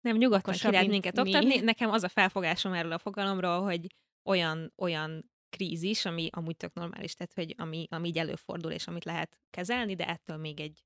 nem, 0.00 0.16
nyugodtan 0.16 0.54
ki 0.54 0.70
lehet 0.70 0.88
minket 0.88 1.18
oktatni. 1.18 1.60
Nekem 1.60 1.90
az 1.90 2.02
a 2.02 2.08
felfogásom 2.08 2.72
erről 2.72 2.92
a 2.92 2.98
fogalomról, 2.98 3.62
hogy 3.62 3.86
olyan, 4.24 4.72
olyan 4.76 5.30
krízis, 5.56 6.04
ami 6.04 6.28
amúgy 6.32 6.56
tök 6.56 6.72
normális, 6.72 7.14
tehát 7.14 7.34
hogy 7.34 7.54
ami, 7.58 7.86
ami 7.90 8.08
így 8.08 8.18
előfordul, 8.18 8.70
és 8.70 8.86
amit 8.86 9.04
lehet 9.04 9.38
kezelni, 9.50 9.94
de 9.94 10.08
ettől 10.08 10.36
még 10.36 10.60
egy, 10.60 10.84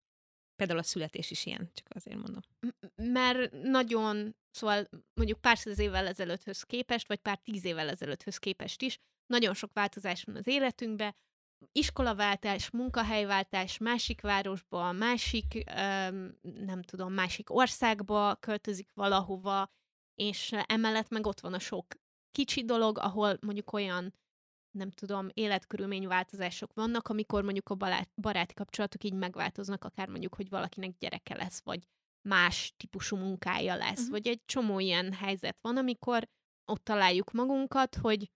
például 0.57 0.79
a 0.79 0.83
születés 0.83 1.31
is 1.31 1.47
ilyen, 1.47 1.71
csak 1.75 1.87
azért 1.95 2.19
mondom. 2.19 2.41
Mert 2.95 3.53
nagyon, 3.63 4.37
szóval 4.51 4.89
mondjuk 5.15 5.41
pár 5.41 5.59
száz 5.59 5.79
évvel 5.79 6.07
ezelőtthöz 6.07 6.63
képest, 6.63 7.09
vagy 7.09 7.19
pár 7.19 7.39
tíz 7.39 7.65
évvel 7.65 7.89
ezelőtthöz 7.89 8.39
képest 8.39 8.83
is, 8.83 8.99
nagyon 9.29 9.55
sok 9.55 9.73
változás 9.73 10.25
van 10.25 10.37
az 10.37 10.47
életünkben, 10.47 11.15
iskolaváltás, 11.73 12.71
munkahelyváltás, 12.71 13.79
másik 13.79 14.21
városba, 14.21 14.93
másik, 14.93 15.65
nem 16.43 16.83
tudom, 16.83 17.13
másik 17.13 17.55
országba 17.55 18.35
költözik 18.35 18.91
valahova, 18.95 19.71
és 20.15 20.53
emellett 20.67 21.09
meg 21.09 21.27
ott 21.27 21.41
van 21.41 21.55
a 21.55 21.59
sok 21.59 21.87
kicsi 22.31 22.65
dolog, 22.65 22.99
ahol 22.99 23.37
mondjuk 23.41 23.73
olyan, 23.73 24.15
nem 24.71 24.91
tudom, 24.91 25.29
életkörülményváltozások 25.33 26.73
vannak, 26.73 27.09
amikor 27.09 27.43
mondjuk 27.43 27.69
a 27.69 28.01
baráti 28.15 28.55
kapcsolatok 28.55 29.05
így 29.05 29.15
megváltoznak, 29.15 29.85
akár 29.85 30.09
mondjuk, 30.09 30.35
hogy 30.35 30.49
valakinek 30.49 30.99
gyereke 30.99 31.37
lesz, 31.37 31.61
vagy 31.65 31.87
más 32.29 32.75
típusú 32.77 33.17
munkája 33.17 33.75
lesz, 33.77 33.99
uh-huh. 33.99 34.11
vagy 34.11 34.27
egy 34.27 34.45
csomó 34.45 34.79
ilyen 34.79 35.13
helyzet 35.13 35.59
van, 35.61 35.77
amikor 35.77 36.29
ott 36.65 36.85
találjuk 36.85 37.33
magunkat, 37.33 37.95
hogy 37.95 38.31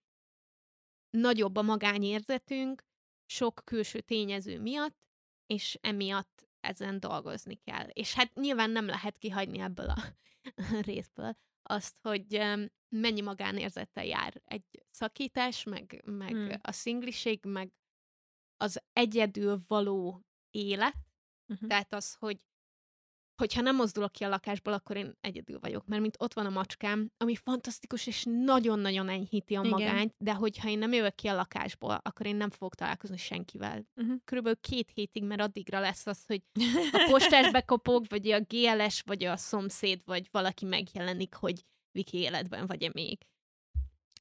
nagyobb 1.12 1.56
a 1.56 1.62
magányérzetünk, 1.62 2.84
sok 3.26 3.62
külső 3.64 4.00
tényező 4.00 4.60
miatt, 4.60 5.06
és 5.46 5.78
emiatt 5.80 6.48
ezen 6.60 7.00
dolgozni 7.00 7.54
kell. 7.54 7.86
És 7.88 8.14
hát 8.14 8.34
nyilván 8.34 8.70
nem 8.70 8.86
lehet 8.86 9.18
kihagyni 9.18 9.58
ebből 9.58 9.88
a 9.90 9.96
részből 10.90 11.36
azt, 11.62 11.96
hogy 12.02 12.42
mennyi 12.88 13.20
magánérzettel 13.20 14.04
jár 14.04 14.42
egy 14.44 14.84
szakítás, 14.90 15.64
meg, 15.64 16.02
meg 16.04 16.34
hmm. 16.34 16.58
a 16.62 16.72
szingliség, 16.72 17.44
meg 17.44 17.72
az 18.56 18.82
egyedül 18.92 19.60
való 19.66 20.22
élet, 20.50 20.96
uh-huh. 21.48 21.68
tehát 21.68 21.94
az, 21.94 22.14
hogy 22.14 22.40
hogyha 23.36 23.60
nem 23.60 23.76
mozdulok 23.76 24.12
ki 24.12 24.24
a 24.24 24.28
lakásból, 24.28 24.72
akkor 24.72 24.96
én 24.96 25.16
egyedül 25.20 25.58
vagyok, 25.60 25.86
mert 25.86 26.02
mint 26.02 26.16
ott 26.18 26.32
van 26.32 26.46
a 26.46 26.50
macskám, 26.50 27.10
ami 27.16 27.36
fantasztikus, 27.36 28.06
és 28.06 28.24
nagyon-nagyon 28.28 29.08
enyhíti 29.08 29.54
a 29.54 29.60
Igen. 29.60 29.70
magányt, 29.70 30.14
de 30.18 30.34
hogyha 30.34 30.68
én 30.68 30.78
nem 30.78 30.92
jövök 30.92 31.14
ki 31.14 31.28
a 31.28 31.34
lakásból, 31.34 32.00
akkor 32.02 32.26
én 32.26 32.36
nem 32.36 32.50
fogok 32.50 32.74
találkozni 32.74 33.16
senkivel. 33.16 33.86
Uh-huh. 33.96 34.16
Körülbelül 34.24 34.60
két 34.60 34.90
hétig, 34.94 35.24
mert 35.24 35.40
addigra 35.40 35.80
lesz 35.80 36.06
az, 36.06 36.24
hogy 36.26 36.42
a 36.92 37.06
postás 37.10 37.50
bekopog, 37.50 38.06
vagy 38.08 38.30
a 38.30 38.40
GLS, 38.40 39.02
vagy 39.06 39.24
a 39.24 39.36
szomszéd, 39.36 40.00
vagy 40.04 40.28
valaki 40.30 40.64
megjelenik, 40.64 41.34
hogy 41.34 41.64
Viki 41.92 42.18
életben 42.18 42.66
vagy-e 42.66 42.90
még. 42.92 43.26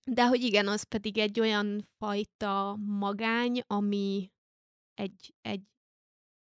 De 0.05 0.27
hogy 0.27 0.41
igen, 0.41 0.67
az 0.67 0.83
pedig 0.83 1.17
egy 1.17 1.39
olyan 1.39 1.89
fajta 1.97 2.75
magány, 2.85 3.61
ami 3.67 4.31
egy, 4.93 5.33
egy 5.41 5.61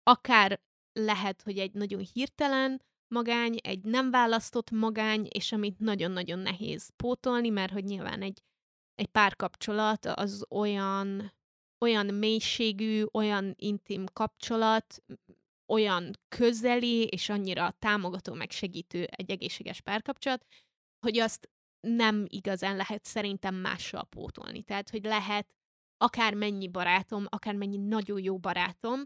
akár 0.04 0.62
lehet, 0.94 1.42
hogy 1.42 1.58
egy 1.58 1.74
nagyon 1.74 2.06
hirtelen 2.14 2.82
magány, 3.08 3.58
egy 3.62 3.84
nem 3.84 4.12
választott 4.12 4.72
magány, 4.72 5.28
és 5.30 5.52
amit 5.52 5.80
nagyon-nagyon 5.80 6.40
nehéz 6.40 6.90
pótolni, 6.96 7.50
mert 7.50 7.72
hogy 7.72 7.84
nyilván 7.84 8.22
egy, 8.22 8.42
egy 8.96 9.08
párkapcsolat 9.08 10.06
az 10.06 10.46
olyan, 10.50 11.34
olyan 11.86 12.06
mélységű, 12.06 13.04
olyan 13.12 13.54
intim 13.58 14.06
kapcsolat, 14.14 15.04
olyan 15.72 16.12
közeli, 16.28 17.04
és 17.04 17.30
annyira 17.30 17.76
támogató, 17.80 18.34
meg 18.34 18.52
segítő 18.52 19.04
egy 19.04 19.32
egészséges 19.32 19.82
párkapcsolat, 19.82 20.46
hogy 21.06 21.20
azt 21.20 21.50
nem 21.88 22.26
igazán 22.28 22.76
lehet 22.76 23.06
szerintem 23.06 23.56
mással 23.56 24.04
pótolni. 24.04 24.64
Tehát, 24.64 24.90
hogy 24.90 25.04
lehet 25.04 25.56
akár 25.98 26.34
mennyi 26.34 26.68
barátom, 26.68 27.26
akár 27.30 27.56
mennyi 27.56 27.78
nagyon 27.78 28.24
jó 28.24 28.38
barátom, 28.38 29.02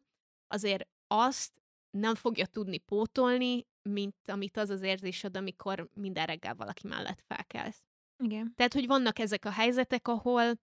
azért 0.48 0.88
azt 1.08 1.62
nem 1.90 2.16
fogja 2.16 2.46
tudni 2.46 2.78
pótolni, 2.78 3.66
mint 3.90 4.16
amit 4.26 4.58
az 4.58 4.70
az 4.70 4.82
érzésed, 4.82 5.38
amikor 5.38 5.90
minden 5.94 6.26
reggel 6.26 6.56
valaki 6.56 6.88
mellett 6.88 7.22
felkelsz. 7.28 7.84
Igen. 8.24 8.54
Tehát, 8.56 8.74
hogy 8.74 8.88
vannak 8.88 9.20
ezek 9.20 9.46
a 9.46 9.52
helyzetek, 9.52 10.08
ahol 10.08 10.60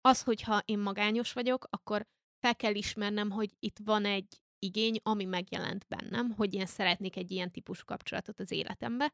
az, 0.00 0.22
hogyha 0.22 0.62
én 0.64 0.78
magányos 0.78 1.32
vagyok, 1.32 1.66
akkor 1.70 2.06
fel 2.40 2.56
kell 2.56 2.74
ismernem, 2.74 3.30
hogy 3.30 3.54
itt 3.58 3.78
van 3.84 4.04
egy 4.04 4.40
igény, 4.58 4.98
ami 5.02 5.24
megjelent 5.24 5.86
bennem, 5.88 6.30
hogy 6.30 6.54
én 6.54 6.66
szeretnék 6.66 7.16
egy 7.16 7.30
ilyen 7.30 7.50
típusú 7.50 7.84
kapcsolatot 7.84 8.40
az 8.40 8.50
életembe, 8.50 9.12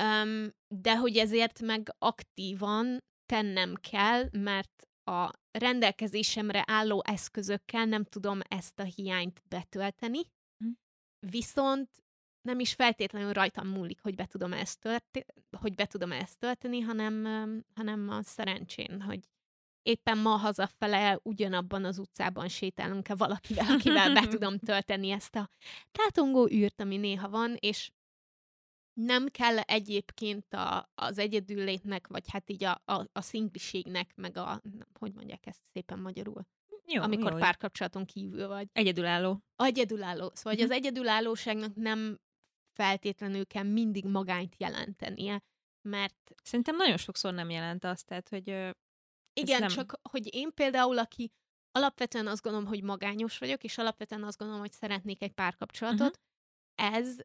um, 0.00 0.50
de 0.74 0.96
hogy 0.96 1.16
ezért 1.16 1.60
meg 1.60 1.94
aktívan 1.98 2.98
tennem 3.26 3.74
kell, 3.74 4.28
mert 4.32 4.89
a 5.10 5.32
rendelkezésemre 5.50 6.64
álló 6.66 7.02
eszközökkel 7.06 7.84
nem 7.84 8.04
tudom 8.04 8.40
ezt 8.48 8.78
a 8.78 8.82
hiányt 8.82 9.42
betölteni, 9.48 10.20
hm. 10.58 10.70
viszont 11.30 11.88
nem 12.42 12.60
is 12.60 12.72
feltétlenül 12.72 13.32
rajtam 13.32 13.68
múlik, 13.68 14.00
hogy 14.00 14.14
be 14.14 14.26
tudom 14.26 14.52
ezt, 14.52 14.80
tölti, 14.80 15.24
hogy 15.56 15.74
be 15.74 15.86
tudom 15.86 16.12
ezt 16.12 16.38
tölteni, 16.38 16.80
hanem, 16.80 17.24
hanem 17.74 18.08
a 18.08 18.22
szerencsén, 18.22 19.00
hogy 19.00 19.20
éppen 19.82 20.18
ma 20.18 20.30
hazafele 20.30 21.18
ugyanabban 21.22 21.84
az 21.84 21.98
utcában 21.98 22.48
sétálunk-e 22.48 23.14
valakivel, 23.14 23.74
akivel 23.74 24.12
be 24.12 24.26
tudom 24.36 24.58
tölteni 24.58 25.10
ezt 25.10 25.36
a 25.36 25.48
tátongó 25.92 26.48
űrt, 26.48 26.80
ami 26.80 26.96
néha 26.96 27.28
van, 27.28 27.56
és 27.58 27.90
nem 29.04 29.26
kell 29.26 29.58
egyébként 29.58 30.54
a, 30.54 30.90
az 30.94 31.18
egyedüllétnek, 31.18 32.06
vagy 32.06 32.24
hát 32.30 32.50
így 32.50 32.64
a, 32.64 32.82
a, 32.84 33.06
a 33.12 33.20
szingliségnek, 33.20 34.12
meg 34.14 34.36
a, 34.36 34.62
hogy 34.98 35.12
mondják 35.12 35.46
ezt 35.46 35.60
szépen 35.72 35.98
magyarul? 35.98 36.46
Jó, 36.86 37.02
amikor 37.02 37.32
jó, 37.32 37.38
párkapcsolaton 37.38 38.04
kívül 38.04 38.48
vagy. 38.48 38.68
Egyedülálló. 38.72 39.40
Egyedülálló. 39.56 40.30
Szóval, 40.34 40.52
hogy 40.52 40.62
az 40.62 40.68
mhm. 40.68 40.76
egyedülállóságnak 40.76 41.74
nem 41.74 42.18
feltétlenül 42.72 43.46
kell 43.46 43.62
mindig 43.62 44.04
magányt 44.04 44.54
jelentenie, 44.58 45.42
mert... 45.88 46.34
Szerintem 46.42 46.76
nagyon 46.76 46.96
sokszor 46.96 47.34
nem 47.34 47.50
jelent 47.50 47.84
azt, 47.84 48.06
tehát, 48.06 48.28
hogy... 48.28 48.48
Igen, 49.32 49.60
nem... 49.60 49.68
csak 49.68 50.00
hogy 50.10 50.34
én 50.34 50.54
például, 50.54 50.98
aki 50.98 51.32
alapvetően 51.72 52.26
azt 52.26 52.42
gondolom, 52.42 52.68
hogy 52.68 52.82
magányos 52.82 53.38
vagyok, 53.38 53.64
és 53.64 53.78
alapvetően 53.78 54.24
azt 54.24 54.38
gondolom, 54.38 54.62
hogy 54.62 54.72
szeretnék 54.72 55.22
egy 55.22 55.32
párkapcsolatot, 55.32 56.20
uh-huh. 56.76 56.96
ez 56.96 57.16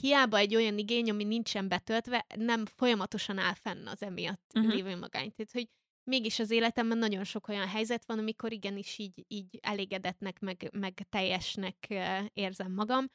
hiába 0.00 0.36
egy 0.36 0.54
olyan 0.54 0.78
igény, 0.78 1.10
ami 1.10 1.24
nincsen 1.24 1.68
betöltve, 1.68 2.26
nem 2.36 2.66
folyamatosan 2.66 3.38
áll 3.38 3.54
fenn 3.54 3.86
az 3.86 4.02
emiatt 4.02 4.50
uh-huh. 4.54 4.72
lévő 4.72 4.96
magány. 4.96 5.32
Tehát, 5.34 5.52
hogy 5.52 5.68
mégis 6.10 6.38
az 6.38 6.50
életemben 6.50 6.98
nagyon 6.98 7.24
sok 7.24 7.48
olyan 7.48 7.68
helyzet 7.68 8.04
van, 8.06 8.18
amikor 8.18 8.52
igenis 8.52 8.98
így, 8.98 9.24
így 9.28 9.58
elégedetnek, 9.62 10.38
meg, 10.38 10.70
meg 10.72 11.06
teljesnek 11.08 11.94
érzem 12.32 12.72
magam. 12.72 13.06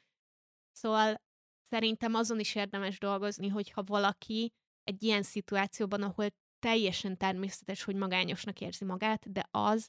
Szóval 0.72 1.22
szerintem 1.62 2.14
azon 2.14 2.40
is 2.40 2.54
érdemes 2.54 2.98
dolgozni, 2.98 3.48
hogyha 3.48 3.82
valaki 3.82 4.52
egy 4.82 5.02
ilyen 5.02 5.22
szituációban, 5.22 6.02
ahol 6.02 6.26
teljesen 6.58 7.16
természetes, 7.16 7.82
hogy 7.82 7.94
magányosnak 7.94 8.60
érzi 8.60 8.84
magát, 8.84 9.32
de 9.32 9.48
az 9.50 9.88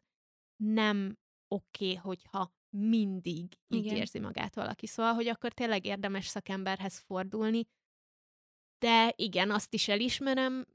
nem 0.64 1.18
oké, 1.48 1.86
okay, 1.86 1.96
hogyha 1.96 2.52
mindig 2.74 3.58
így 3.68 3.86
Igen. 3.86 3.96
érzi 3.96 4.20
magát 4.20 4.56
valaki. 4.56 4.88
Szóval, 4.88 5.14
hogy 5.14 5.28
akkor 5.28 5.54
tényleg 5.54 5.86
érdemes 5.86 6.28
szakemberhez 6.28 6.98
fordulni. 6.98 7.66
De 8.80 9.14
igen, 9.16 9.52
azt 9.52 9.74
is 9.74 9.88
elismerem, 9.88 10.66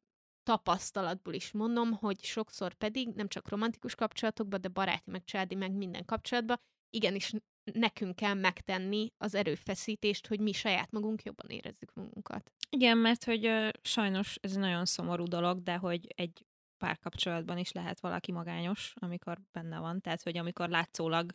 tapasztalatból 0.42 1.34
is 1.34 1.53
mondom, 1.53 1.92
hogy 1.92 2.24
sokszor 2.24 2.74
pedig 2.74 3.09
nem 3.09 3.28
csak 3.28 3.49
romantikus 3.49 3.94
kapcsolatokban, 3.94 4.61
de 4.61 4.68
baráti, 4.68 5.11
meg 5.11 5.24
családi, 5.24 5.55
meg 5.55 5.72
minden 5.72 6.05
kapcsolatban, 6.05 6.57
igenis 6.90 7.32
nekünk 7.72 8.16
kell 8.16 8.34
megtenni 8.34 9.12
az 9.16 9.34
erőfeszítést, 9.34 10.26
hogy 10.26 10.40
mi 10.40 10.53
saját 10.53 10.90
magunk 10.90 11.22
jobban 11.22 11.51
érezzük 11.51 11.94
magunkat. 11.94 12.53
Igen, 12.70 12.99
mert 12.99 13.24
hogy 13.24 13.46
ö, 13.46 13.68
sajnos 13.82 14.36
ez 14.40 14.55
nagyon 14.55 14.84
szomorú 14.84 15.24
dolog, 15.24 15.62
de 15.62 15.76
hogy 15.76 16.12
egy 16.16 16.46
párkapcsolatban 16.76 17.59
is 17.59 17.72
lehet 17.72 18.01
valaki 18.01 18.32
magányos, 18.32 18.94
amikor 18.96 19.38
benne 19.53 19.78
van. 19.78 20.01
Tehát, 20.01 20.22
hogy 20.22 20.36
amikor 20.36 20.68
látszólag 20.68 21.32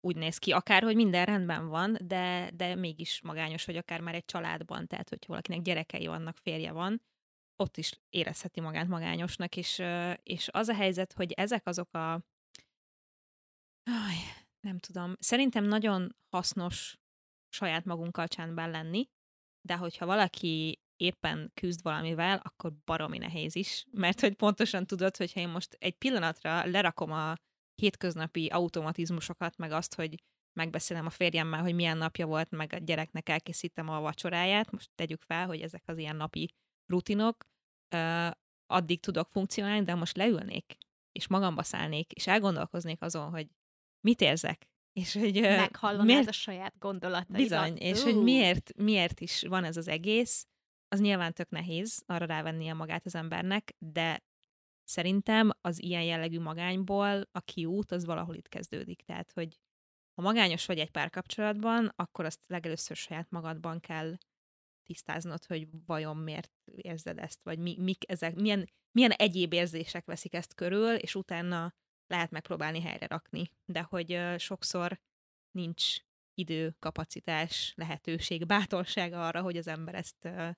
úgy 0.00 0.16
néz 0.16 0.38
ki, 0.38 0.52
akár, 0.52 0.82
hogy 0.82 0.94
minden 0.94 1.24
rendben 1.24 1.68
van, 1.68 1.96
de, 2.00 2.50
de 2.54 2.74
mégis 2.74 3.20
magányos, 3.20 3.64
hogy 3.64 3.76
akár 3.76 4.00
már 4.00 4.14
egy 4.14 4.24
családban, 4.24 4.86
tehát 4.86 5.08
hogy 5.08 5.24
valakinek 5.26 5.62
gyerekei 5.62 6.06
vannak, 6.06 6.36
férje 6.36 6.72
van, 6.72 7.02
ott 7.56 7.76
is 7.76 8.00
érezheti 8.08 8.60
magát 8.60 8.88
magányosnak, 8.88 9.56
és, 9.56 9.82
és 10.22 10.48
az 10.52 10.68
a 10.68 10.74
helyzet, 10.74 11.12
hogy 11.12 11.32
ezek 11.32 11.66
azok 11.66 11.94
a 11.94 12.22
Aj, 13.90 14.16
nem 14.60 14.78
tudom, 14.78 15.14
szerintem 15.18 15.64
nagyon 15.64 16.16
hasznos 16.28 16.98
saját 17.48 17.84
magunkkal 17.84 18.28
csendben 18.28 18.70
lenni, 18.70 19.08
de 19.60 19.76
hogyha 19.76 20.06
valaki 20.06 20.80
éppen 20.96 21.50
küzd 21.54 21.82
valamivel, 21.82 22.40
akkor 22.44 22.72
baromi 22.84 23.18
nehéz 23.18 23.54
is, 23.54 23.86
mert 23.90 24.20
hogy 24.20 24.34
pontosan 24.34 24.86
tudod, 24.86 25.16
hogyha 25.16 25.40
én 25.40 25.48
most 25.48 25.76
egy 25.78 25.96
pillanatra 25.96 26.66
lerakom 26.66 27.12
a 27.12 27.34
hétköznapi 27.78 28.46
automatizmusokat, 28.46 29.56
meg 29.56 29.72
azt, 29.72 29.94
hogy 29.94 30.22
megbeszélem 30.52 31.06
a 31.06 31.10
férjemmel, 31.10 31.60
hogy 31.60 31.74
milyen 31.74 31.96
napja 31.98 32.26
volt, 32.26 32.50
meg 32.50 32.72
a 32.72 32.78
gyereknek 32.78 33.28
elkészítem 33.28 33.88
a 33.88 34.00
vacsoráját, 34.00 34.70
most 34.70 34.90
tegyük 34.94 35.22
fel, 35.22 35.46
hogy 35.46 35.60
ezek 35.60 35.82
az 35.86 35.98
ilyen 35.98 36.16
napi 36.16 36.54
rutinok, 36.86 37.46
uh, 37.94 38.30
addig 38.66 39.00
tudok 39.00 39.28
funkcionálni, 39.30 39.84
de 39.84 39.94
most 39.94 40.16
leülnék, 40.16 40.76
és 41.12 41.26
magamba 41.26 41.62
szállnék, 41.62 42.12
és 42.12 42.26
elgondolkoznék 42.26 43.02
azon, 43.02 43.30
hogy 43.30 43.48
mit 44.00 44.20
érzek, 44.20 44.68
és 44.92 45.12
hogy... 45.12 45.40
Meghallanád 45.40 46.06
miért... 46.06 46.28
a 46.28 46.32
saját 46.32 46.74
gondolataidat. 46.78 47.36
Bizony, 47.36 47.76
és 47.76 47.98
uh. 47.98 48.04
hogy 48.04 48.22
miért, 48.22 48.72
miért 48.76 49.20
is 49.20 49.42
van 49.42 49.64
ez 49.64 49.76
az 49.76 49.88
egész, 49.88 50.46
az 50.88 51.00
nyilván 51.00 51.32
tök 51.32 51.50
nehéz 51.50 52.02
arra 52.06 52.26
rávennie 52.26 52.74
magát 52.74 53.06
az 53.06 53.14
embernek, 53.14 53.74
de 53.78 54.26
Szerintem 54.88 55.50
az 55.60 55.82
ilyen 55.82 56.02
jellegű 56.02 56.40
magányból 56.40 57.28
a 57.32 57.40
kiút 57.40 57.92
az 57.92 58.04
valahol 58.04 58.34
itt 58.34 58.48
kezdődik. 58.48 59.02
Tehát, 59.02 59.32
hogy 59.32 59.58
ha 60.14 60.22
magányos 60.22 60.66
vagy 60.66 60.78
egy 60.78 60.90
párkapcsolatban, 60.90 61.92
akkor 61.96 62.24
azt 62.24 62.40
legelőször 62.46 62.96
saját 62.96 63.30
magadban 63.30 63.80
kell 63.80 64.16
tisztáznod, 64.82 65.44
hogy 65.44 65.68
vajon 65.86 66.16
miért 66.16 66.52
érzed 66.76 67.18
ezt, 67.18 67.42
vagy 67.42 67.58
mi, 67.58 67.76
mik 67.78 68.10
ezek, 68.10 68.34
milyen, 68.34 68.70
milyen 68.90 69.10
egyéb 69.10 69.52
érzések 69.52 70.04
veszik 70.04 70.34
ezt 70.34 70.54
körül, 70.54 70.94
és 70.94 71.14
utána 71.14 71.74
lehet 72.06 72.30
megpróbálni 72.30 72.80
helyre 72.80 73.06
rakni. 73.06 73.50
De 73.64 73.82
hogy 73.82 74.12
uh, 74.12 74.38
sokszor 74.38 75.00
nincs 75.50 75.96
idő, 76.34 76.76
kapacitás, 76.78 77.72
lehetőség, 77.76 78.46
bátorság 78.46 79.12
arra, 79.12 79.42
hogy 79.42 79.56
az 79.56 79.66
ember 79.66 79.94
ezt, 79.94 80.24
uh, 80.24 80.52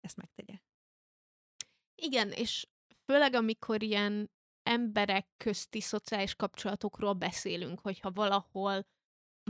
ezt 0.00 0.16
megtegye. 0.16 0.58
Igen, 1.94 2.30
és 2.30 2.66
főleg 3.10 3.34
amikor 3.34 3.82
ilyen 3.82 4.30
emberek 4.62 5.28
közti 5.36 5.80
szociális 5.80 6.34
kapcsolatokról 6.34 7.12
beszélünk, 7.12 7.80
hogyha 7.80 8.10
valahol 8.10 8.86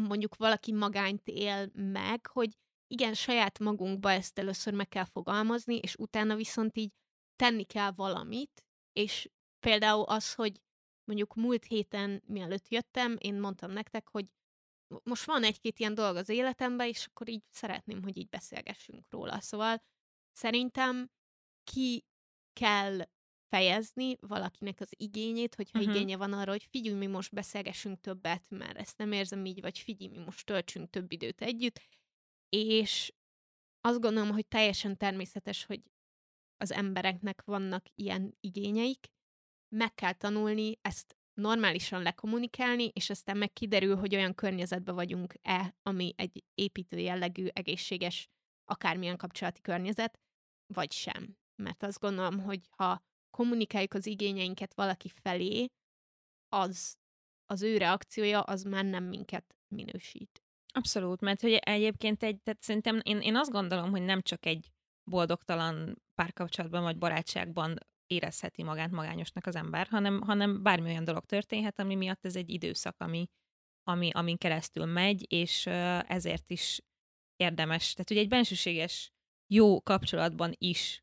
mondjuk 0.01 0.37
valaki 0.37 0.73
magányt 0.73 1.29
él 1.29 1.71
meg, 1.75 2.27
hogy 2.27 2.57
igen, 2.87 3.15
saját 3.15 3.59
magunkba 3.59 4.13
ezt 4.13 4.39
először 4.39 4.73
meg 4.75 4.89
kell 4.89 5.05
fogalmazni, 5.05 5.77
és 5.77 5.95
utána 5.97 6.37
viszont 6.37 6.77
így 6.77 6.93
tenni 7.37 7.65
kell 7.65 7.91
valamit, 7.91 8.65
és 8.93 9.31
például 9.67 10.05
az, 10.05 10.35
hogy 10.35 10.61
mondjuk 11.05 11.35
múlt 11.35 11.65
héten, 11.65 12.23
mielőtt 12.27 12.69
jöttem, 12.69 13.17
én 13.19 13.41
mondtam 13.41 13.71
nektek, 13.71 14.09
hogy 14.09 14.27
most 15.03 15.25
van 15.25 15.43
egy-két 15.43 15.79
ilyen 15.79 15.95
dolog 15.95 16.17
az 16.17 16.29
életemben, 16.29 16.87
és 16.87 17.07
akkor 17.07 17.29
így 17.29 17.43
szeretném, 17.51 18.03
hogy 18.03 18.17
így 18.17 18.29
beszélgessünk 18.29 19.11
róla. 19.11 19.41
Szóval 19.41 19.83
szerintem 20.33 21.11
ki 21.65 22.05
kell 22.53 23.01
fejezni 23.51 24.17
valakinek 24.21 24.81
az 24.81 24.93
igényét, 24.97 25.55
hogyha 25.55 25.79
uh-huh. 25.79 25.95
igénye 25.95 26.17
van 26.17 26.33
arra, 26.33 26.51
hogy 26.51 26.67
figyelj, 26.71 26.97
mi 26.97 27.07
most 27.07 27.33
beszélgessünk 27.33 28.01
többet, 28.01 28.45
mert 28.49 28.79
ezt 28.79 28.99
nem 28.99 29.13
érzem 29.13 29.45
így, 29.45 29.61
vagy 29.61 29.79
figyelj, 29.79 30.11
mi 30.11 30.25
most 30.25 30.47
töltsünk 30.47 30.91
több 30.91 31.13
időt 31.13 31.41
együtt, 31.41 31.81
és 32.49 33.13
azt 33.81 34.01
gondolom, 34.01 34.31
hogy 34.31 34.47
teljesen 34.47 34.97
természetes, 34.97 35.65
hogy 35.65 35.81
az 36.57 36.73
embereknek 36.73 37.43
vannak 37.45 37.87
ilyen 37.95 38.37
igényeik, 38.41 39.07
meg 39.77 39.95
kell 39.95 40.13
tanulni 40.13 40.79
ezt 40.81 41.17
normálisan 41.35 42.03
lekommunikálni, 42.03 42.91
és 42.93 43.11
aztán 43.11 43.37
meg 43.37 43.53
kiderül, 43.53 43.97
hogy 43.97 44.15
olyan 44.15 44.35
környezetben 44.35 44.95
vagyunk-e, 44.95 45.77
ami 45.83 46.13
egy 46.17 46.45
építő 46.55 46.99
jellegű, 46.99 47.47
egészséges, 47.53 48.29
akármilyen 48.65 49.17
kapcsolati 49.17 49.61
környezet, 49.61 50.21
vagy 50.75 50.93
sem. 50.93 51.37
Mert 51.63 51.83
azt 51.83 52.01
gondolom, 52.01 52.41
hogy 52.41 52.69
ha 52.71 53.03
kommunikáljuk 53.41 53.95
az 53.95 54.07
igényeinket 54.07 54.75
valaki 54.75 55.11
felé, 55.23 55.67
az 56.49 56.95
az 57.47 57.63
ő 57.63 57.77
reakciója 57.77 58.41
az 58.41 58.63
már 58.63 58.85
nem 58.85 59.05
minket 59.05 59.57
minősít. 59.75 60.43
Abszolút, 60.73 61.21
mert 61.21 61.41
hogy 61.41 61.53
egyébként 61.53 62.23
egy, 62.23 62.41
tehát 62.43 62.63
szerintem 62.63 63.01
én, 63.03 63.21
én 63.21 63.37
azt 63.37 63.51
gondolom, 63.51 63.91
hogy 63.91 64.03
nem 64.03 64.23
csak 64.23 64.47
egy 64.47 64.71
boldogtalan 65.11 66.03
párkapcsolatban 66.15 66.83
vagy 66.83 66.99
barátságban 66.99 67.79
érezheti 68.07 68.63
magát 68.63 68.91
magányosnak 68.91 69.47
az 69.47 69.57
ember, 69.57 69.87
hanem, 69.87 70.21
hanem 70.21 70.63
bármi 70.63 70.89
olyan 70.89 71.05
dolog 71.05 71.25
történhet, 71.25 71.81
ami 71.81 71.95
miatt 71.95 72.25
ez 72.25 72.37
egy 72.37 72.51
időszak, 72.51 72.95
ami, 72.99 73.27
ami, 73.83 74.11
amin 74.11 74.37
keresztül 74.37 74.85
megy, 74.85 75.33
és 75.33 75.67
ezért 76.07 76.51
is 76.51 76.81
érdemes. 77.37 77.93
Tehát 77.93 78.11
ugye 78.11 78.21
egy 78.21 78.29
bensőséges 78.29 79.11
jó 79.47 79.83
kapcsolatban 79.83 80.55
is 80.59 81.03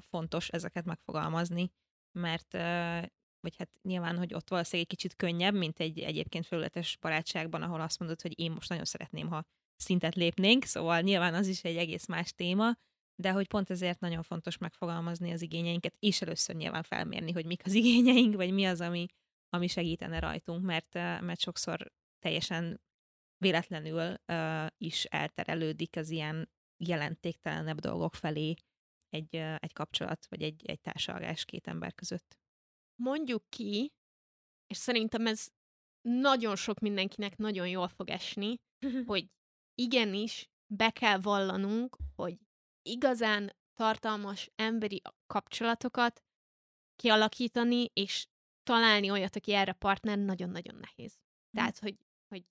fontos 0.00 0.48
ezeket 0.48 0.84
megfogalmazni, 0.84 1.70
mert 2.12 2.52
vagy 3.40 3.56
hát 3.58 3.70
nyilván, 3.82 4.18
hogy 4.18 4.34
ott 4.34 4.48
valószínűleg 4.48 4.90
egy 4.90 4.96
kicsit 4.96 5.16
könnyebb, 5.16 5.54
mint 5.54 5.80
egy 5.80 5.98
egyébként 5.98 6.46
felületes 6.46 6.96
barátságban, 7.00 7.62
ahol 7.62 7.80
azt 7.80 7.98
mondod, 7.98 8.20
hogy 8.20 8.38
én 8.40 8.52
most 8.52 8.68
nagyon 8.68 8.84
szeretném, 8.84 9.28
ha 9.28 9.44
szintet 9.76 10.14
lépnénk, 10.14 10.64
szóval 10.64 11.00
nyilván 11.00 11.34
az 11.34 11.46
is 11.46 11.64
egy 11.64 11.76
egész 11.76 12.06
más 12.06 12.32
téma, 12.32 12.76
de 13.22 13.30
hogy 13.30 13.48
pont 13.48 13.70
ezért 13.70 14.00
nagyon 14.00 14.22
fontos 14.22 14.58
megfogalmazni 14.58 15.32
az 15.32 15.42
igényeinket, 15.42 15.96
és 15.98 16.22
először 16.22 16.54
nyilván 16.56 16.82
felmérni, 16.82 17.32
hogy 17.32 17.46
mik 17.46 17.62
az 17.64 17.74
igényeink, 17.82 18.34
vagy 18.34 18.52
mi 18.52 18.64
az, 18.64 18.80
ami, 18.80 19.06
ami 19.48 19.66
segítene 19.66 20.18
rajtunk, 20.18 20.64
mert, 20.64 20.94
mert 20.94 21.40
sokszor 21.40 21.92
teljesen 22.18 22.80
véletlenül 23.38 24.16
uh, 24.26 24.66
is 24.78 25.04
elterelődik 25.04 25.96
az 25.96 26.10
ilyen 26.10 26.50
jelentéktelenebb 26.76 27.80
dolgok 27.80 28.14
felé 28.14 28.54
egy, 29.14 29.36
egy 29.36 29.72
kapcsolat, 29.72 30.26
vagy 30.26 30.42
egy, 30.42 30.66
egy 30.66 30.80
társalgás 30.80 31.44
két 31.44 31.66
ember 31.66 31.94
között. 31.94 32.38
Mondjuk 33.02 33.44
ki, 33.48 33.92
és 34.66 34.76
szerintem 34.76 35.26
ez 35.26 35.48
nagyon 36.08 36.56
sok 36.56 36.78
mindenkinek 36.78 37.36
nagyon 37.36 37.68
jól 37.68 37.88
fog 37.88 38.10
esni, 38.10 38.60
hogy 39.10 39.30
igenis 39.74 40.48
be 40.66 40.90
kell 40.90 41.20
vallanunk, 41.20 41.96
hogy 42.16 42.38
igazán 42.82 43.56
tartalmas 43.74 44.50
emberi 44.54 45.02
kapcsolatokat 45.26 46.22
kialakítani, 46.96 47.90
és 47.92 48.26
találni 48.62 49.10
olyat, 49.10 49.36
aki 49.36 49.52
erre 49.52 49.72
partner, 49.72 50.18
nagyon-nagyon 50.18 50.74
nehéz. 50.74 51.14
Mm. 51.14 51.58
Tehát, 51.58 51.78
hogy, 51.78 51.98
hogy 52.28 52.44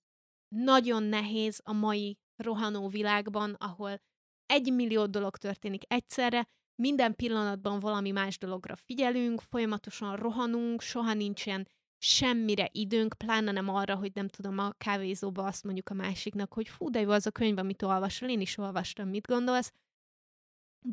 nagyon 0.48 1.02
nehéz 1.02 1.60
a 1.64 1.72
mai 1.72 2.18
rohanó 2.36 2.88
világban, 2.88 3.54
ahol 3.54 4.00
egy 4.46 4.72
millió 4.72 5.06
dolog 5.06 5.36
történik 5.36 5.82
egyszerre, 5.86 6.48
minden 6.82 7.14
pillanatban 7.14 7.80
valami 7.80 8.10
más 8.10 8.38
dologra 8.38 8.76
figyelünk, 8.76 9.40
folyamatosan 9.40 10.16
rohanunk, 10.16 10.80
soha 10.80 11.14
nincsen 11.14 11.68
semmire 11.98 12.68
időnk, 12.72 13.14
pláne 13.18 13.52
nem 13.52 13.68
arra, 13.68 13.94
hogy 13.94 14.10
nem 14.14 14.28
tudom, 14.28 14.58
a 14.58 14.72
kávézóba 14.72 15.44
azt 15.44 15.64
mondjuk 15.64 15.90
a 15.90 15.94
másiknak, 15.94 16.52
hogy 16.52 16.68
fú, 16.68 16.90
de 16.90 17.00
jó 17.00 17.10
az 17.10 17.26
a 17.26 17.30
könyv, 17.30 17.58
amit 17.58 17.82
olvasol, 17.82 18.28
én 18.28 18.40
is 18.40 18.58
olvastam, 18.58 19.08
mit 19.08 19.26
gondolsz, 19.26 19.72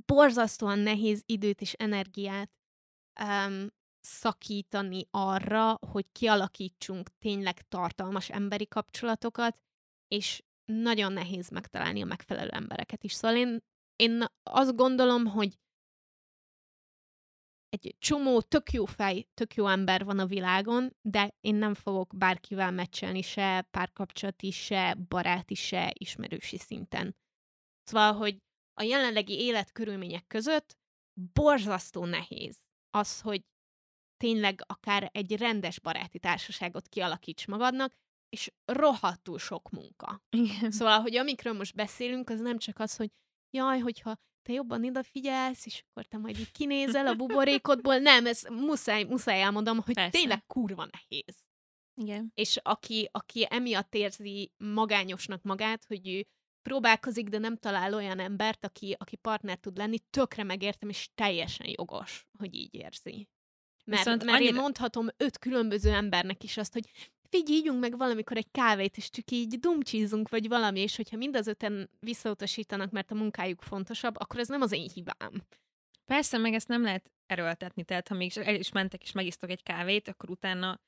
borzasztóan 0.06 0.80
nehéz 0.80 1.24
időt 1.26 1.62
és 1.62 1.74
energiát 1.74 2.52
um, 3.22 3.68
szakítani 4.00 5.08
arra, 5.12 5.78
hogy 5.92 6.06
kialakítsunk 6.12 7.10
tényleg 7.20 7.62
tartalmas 7.68 8.30
emberi 8.30 8.68
kapcsolatokat, 8.68 9.58
és 10.08 10.44
nagyon 10.72 11.14
nehéz 11.14 11.50
megtalálni 11.50 12.02
a 12.02 12.06
megfelelő 12.06 12.50
embereket 12.50 13.04
is. 13.04 13.14
Szóval 13.14 13.38
én, 13.38 13.60
én 13.96 14.26
azt 14.44 14.76
gondolom, 14.76 15.26
hogy 15.26 15.60
egy 17.70 17.96
csomó 18.00 18.42
tök 18.42 18.72
jó 18.72 18.86
fej, 18.86 19.28
tök 19.34 19.56
jó 19.56 19.68
ember 19.68 20.04
van 20.06 20.20
a 20.20 20.26
világon, 20.26 20.96
de 21.02 21.34
én 21.40 21.56
nem 21.56 21.74
fogok 21.74 22.18
bárkivel 22.18 22.72
meccselni 22.72 23.22
se 23.22 23.68
párkapcsolati, 23.72 24.52
se 24.52 24.94
baráti, 25.08 25.56
se 25.56 25.94
ismerősi 25.94 26.58
szinten. 26.58 27.16
Szóval, 27.84 28.14
hogy 28.14 28.38
a 28.74 28.84
jelenlegi 28.84 29.40
életkörülmények 29.40 30.28
között 30.28 30.78
borzasztó 31.34 32.06
nehéz 32.06 32.60
az, 32.90 33.22
hogy 33.22 33.42
tényleg 34.18 34.64
akár 34.68 35.10
egy 35.14 35.38
rendes 35.38 35.80
baráti 35.80 36.20
társaságot 36.20 36.88
kialakíts 36.88 37.48
magadnak, 37.48 37.94
és 38.32 38.52
rohadtul 38.66 39.40
sok 39.40 39.70
munka. 39.70 40.22
Igen. 40.30 40.72
Szóval, 40.72 41.00
hogy 41.00 41.16
amikről 41.16 41.54
most 41.54 41.76
beszélünk, 41.76 42.30
az 42.30 42.40
nem 42.40 42.58
csak 42.58 42.80
az, 42.80 42.96
hogy 42.96 43.10
jaj, 43.50 43.80
hogyha 43.80 44.18
te 44.42 44.54
jobban 44.54 44.86
odafigyelsz, 44.86 45.66
és 45.66 45.84
akkor 45.90 46.06
te 46.06 46.18
majd 46.18 46.40
így 46.40 46.52
kinézel 46.52 47.08
a 47.08 47.16
buborékodból. 47.16 47.98
Nem, 47.98 48.26
ez 48.26 48.44
muszáj, 48.50 49.04
muszáj 49.04 49.42
elmondom, 49.42 49.80
hogy 49.80 49.94
Persze. 49.94 50.18
tényleg 50.18 50.46
kurva 50.46 50.88
nehéz. 50.92 51.44
Igen. 52.02 52.32
És 52.36 52.58
aki, 52.62 53.10
aki 53.12 53.48
emiatt 53.50 53.96
érzi 53.96 54.52
magányosnak 54.58 55.42
magát, 55.44 55.86
hogy 55.86 56.08
ő 56.08 56.26
próbálkozik, 56.62 57.28
de 57.28 57.38
nem 57.38 57.58
talál 57.58 57.94
olyan 57.94 58.20
embert, 58.20 58.66
aki, 58.66 58.96
aki 59.00 59.16
partner 59.16 59.58
tud 59.58 59.78
lenni, 59.78 60.00
tökre 60.10 60.44
megértem, 60.44 60.90
és 60.90 61.10
teljesen 61.16 61.68
jogos, 61.70 62.28
hogy 62.38 62.56
így 62.56 62.74
érzi. 62.74 63.28
Mert, 63.86 64.06
mert 64.06 64.24
annyira... 64.24 64.40
én 64.40 64.54
mondhatom 64.54 65.08
öt 65.18 65.38
különböző 65.38 65.92
embernek 65.92 66.44
is 66.44 66.58
azt, 66.58 66.74
hogy 66.74 66.90
figyelj, 67.32 67.60
ígyunk 67.60 67.80
meg 67.80 67.98
valamikor 67.98 68.38
egy 68.38 68.52
kávét, 68.52 68.98
és 68.98 69.10
csak 69.10 69.32
így 69.32 69.60
dumcsízunk, 69.60 70.30
vagy 70.30 70.48
valami, 70.48 70.80
és 70.80 70.96
hogyha 70.96 71.18
mind 71.18 71.36
az 71.36 71.48
öten 71.48 71.90
visszautasítanak, 72.00 72.92
mert 72.92 73.12
a 73.12 73.16
munkájuk 73.16 73.62
fontosabb, 73.62 74.16
akkor 74.20 74.40
ez 74.40 74.48
nem 74.48 74.62
az 74.62 74.72
én 74.72 74.90
hibám. 74.94 75.44
Persze, 76.06 76.38
meg 76.38 76.54
ezt 76.54 76.68
nem 76.68 76.82
lehet 76.82 77.12
erőltetni, 77.26 77.84
tehát 77.84 78.08
ha 78.08 78.16
még 78.16 78.32
el 78.38 78.56
is 78.56 78.72
mentek 78.72 79.04
és 79.04 79.12
megisztok 79.12 79.50
egy 79.50 79.64
kávét, 79.64 80.08
akkor 80.08 80.30
utána 80.30 80.82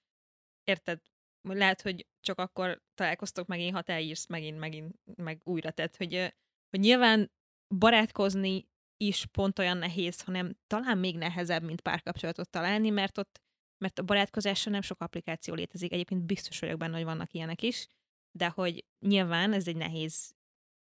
érted, 0.64 1.02
lehet, 1.42 1.82
hogy 1.82 2.08
csak 2.22 2.40
akkor 2.40 2.82
találkoztok 2.94 3.48
megint, 3.48 3.74
ha 3.74 3.82
te 3.82 4.02
írsz 4.02 4.28
megint, 4.28 4.60
megint, 4.60 4.96
meg 5.16 5.42
újra. 5.44 5.72
Tehát, 5.72 5.96
hogy, 5.96 6.34
hogy 6.70 6.80
nyilván 6.80 7.32
barátkozni 7.76 8.68
is 8.98 9.26
pont 9.26 9.60
olyan 9.60 9.78
nehéz, 9.78 10.22
hanem 10.22 10.58
talán 10.68 10.98
még 10.98 11.18
nehezebb, 11.18 11.64
mint 11.64 11.82
párkapcsolatot 11.82 12.50
találni, 12.50 12.90
mert 12.90 13.18
ott 13.18 13.42
mert 13.84 14.00
a 14.00 14.04
barátkozásra 14.04 14.72
nem 14.72 14.82
sok 14.82 15.02
applikáció 15.02 15.54
létezik. 15.54 15.92
Egyébként 15.92 16.22
biztos 16.22 16.60
vagyok 16.60 16.78
benne, 16.78 16.96
hogy 16.96 17.04
vannak 17.04 17.34
ilyenek 17.34 17.62
is, 17.62 17.88
de 18.32 18.50
hogy 18.50 18.86
nyilván 19.00 19.54
ez 19.54 19.68
egy 19.68 19.76
nehéz, 19.76 20.36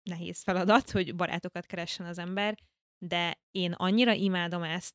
nehéz 0.03 0.43
feladat, 0.43 0.91
hogy 0.91 1.15
barátokat 1.15 1.67
keressen 1.67 2.07
az 2.07 2.19
ember, 2.19 2.59
de 2.99 3.41
én 3.51 3.73
annyira 3.73 4.13
imádom 4.13 4.63
ezt, 4.63 4.95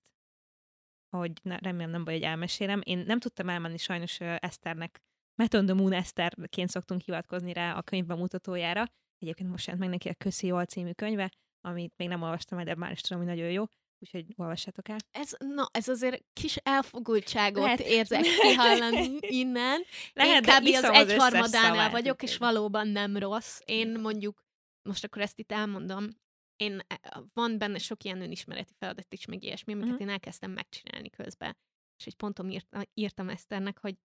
hogy 1.09 1.31
ne, 1.41 1.57
remélem 1.57 1.91
nem 1.91 2.03
baj, 2.03 2.13
hogy 2.13 2.23
elmesélem. 2.23 2.81
Én 2.83 2.97
nem 2.97 3.19
tudtam 3.19 3.49
elmenni 3.49 3.77
sajnos 3.77 4.19
Eszternek 4.19 5.01
Method 5.35 5.65
the 5.65 5.73
Moon 5.73 5.93
Eszterként 5.93 6.69
szoktunk 6.69 7.01
hivatkozni 7.01 7.53
rá 7.53 7.73
a 7.73 7.81
könyv 7.81 8.05
bemutatójára. 8.05 8.85
Egyébként 9.17 9.49
most 9.49 9.65
jelent 9.65 9.83
meg 9.83 9.93
neki 9.93 10.09
a 10.09 10.13
Köszi 10.13 10.47
Jól 10.47 10.65
című 10.65 10.91
könyve, 10.91 11.31
amit 11.61 11.93
még 11.97 12.07
nem 12.07 12.21
olvastam 12.21 12.63
de 12.63 12.75
már 12.75 12.91
is 12.91 13.01
tudom, 13.01 13.23
hogy 13.23 13.35
nagyon 13.35 13.51
jó, 13.51 13.65
úgyhogy 14.01 14.33
olvassátok 14.35 14.89
el. 14.89 14.97
Ez, 15.11 15.31
na, 15.39 15.69
ez 15.71 15.87
azért 15.87 16.23
kis 16.33 16.55
elfogultságot 16.55 17.63
Lehet. 17.63 17.79
érzek 17.79 18.21
kihallani 18.41 19.17
innen. 19.19 19.81
Lehet, 20.13 20.47
Én 20.47 20.55
kb. 20.55 20.83
az 20.83 20.83
egyharmadánál 20.83 21.89
vagyok, 21.89 22.23
és 22.23 22.37
valóban 22.37 22.87
nem 22.87 23.17
rossz. 23.17 23.59
Én 23.65 23.99
mondjuk, 23.99 24.43
most 24.89 25.03
akkor 25.03 25.21
ezt 25.21 25.39
itt 25.39 25.51
elmondom, 25.51 26.07
én, 26.55 26.79
e, 26.87 26.99
van 27.33 27.57
benne 27.57 27.77
sok 27.77 28.03
ilyen 28.03 28.21
önismereti 28.21 28.73
feladat 28.79 29.13
is, 29.13 29.25
meg 29.25 29.43
ilyesmi, 29.43 29.73
amiket 29.73 29.91
uh-huh. 29.91 30.07
én 30.07 30.13
elkezdtem 30.13 30.51
megcsinálni 30.51 31.09
közben. 31.09 31.57
és 31.97 32.05
egy 32.05 32.15
ponton 32.15 32.49
írt, 32.49 32.67
írtam 32.93 33.29
Eszternek, 33.29 33.79
hogy 33.79 33.95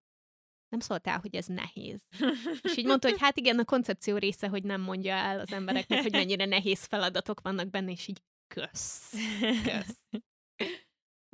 nem 0.69 0.81
szóltál, 0.81 1.19
hogy 1.19 1.37
ez 1.37 1.47
nehéz. 1.47 2.01
és 2.63 2.77
így 2.77 2.87
mondta, 2.87 3.09
hogy 3.09 3.21
hát 3.21 3.39
igen, 3.39 3.59
a 3.59 3.65
koncepció 3.65 4.17
része, 4.17 4.49
hogy 4.49 4.65
nem 4.65 4.81
mondja 4.81 5.15
el 5.15 5.41
az 5.41 5.53
embereknek, 5.53 6.03
hogy 6.03 6.13
mennyire 6.21 6.45
nehéz 6.45 6.85
feladatok 6.85 7.41
vannak 7.41 7.71
benne, 7.71 7.91
és 7.91 8.07
így 8.09 8.23
kösz. 8.47 9.13
Kösz. 9.65 10.05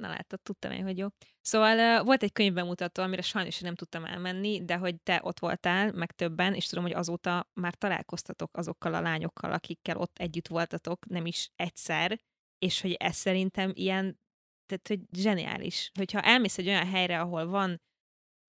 Na 0.03 0.09
látod, 0.09 0.41
tudtam 0.41 0.73
én, 0.73 0.83
hogy 0.83 0.99
jó. 0.99 1.07
Szóval 1.41 1.99
uh, 1.99 2.07
volt 2.07 2.23
egy 2.23 2.33
könyvbemutató, 2.33 3.03
amire 3.03 3.23
sajnos 3.23 3.61
nem 3.61 3.75
tudtam 3.75 4.05
elmenni, 4.05 4.65
de 4.65 4.77
hogy 4.77 5.01
te 5.03 5.21
ott 5.23 5.39
voltál, 5.39 5.93
meg 5.93 6.13
többen, 6.13 6.55
és 6.55 6.67
tudom, 6.67 6.85
hogy 6.85 6.93
azóta 6.93 7.51
már 7.53 7.75
találkoztatok 7.75 8.57
azokkal 8.57 8.95
a 8.95 9.01
lányokkal, 9.01 9.53
akikkel 9.53 9.97
ott 9.97 10.19
együtt 10.19 10.49
voltatok, 10.49 11.07
nem 11.07 11.27
is 11.27 11.51
egyszer, 11.57 12.19
és 12.59 12.81
hogy 12.81 12.93
ez 12.93 13.17
szerintem 13.17 13.73
ilyen, 13.75 14.21
tehát 14.67 14.89
hogy 14.89 15.01
zseniális. 15.21 15.91
Hogyha 15.95 16.21
elmész 16.21 16.59
egy 16.59 16.69
olyan 16.69 16.87
helyre, 16.87 17.21
ahol 17.21 17.47
van 17.47 17.81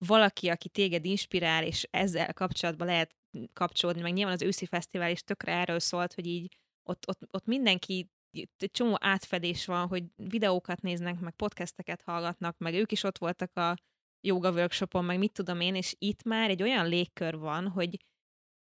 valaki, 0.06 0.48
aki 0.48 0.68
téged 0.68 1.04
inspirál, 1.04 1.64
és 1.64 1.88
ezzel 1.90 2.32
kapcsolatban 2.32 2.86
lehet 2.86 3.16
kapcsolódni, 3.52 4.02
meg 4.02 4.12
nyilván 4.12 4.34
az 4.34 4.42
őszi 4.42 4.66
fesztivál 4.66 5.10
is 5.10 5.22
tökre 5.22 5.52
erről 5.52 5.78
szólt, 5.78 6.14
hogy 6.14 6.26
így 6.26 6.58
ott, 6.82 7.08
ott, 7.08 7.20
ott 7.30 7.46
mindenki 7.46 8.08
egy 8.36 8.70
csomó 8.70 8.96
átfedés 9.00 9.66
van, 9.66 9.86
hogy 9.88 10.04
videókat 10.16 10.80
néznek, 10.82 11.20
meg 11.20 11.34
podcasteket 11.34 12.02
hallgatnak, 12.02 12.58
meg 12.58 12.74
ők 12.74 12.92
is 12.92 13.02
ott 13.02 13.18
voltak 13.18 13.56
a 13.56 13.76
yoga 14.20 14.50
workshopon, 14.50 15.04
meg 15.04 15.18
mit 15.18 15.32
tudom 15.32 15.60
én, 15.60 15.74
és 15.74 15.94
itt 15.98 16.22
már 16.22 16.50
egy 16.50 16.62
olyan 16.62 16.88
légkör 16.88 17.38
van, 17.38 17.68
hogy 17.68 17.96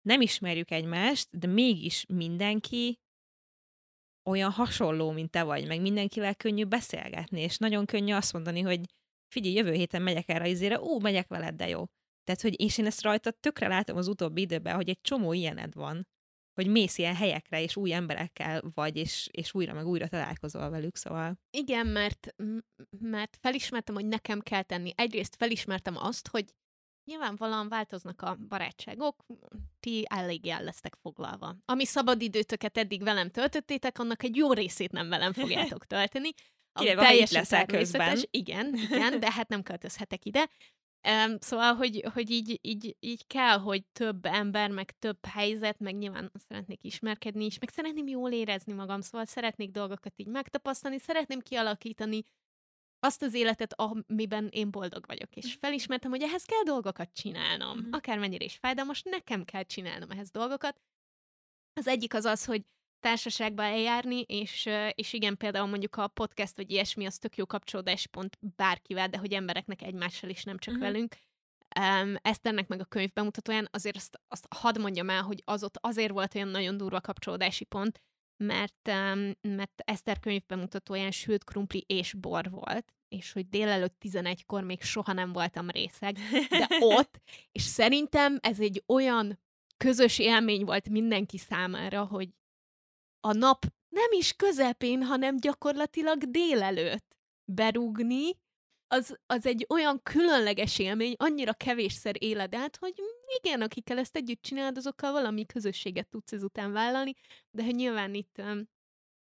nem 0.01 0.21
ismerjük 0.21 0.71
egymást, 0.71 1.39
de 1.39 1.47
mégis 1.47 2.05
mindenki 2.05 2.99
olyan 4.29 4.51
hasonló, 4.51 5.11
mint 5.11 5.31
te 5.31 5.43
vagy, 5.43 5.67
meg 5.67 5.81
mindenkivel 5.81 6.35
könnyű 6.35 6.65
beszélgetni, 6.65 7.41
és 7.41 7.57
nagyon 7.57 7.85
könnyű 7.85 8.13
azt 8.13 8.33
mondani, 8.33 8.61
hogy 8.61 8.81
figyelj, 9.27 9.55
jövő 9.55 9.71
héten 9.71 10.01
megyek 10.01 10.29
erre 10.29 10.47
izére, 10.47 10.79
ú, 10.79 10.99
megyek 10.99 11.27
veled, 11.27 11.55
de 11.55 11.67
jó. 11.67 11.85
Tehát, 12.23 12.41
hogy 12.41 12.61
és 12.61 12.77
én 12.77 12.85
ezt 12.85 13.01
rajta 13.01 13.31
tökre 13.31 13.67
látom 13.67 13.97
az 13.97 14.07
utóbbi 14.07 14.41
időben, 14.41 14.75
hogy 14.75 14.89
egy 14.89 15.01
csomó 15.01 15.33
ilyened 15.33 15.73
van, 15.73 16.07
hogy 16.53 16.67
mész 16.67 16.97
ilyen 16.97 17.15
helyekre, 17.15 17.61
és 17.61 17.75
új 17.75 17.93
emberekkel 17.93 18.61
vagy, 18.73 18.97
és, 18.97 19.29
és 19.31 19.53
újra 19.53 19.73
meg 19.73 19.87
újra 19.87 20.07
találkozol 20.07 20.69
velük, 20.69 20.95
szóval... 20.95 21.39
Igen, 21.51 21.87
mert, 21.87 22.35
mert 22.99 23.37
felismertem, 23.41 23.95
hogy 23.95 24.05
nekem 24.05 24.39
kell 24.39 24.61
tenni. 24.61 24.91
Egyrészt 24.95 25.35
felismertem 25.35 25.97
azt, 25.97 26.27
hogy 26.27 26.45
nyilvánvalóan 27.05 27.69
változnak 27.69 28.21
a 28.21 28.35
barátságok, 28.47 29.25
ti 29.79 30.05
eléggé 30.09 30.49
el 30.49 30.63
lesztek 30.63 30.95
foglalva. 31.01 31.55
Ami 31.65 31.85
szabadidőtöket 31.85 32.77
eddig 32.77 33.03
velem 33.03 33.29
töltöttétek, 33.29 33.99
annak 33.99 34.23
egy 34.23 34.35
jó 34.35 34.53
részét 34.53 34.91
nem 34.91 35.09
velem 35.09 35.33
fogjátok 35.41 35.85
tölteni. 35.85 36.29
Kivéve, 36.73 37.01
teljesen 37.01 37.39
leszel 37.39 37.65
közben. 37.65 38.17
Igen, 38.31 38.73
igen, 38.75 39.19
de 39.19 39.31
hát 39.31 39.47
nem 39.47 39.63
költözhetek 39.63 40.25
ide. 40.25 40.49
Um, 41.09 41.37
szóval, 41.39 41.73
hogy, 41.73 42.05
hogy 42.13 42.29
így, 42.29 42.59
így, 42.61 42.95
így 42.99 43.27
kell, 43.27 43.57
hogy 43.57 43.85
több 43.85 44.25
ember, 44.25 44.71
meg 44.71 44.91
több 44.99 45.25
helyzet, 45.25 45.79
meg 45.79 45.95
nyilván 45.95 46.31
szeretnék 46.47 46.83
ismerkedni 46.83 47.45
is, 47.45 47.59
meg 47.59 47.69
szeretném 47.69 48.07
jól 48.07 48.31
érezni 48.31 48.73
magam, 48.73 49.01
szóval 49.01 49.25
szeretnék 49.25 49.71
dolgokat 49.71 50.13
így 50.15 50.27
megtapasztalni, 50.27 50.97
szeretném 50.97 51.39
kialakítani 51.39 52.23
azt 52.99 53.21
az 53.21 53.33
életet, 53.33 53.73
amiben 53.73 54.47
én 54.51 54.71
boldog 54.71 55.05
vagyok. 55.05 55.35
És 55.35 55.45
mhm. 55.45 55.59
felismertem, 55.59 56.11
hogy 56.11 56.21
ehhez 56.21 56.43
kell 56.43 56.63
dolgokat 56.63 57.13
csinálnom. 57.13 57.77
Mm-hmm. 57.79 57.91
Akármennyire 57.91 58.43
is 58.43 58.55
fájdalmas, 58.55 59.01
nekem 59.01 59.45
kell 59.45 59.63
csinálnom 59.63 60.11
ehhez 60.11 60.29
dolgokat. 60.29 60.81
Az 61.73 61.87
egyik 61.87 62.13
az 62.13 62.25
az, 62.25 62.45
hogy 62.45 62.65
társaságba 63.03 63.63
eljárni, 63.63 64.21
és, 64.21 64.69
és 64.93 65.13
igen, 65.13 65.37
például 65.37 65.67
mondjuk 65.67 65.95
a 65.95 66.07
podcast 66.07 66.55
vagy 66.55 66.71
ilyesmi, 66.71 67.05
az 67.05 67.17
tök 67.17 67.35
jó 67.35 67.45
kapcsolódáspont 67.45 68.37
bárkivel, 68.55 69.07
de 69.07 69.17
hogy 69.17 69.33
embereknek 69.33 69.81
egymással 69.81 70.29
is, 70.29 70.43
nem 70.43 70.57
csak 70.57 70.73
uh-huh. 70.73 70.89
velünk. 70.89 71.15
Um, 71.79 72.15
Eszternek 72.21 72.67
meg 72.67 72.79
a 72.79 72.85
könyv 72.85 73.13
bemutatóján 73.13 73.67
azért 73.71 73.95
azt, 73.95 74.19
azt 74.27 74.47
hadd 74.55 74.79
mondjam 74.79 75.09
el, 75.09 75.21
hogy 75.21 75.41
az 75.45 75.63
ott 75.63 75.77
azért 75.81 76.11
volt 76.11 76.35
olyan 76.35 76.47
nagyon 76.47 76.77
durva 76.77 77.01
kapcsolódási 77.01 77.63
pont, 77.63 78.01
mert, 78.37 78.89
um, 78.89 79.31
mert 79.41 79.81
Eszter 79.85 80.19
könyv 80.19 80.41
bemutatóján 80.47 81.11
sült 81.11 81.43
krumpli 81.43 81.83
és 81.87 82.13
bor 82.13 82.49
volt, 82.49 82.93
és 83.07 83.31
hogy 83.31 83.49
délelőtt 83.49 83.95
11-kor 84.01 84.63
még 84.63 84.81
soha 84.81 85.13
nem 85.13 85.33
voltam 85.33 85.69
részeg, 85.69 86.17
de 86.49 86.67
ott, 86.79 87.19
és 87.57 87.61
szerintem 87.61 88.37
ez 88.41 88.59
egy 88.59 88.83
olyan 88.87 89.39
közös 89.77 90.19
élmény 90.19 90.63
volt 90.65 90.89
mindenki 90.89 91.37
számára, 91.37 92.03
hogy 92.05 92.29
a 93.25 93.33
nap 93.33 93.65
nem 93.89 94.11
is 94.11 94.33
közepén, 94.33 95.03
hanem 95.03 95.37
gyakorlatilag 95.37 96.17
délelőtt 96.23 97.17
berúgni, 97.45 98.41
az, 98.87 99.17
az 99.25 99.45
egy 99.45 99.65
olyan 99.69 100.01
különleges 100.03 100.79
élmény, 100.79 101.13
annyira 101.17 101.53
kevésszer 101.53 102.15
éled 102.19 102.55
át, 102.55 102.77
hogy 102.77 102.93
igen, 103.41 103.61
akikkel 103.61 103.97
ezt 103.97 104.15
együtt 104.15 104.41
csinálod, 104.41 104.77
azokkal 104.77 105.11
valami 105.11 105.45
közösséget 105.45 106.09
tudsz 106.09 106.31
ezután 106.31 106.71
vállalni, 106.71 107.13
de 107.51 107.63
hogy 107.63 107.75
nyilván 107.75 108.13
itt 108.13 108.37
um, 108.37 108.69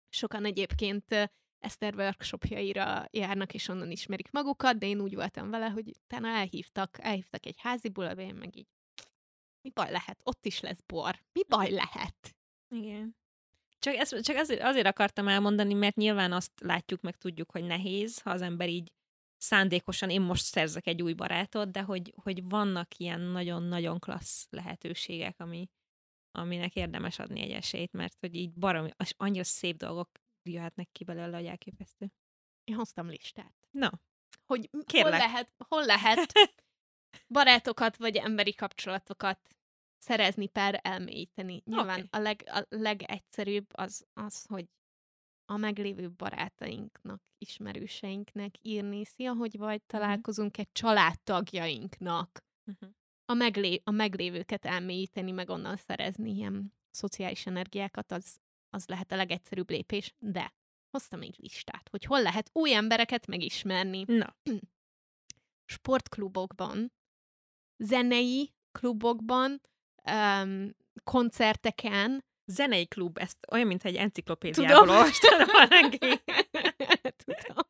sokan 0.10 0.46
egyébként 0.46 1.12
uh, 1.12 1.24
Eszter 1.60 1.96
workshopjaira 1.96 3.06
járnak, 3.12 3.54
és 3.54 3.68
onnan 3.68 3.92
ismerik 3.92 4.32
magukat, 4.32 4.78
de 4.78 4.88
én 4.88 5.02
úgy 5.02 5.16
voltam 5.16 5.50
vele, 5.50 5.70
hogy 5.70 5.92
utána 6.04 6.28
elhívtak, 6.28 6.98
elhívtak 7.00 7.46
egy 7.46 7.60
házi 7.60 7.89
bulabén, 7.89 8.36
meg 8.36 8.56
így 8.56 8.68
mi 9.62 9.70
baj 9.70 9.92
lehet? 9.92 10.22
Ott 10.24 10.46
is 10.46 10.60
lesz 10.60 10.82
bor. 10.86 11.20
Mi 11.34 11.44
baj 11.48 11.70
lehet? 11.70 12.36
Igen. 12.70 13.16
Csak, 13.82 13.95
ezt, 13.95 14.21
csak 14.21 14.36
azért, 14.36 14.61
azért 14.61 14.88
akartam 14.88 15.27
elmondani, 15.27 15.73
mert 15.73 15.95
nyilván 15.95 16.32
azt 16.32 16.51
látjuk, 16.59 17.01
meg 17.01 17.17
tudjuk, 17.17 17.51
hogy 17.51 17.63
nehéz, 17.63 18.21
ha 18.21 18.29
az 18.29 18.41
ember 18.41 18.69
így 18.69 18.91
szándékosan 19.38 20.09
én 20.09 20.21
most 20.21 20.43
szerzek 20.43 20.88
egy 20.88 21.01
új 21.01 21.13
barátot, 21.13 21.71
de 21.71 21.82
hogy, 21.82 22.13
hogy 22.15 22.49
vannak 22.49 22.97
ilyen 22.97 23.21
nagyon-nagyon 23.21 23.99
klassz 23.99 24.47
lehetőségek, 24.49 25.39
ami, 25.39 25.69
aminek 26.32 26.75
érdemes 26.75 27.19
adni 27.19 27.41
egy 27.41 27.51
esélyt, 27.51 27.91
mert 27.91 28.17
hogy 28.19 28.36
így 28.36 28.53
baromi, 28.53 28.89
annyira 29.17 29.43
szép 29.43 29.77
dolgok 29.77 30.09
jöhetnek 30.49 30.89
ki 30.91 31.03
belőle, 31.03 31.38
hogy 31.38 31.45
elképesztő. 31.45 32.11
Én 32.63 32.75
hoztam 32.75 33.09
listát. 33.09 33.53
Na, 33.71 33.91
hogy 34.45 34.69
kérlek. 34.86 35.11
hol 35.11 35.27
lehet, 35.27 35.53
hol 35.67 35.86
lehet 35.86 36.34
barátokat 37.36 37.97
vagy 37.97 38.15
emberi 38.15 38.53
kapcsolatokat 38.53 39.39
szerezni 40.02 40.47
per 40.47 40.80
elmélyíteni. 40.84 41.62
Nyilván 41.66 41.99
okay. 41.99 42.08
a, 42.10 42.18
leg, 42.18 42.43
a 42.45 42.66
legegyszerűbb 42.70 43.66
az, 43.72 44.06
az, 44.14 44.45
hogy 44.45 44.66
a 45.45 45.58
meglévő 45.58 46.10
barátainknak, 46.12 47.22
ismerőseinknek 47.38 48.56
írni, 48.62 49.06
szia, 49.06 49.34
hogy 49.34 49.58
vagy 49.58 49.82
mhm. 49.88 49.88
találkozunk 49.88 50.58
egy 50.58 50.72
családtagjainknak. 50.72 52.43
Uh-huh. 52.66 52.89
A, 53.26 53.34
meglé- 53.34 53.82
a 53.84 53.91
meglévőket 53.91 54.66
elmélyíteni, 54.66 55.32
meg 55.32 55.49
onnan 55.49 55.76
szerezni 55.76 56.32
ilyen 56.32 56.74
szociális 56.89 57.45
energiákat, 57.45 58.12
az, 58.12 58.38
az 58.70 58.88
lehet 58.88 59.12
a 59.12 59.16
legegyszerűbb 59.16 59.70
lépés, 59.70 60.14
de 60.20 60.54
hoztam 60.89 61.22
egy 61.22 61.36
listát, 61.38 61.89
hogy 61.89 62.04
hol 62.04 62.22
lehet 62.22 62.49
új 62.54 62.74
embereket 62.74 63.28
megismerni. 63.28 64.04
Na. 64.08 64.36
Sportklubokban, 65.74 66.91
zenei 67.78 68.54
klubokban, 68.72 69.62
um, 70.12 70.76
koncerteken. 71.04 72.26
Zenei 72.45 72.88
klub, 72.88 73.18
ezt 73.18 73.38
olyan, 73.52 73.68
mintha 73.68 73.88
egy 73.88 73.95
enciklopédiából 73.95 74.89
olvastad 74.89 75.32
Tudom. 77.24 77.66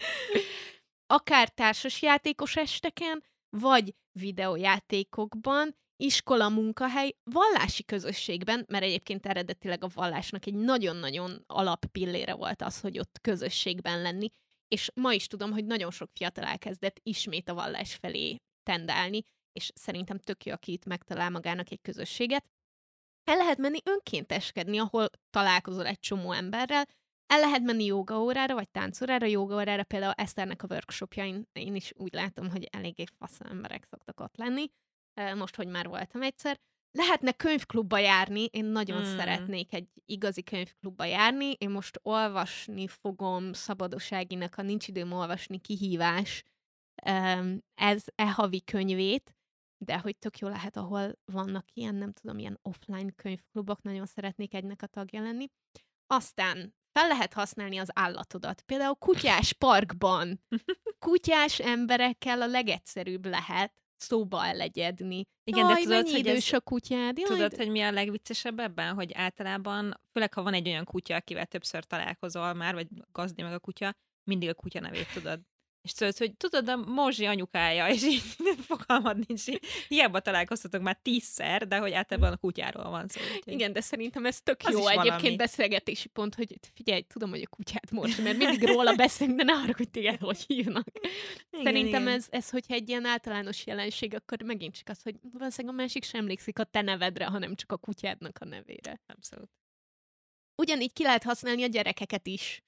Akár 1.08 1.50
társasjátékos 1.50 2.56
esteken, 2.56 3.24
vagy 3.50 3.94
videójátékokban, 4.12 5.76
iskola, 5.98 6.50
munkahely, 6.50 7.16
vallási 7.24 7.86
közösségben, 7.86 8.66
mert 8.68 8.84
egyébként 8.84 9.26
eredetileg 9.26 9.84
a 9.84 9.90
vallásnak 9.94 10.46
egy 10.46 10.54
nagyon-nagyon 10.54 11.44
alappillére 11.48 12.34
volt 12.34 12.62
az, 12.62 12.80
hogy 12.80 13.00
ott 13.00 13.20
közösségben 13.22 14.02
lenni, 14.02 14.30
és 14.68 14.92
ma 14.94 15.14
is 15.14 15.28
tudom, 15.28 15.52
hogy 15.52 15.66
nagyon 15.66 15.92
sok 15.92 16.10
fiatal 16.14 16.44
elkezdett 16.44 17.00
ismét 17.04 17.50
a 17.50 17.54
vallás 17.54 17.96
felé 17.96 18.36
tendálni, 18.64 19.22
és 19.54 19.72
szerintem 19.76 20.18
tök 20.18 20.46
jó, 20.46 20.54
aki 20.54 20.72
itt 20.72 20.86
megtalál 20.86 21.30
magának 21.30 21.72
egy 21.72 21.82
közösséget. 21.82 22.46
El 23.24 23.38
lehet 23.38 23.58
menni 23.58 23.80
önkénteskedni, 23.84 24.80
ahol 24.80 25.10
találkozol 25.30 25.86
egy 25.86 26.00
csomó 26.00 26.32
emberrel, 26.32 26.86
el 27.26 27.40
lehet 27.40 27.62
menni 27.62 27.86
jogaórára, 27.86 28.54
vagy 28.54 28.70
táncórára, 28.70 29.26
jogaórára, 29.26 29.84
például 29.84 30.14
Eszternek 30.14 30.64
a 30.64 30.68
workshopjain. 30.70 31.48
Én 31.54 31.76
is 31.76 31.92
úgy 31.96 32.14
látom, 32.14 32.50
hogy 32.50 32.68
eléggé 32.72 33.04
fasz 33.18 33.40
emberek 33.40 33.86
szoktak 33.90 34.20
ott 34.20 34.38
lenni, 34.38 34.66
most, 35.36 35.56
hogy 35.56 35.68
már 35.68 35.88
voltam 35.88 36.22
egyszer. 36.22 36.60
Lehetne 36.92 37.32
könyvklubba 37.32 37.98
járni, 37.98 38.46
én 38.46 38.66
nagyon 38.66 39.02
mm. 39.02 39.18
szeretnék 39.18 39.74
egy 39.74 39.88
igazi 40.06 40.44
könyvklubba 40.44 41.06
járni, 41.06 41.52
én 41.52 41.70
most 41.70 42.00
olvasni 42.02 42.88
fogom 42.88 43.54
Szabadoságinak 43.54 44.58
a 44.58 44.62
Nincs 44.62 44.88
időm 44.88 45.12
olvasni 45.12 45.60
kihívás 45.60 46.44
ez 47.76 48.04
e 48.16 48.32
havi 48.32 48.62
könyvét, 48.64 49.36
de 49.86 50.00
hogy 50.00 50.18
tök 50.18 50.38
jó 50.38 50.48
lehet, 50.48 50.78
ahol 50.78 51.12
vannak 51.26 51.66
ilyen, 51.74 51.96
nem 51.96 52.12
tudom, 52.12 52.38
ilyen 52.40 52.60
offline 52.62 53.12
könyvklubok, 53.12 53.82
nagyon 53.82 54.06
szeretnék 54.06 54.54
egynek 54.54 54.82
a 54.82 54.88
tagja 54.88 55.22
lenni. 55.22 55.48
Aztán 56.08 56.76
fel 56.92 57.08
lehet 57.08 57.34
használni 57.34 57.78
az 57.78 57.90
állatodat. 57.94 58.62
Például 58.62 58.96
kutyás 58.96 59.54
parkban. 59.54 60.44
Kutyás 61.00 61.60
emberekkel 61.60 62.42
a 62.42 62.48
legegyszerűbb 62.48 63.26
lehet 63.26 63.74
szóba 63.96 64.46
elegyedni. 64.46 65.24
Igen, 65.44 65.66
Jaj, 65.66 65.74
de 65.74 65.82
tudod, 65.82 66.04
mennyi 66.04 66.12
hogy 66.12 66.28
ez, 66.28 66.34
idős 66.34 66.54
a 66.54 66.60
kutyád? 66.60 67.18
Jaj, 67.18 67.30
tudod, 67.30 67.56
hogy 67.56 67.70
mi 67.70 67.82
a 67.82 67.92
legviccesebb 67.92 68.60
ebben? 68.60 68.94
Hogy 68.94 69.14
általában, 69.14 70.00
főleg 70.12 70.34
ha 70.34 70.44
van 70.44 70.54
egy 70.54 70.68
olyan 70.68 70.86
kutya, 70.86 71.16
akivel 71.16 71.46
többször 71.46 71.84
találkozol 71.84 72.54
már, 72.54 72.74
vagy 72.74 72.88
gazdi 73.12 73.42
meg 73.42 73.54
a 73.54 73.60
kutya, 73.60 73.96
mindig 74.24 74.50
a 74.50 74.54
kutya 74.54 74.80
nevét 74.80 75.14
tudod. 75.14 75.42
És 75.82 75.92
tudod, 75.92 76.18
hogy 76.18 76.36
tudod, 76.38 76.70
a 76.70 76.76
Mozsi 76.76 77.26
anyukája, 77.26 77.88
és 77.88 78.04
így 78.04 78.22
fogalmad 78.70 79.28
nincs. 79.28 79.48
így 79.48 79.66
Hiába 79.88 80.20
találkoztatok 80.20 80.82
már 80.82 81.00
tízszer, 81.02 81.68
de 81.68 81.78
hogy 81.78 81.92
általában 81.92 82.32
a 82.32 82.38
kutyáról 82.38 82.90
van 82.90 83.08
szó. 83.08 83.22
Úgyhogy... 83.22 83.54
Igen, 83.54 83.74
de 83.74 83.82
szerintem 83.82 84.26
ez 84.26 84.42
tök 84.42 84.60
Az 84.64 84.72
jó 84.74 84.88
egyébként 84.88 85.20
valami. 85.20 85.36
beszélgetési 85.36 86.08
pont, 86.08 86.36
hogy 86.36 86.60
figyelj, 86.74 87.02
tudom, 87.02 87.30
hogy 87.30 87.42
a 87.42 87.56
kutyát 87.56 87.92
most, 87.92 88.24
mert 88.24 88.38
mindig 88.38 88.64
róla 88.64 88.96
beszélünk, 88.96 89.38
de 89.38 89.44
ne 89.44 89.54
arra, 89.54 89.74
hogy 89.78 89.90
téged 89.90 90.20
hogy 90.20 90.44
hívnak. 90.48 90.88
Igen, 91.52 91.64
Szerintem 91.64 92.02
igen. 92.02 92.14
Ez, 92.14 92.26
ez, 92.30 92.50
hogyha 92.50 92.74
egy 92.74 92.90
ilyen 92.90 93.06
általános 93.06 93.66
jelenség, 93.66 94.16
akkor 94.16 94.42
megint 94.42 94.76
csak 94.76 94.90
az, 94.90 95.02
hogy 95.04 95.16
valószínűleg 95.34 95.78
a 95.78 95.82
másik 95.82 96.04
sem 96.04 96.20
emlékszik 96.20 96.60
a 96.60 96.64
te 96.64 96.82
nevedre, 96.82 97.26
hanem 97.26 97.56
csak 97.56 97.72
a 97.72 97.78
kutyádnak 97.78 98.38
a 98.40 98.46
nevére. 98.46 99.02
Abszolút. 99.06 99.50
Ugyanígy 100.56 100.94
ki 100.94 101.04
lehet 101.04 101.24
használni 101.24 101.64
a 101.64 101.68
gyerekeket 101.68 102.28
is. 102.28 102.64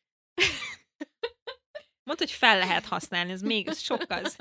Mondd, 2.03 2.19
hogy 2.19 2.31
fel 2.31 2.57
lehet 2.57 2.85
használni, 2.85 3.31
ez 3.31 3.41
még 3.41 3.71
sokkal. 3.71 4.21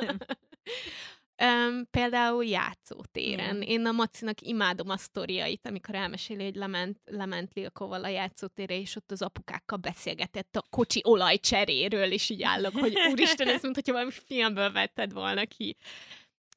Um, 1.43 1.87
például 1.91 2.45
játszótéren. 2.45 3.63
Igen. 3.63 3.69
Én 3.69 3.87
a 3.87 3.93
Macinak 3.93 4.41
imádom 4.41 4.89
a 4.89 4.97
sztoriait, 4.97 5.67
amikor 5.67 5.95
elmeséli, 5.95 6.45
hogy 6.45 6.55
lement, 6.55 7.01
lement 7.05 7.55
Lilkoval 7.55 8.05
a 8.05 8.09
játszótérre, 8.09 8.79
és 8.79 8.97
ott 8.97 9.11
az 9.11 9.23
apukákkal 9.23 9.79
beszélgetett 9.79 10.57
a 10.57 10.65
kocsi 10.71 11.01
olajcseréről, 11.05 12.13
és 12.13 12.31
így 12.31 12.43
állok, 12.43 12.73
hogy 12.73 12.97
úristen, 13.11 13.49
ez 13.49 13.63
mint 13.63 13.75
hogyha 13.75 13.93
valami 13.93 14.11
filmből 14.11 14.73
vetted 14.73 15.13
volna 15.13 15.47
ki. 15.47 15.77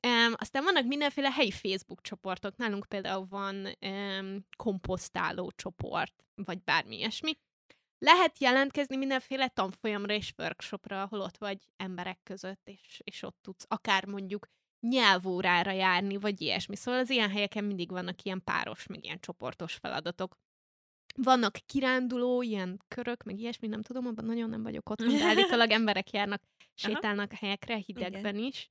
Um, 0.07 0.33
aztán 0.37 0.63
vannak 0.63 0.85
mindenféle 0.85 1.31
helyi 1.31 1.51
Facebook 1.51 2.01
csoportok. 2.01 2.57
Nálunk 2.57 2.85
például 2.85 3.25
van 3.29 3.77
um, 3.81 4.45
komposztáló 4.57 5.51
csoport, 5.55 6.13
vagy 6.35 6.63
bármi 6.63 6.97
ilyesmi. 6.97 7.37
Lehet 7.97 8.39
jelentkezni 8.39 8.95
mindenféle 8.95 9.47
tanfolyamra 9.47 10.13
és 10.13 10.33
workshopra, 10.37 11.01
ahol 11.01 11.21
ott 11.21 11.37
vagy 11.37 11.57
emberek 11.77 12.19
között, 12.23 12.67
és, 12.67 13.01
és 13.03 13.23
ott 13.23 13.37
tudsz 13.41 13.65
akár 13.67 14.05
mondjuk 14.05 14.47
nyelvórára 14.79 15.71
járni, 15.71 16.17
vagy 16.17 16.41
ilyesmi. 16.41 16.75
Szóval 16.75 16.99
az 16.99 17.09
ilyen 17.09 17.29
helyeken 17.29 17.63
mindig 17.63 17.91
vannak 17.91 18.21
ilyen 18.23 18.43
páros, 18.43 18.87
meg 18.87 19.03
ilyen 19.03 19.19
csoportos 19.19 19.73
feladatok. 19.73 20.37
Vannak 21.17 21.57
kiránduló, 21.65 22.41
ilyen 22.41 22.81
körök, 22.87 23.23
meg 23.23 23.39
ilyesmi, 23.39 23.67
nem 23.67 23.81
tudom, 23.81 24.05
abban 24.05 24.25
nagyon 24.25 24.49
nem 24.49 24.63
vagyok 24.63 24.89
ott, 24.89 25.03
de 25.03 25.23
állítólag 25.29 25.71
emberek 25.71 26.11
járnak, 26.11 26.41
sétálnak 26.73 27.31
helyekre, 27.31 27.75
hidegben 27.75 28.37
is. 28.37 28.69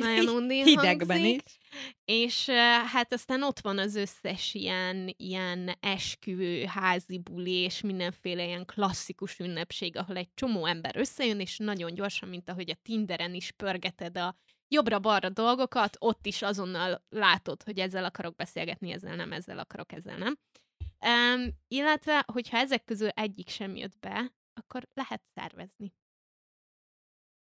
Nagyon 0.00 0.28
undén 0.28 0.64
Hidegben 0.64 1.18
hangzik. 1.18 1.42
is. 1.46 1.58
És 2.04 2.48
hát 2.92 3.12
aztán 3.12 3.42
ott 3.42 3.60
van 3.60 3.78
az 3.78 3.94
összes 3.94 4.54
ilyen, 4.54 5.14
ilyen 5.16 5.76
esküvő, 5.80 6.64
házi 6.64 7.18
buli, 7.18 7.52
és 7.52 7.80
mindenféle 7.80 8.44
ilyen 8.44 8.64
klasszikus 8.64 9.38
ünnepség, 9.38 9.96
ahol 9.96 10.16
egy 10.16 10.34
csomó 10.34 10.66
ember 10.66 10.96
összejön, 10.96 11.40
és 11.40 11.56
nagyon 11.56 11.94
gyorsan, 11.94 12.28
mint 12.28 12.48
ahogy 12.48 12.70
a 12.70 12.78
Tinderen 12.82 13.34
is 13.34 13.50
pörgeted 13.50 14.16
a 14.16 14.36
jobbra-balra 14.68 15.28
dolgokat, 15.28 15.96
ott 15.98 16.26
is 16.26 16.42
azonnal 16.42 17.04
látod, 17.08 17.62
hogy 17.62 17.78
ezzel 17.78 18.04
akarok 18.04 18.36
beszélgetni, 18.36 18.92
ezzel 18.92 19.16
nem, 19.16 19.32
ezzel 19.32 19.58
akarok, 19.58 19.92
ezzel 19.92 20.16
nem. 20.16 20.38
Um, 21.06 21.48
illetve, 21.68 22.24
hogyha 22.32 22.56
ezek 22.56 22.84
közül 22.84 23.08
egyik 23.08 23.48
sem 23.48 23.76
jött 23.76 23.98
be, 24.00 24.32
akkor 24.54 24.88
lehet 24.94 25.22
szervezni. 25.34 25.92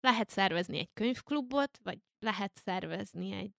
Lehet 0.01 0.31
szervezni 0.31 0.79
egy 0.79 0.91
könyvklubot, 0.93 1.79
vagy 1.83 1.99
lehet 2.19 2.57
szervezni 2.57 3.33
egy 3.33 3.53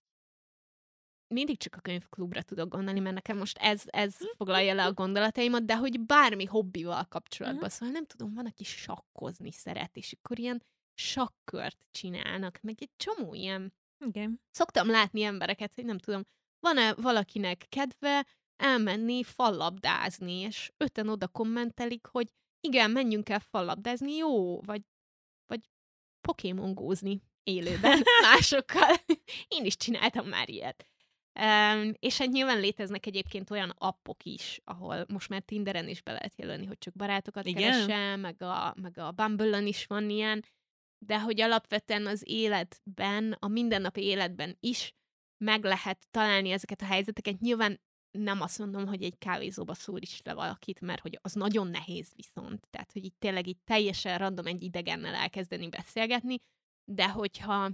mindig 1.34 1.58
csak 1.58 1.76
a 1.76 1.80
könyvklubra 1.80 2.42
tudok 2.42 2.70
gondolni, 2.70 3.00
mert 3.00 3.16
nekem 3.16 3.38
most 3.38 3.58
ez, 3.58 3.84
ez 3.86 4.16
foglalja 4.36 4.74
le 4.74 4.86
a 4.86 4.94
gondolataimat, 4.94 5.66
de 5.66 5.78
hogy 5.78 6.00
bármi 6.00 6.46
hobbival 6.46 7.06
kapcsolatban. 7.06 7.64
Mhm. 7.64 7.72
Szóval 7.72 7.94
nem 7.94 8.06
tudom, 8.06 8.34
van, 8.34 8.46
aki 8.46 8.64
sakkozni 8.64 9.52
szeret, 9.52 9.96
és 9.96 10.14
akkor 10.14 10.40
ilyen 10.40 10.64
sakkört 10.94 11.86
csinálnak, 11.92 12.60
meg 12.62 12.76
egy 12.80 12.92
csomó 12.98 13.34
ilyen 13.34 13.74
Igen. 14.06 14.42
szoktam 14.52 14.90
látni 14.90 15.24
embereket, 15.24 15.74
hogy 15.74 15.86
nem 15.86 15.98
tudom, 15.98 16.22
van-e 16.60 16.94
valakinek 16.94 17.66
kedve 17.70 18.26
elmenni 18.56 19.24
fallabdázni, 19.24 20.34
és 20.34 20.72
öten 20.78 21.08
oda 21.08 21.28
kommentelik, 21.28 22.06
hogy 22.06 22.28
igen, 22.60 22.92
menjünk 22.92 23.30
el 23.30 23.40
fallabdázni, 23.40 24.16
jó, 24.16 24.62
vagy, 24.62 24.82
vagy 26.20 26.36
pokémongózni 26.36 27.22
élőben 27.44 28.04
másokkal. 28.32 28.96
Én 29.48 29.66
is 29.66 29.76
csináltam 29.76 30.28
már 30.28 30.50
ilyet. 30.50 30.88
Um, 31.40 31.94
és 32.00 32.18
hát 32.18 32.28
nyilván 32.28 32.60
léteznek 32.60 33.06
egyébként 33.06 33.50
olyan 33.50 33.74
appok 33.78 34.24
is, 34.24 34.62
ahol 34.64 35.06
most 35.08 35.30
már 35.30 35.42
Tinderen 35.42 35.88
is 35.88 36.02
be 36.02 36.12
lehet 36.12 36.34
jelölni, 36.36 36.66
hogy 36.66 36.78
csak 36.78 36.96
barátokat 36.96 37.46
Igen? 37.46 37.62
keresel, 37.62 38.18
meg 38.18 38.42
a, 38.42 38.74
meg 38.82 38.98
a 38.98 39.12
Bumble-on 39.12 39.68
is 39.68 39.86
van 39.86 40.10
ilyen, 40.10 40.46
de 41.06 41.20
hogy 41.20 41.42
alapvetően 41.42 42.08
az 42.08 42.24
életben, 42.26 43.36
a 43.40 43.48
mindennapi 43.48 44.04
életben 44.04 44.58
is 44.60 44.94
meg 45.38 45.64
lehet 45.64 46.08
találni 46.12 46.52
ezeket 46.52 46.82
a 46.82 46.86
helyzeteket. 46.86 47.40
Nyilván 47.40 47.82
nem 48.12 48.42
azt 48.42 48.60
mondom, 48.60 48.88
hogy 48.88 49.04
egy 49.04 49.18
kávézóba 49.18 49.74
szólíts 49.74 50.24
le 50.24 50.34
valakit, 50.34 50.82
mert 50.82 51.02
hogy 51.02 51.20
az 51.22 51.34
nagyon 51.34 51.68
nehéz 51.68 52.12
viszont. 52.16 52.68
Tehát, 52.70 52.92
hogy 52.92 53.04
itt 53.04 53.20
tényleg 53.20 53.48
itt 53.48 53.62
teljesen 53.66 54.18
random 54.18 54.46
egy 54.46 54.64
idegennel 54.64 55.14
elkezdeni 55.14 55.70
beszélgetni, 55.70 56.38
de 56.92 57.10
hogyha 57.10 57.72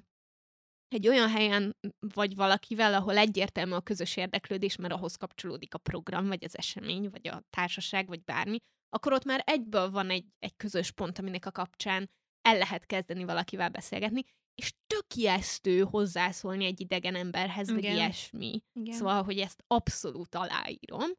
egy 0.88 1.07
olyan 1.07 1.29
helyen 1.29 1.75
vagy 1.99 2.36
valakivel, 2.36 2.93
ahol 2.93 3.17
egyértelmű 3.17 3.73
a 3.73 3.81
közös 3.81 4.17
érdeklődés, 4.17 4.75
mert 4.75 4.93
ahhoz 4.93 5.15
kapcsolódik 5.15 5.73
a 5.73 5.77
program, 5.77 6.27
vagy 6.27 6.43
az 6.43 6.57
esemény, 6.57 7.09
vagy 7.09 7.27
a 7.27 7.43
társaság, 7.49 8.07
vagy 8.07 8.23
bármi, 8.23 8.57
akkor 8.89 9.13
ott 9.13 9.23
már 9.23 9.43
egyből 9.45 9.89
van 9.89 10.09
egy, 10.09 10.25
egy 10.39 10.55
közös 10.55 10.91
pont, 10.91 11.19
aminek 11.19 11.45
a 11.45 11.51
kapcsán 11.51 12.09
el 12.41 12.57
lehet 12.57 12.86
kezdeni 12.86 13.23
valakivel 13.23 13.69
beszélgetni, 13.69 14.23
és 14.56 14.74
tök 14.88 15.16
ijesztő 15.16 15.84
hozzászólni 15.84 16.66
egy 16.66 16.82
idegen 16.82 17.16
emberhez, 17.16 17.70
vagy 17.70 17.78
Igen. 17.78 17.95
ilyesmi. 17.95 18.62
Igen. 18.74 18.95
Szóval, 18.95 19.24
hogy 19.24 19.39
ezt 19.39 19.64
abszolút 19.68 20.36
aláírom, 20.36 21.10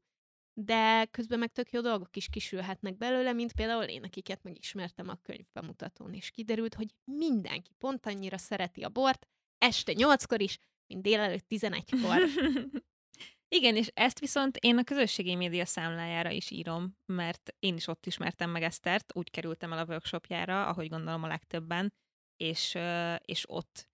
de 0.61 1.05
közben 1.05 1.39
meg 1.39 1.53
tök 1.53 1.71
jó 1.71 1.81
dolgok 1.81 2.17
is 2.17 2.29
kisülhetnek 2.29 2.97
belőle, 2.97 3.33
mint 3.33 3.53
például 3.53 3.83
én, 3.83 4.05
akiket 4.05 4.43
megismertem 4.43 5.09
a 5.09 5.19
könyvbemutatón, 5.23 6.15
és 6.15 6.31
kiderült, 6.31 6.75
hogy 6.75 6.95
mindenki 7.05 7.75
pont 7.79 8.07
annyira 8.07 8.39
szereti 8.39 8.83
a 8.83 8.89
bort, 8.89 9.27
este 9.59 9.93
nyolckor 9.93 10.41
is, 10.41 10.59
mint 10.87 11.03
délelőtt 11.03 11.47
11-kor. 11.49 12.23
Igen, 13.49 13.77
és 13.77 13.91
ezt 13.95 14.19
viszont 14.19 14.57
én 14.57 14.79
a 14.79 14.85
közösségi 14.85 15.35
média 15.35 15.65
számlájára 15.65 16.31
is 16.31 16.51
írom, 16.51 16.97
mert 17.07 17.55
én 17.59 17.77
is 17.77 17.87
ott 17.87 18.07
ismertem 18.07 18.51
meg 18.51 18.63
Esztert, 18.63 19.13
úgy 19.17 19.31
kerültem 19.31 19.73
el 19.73 19.79
a 19.79 19.85
workshopjára, 19.85 20.67
ahogy 20.67 20.89
gondolom 20.89 21.23
a 21.23 21.27
legtöbben, 21.27 21.93
és, 22.37 22.79
és 23.21 23.45
ott 23.49 23.89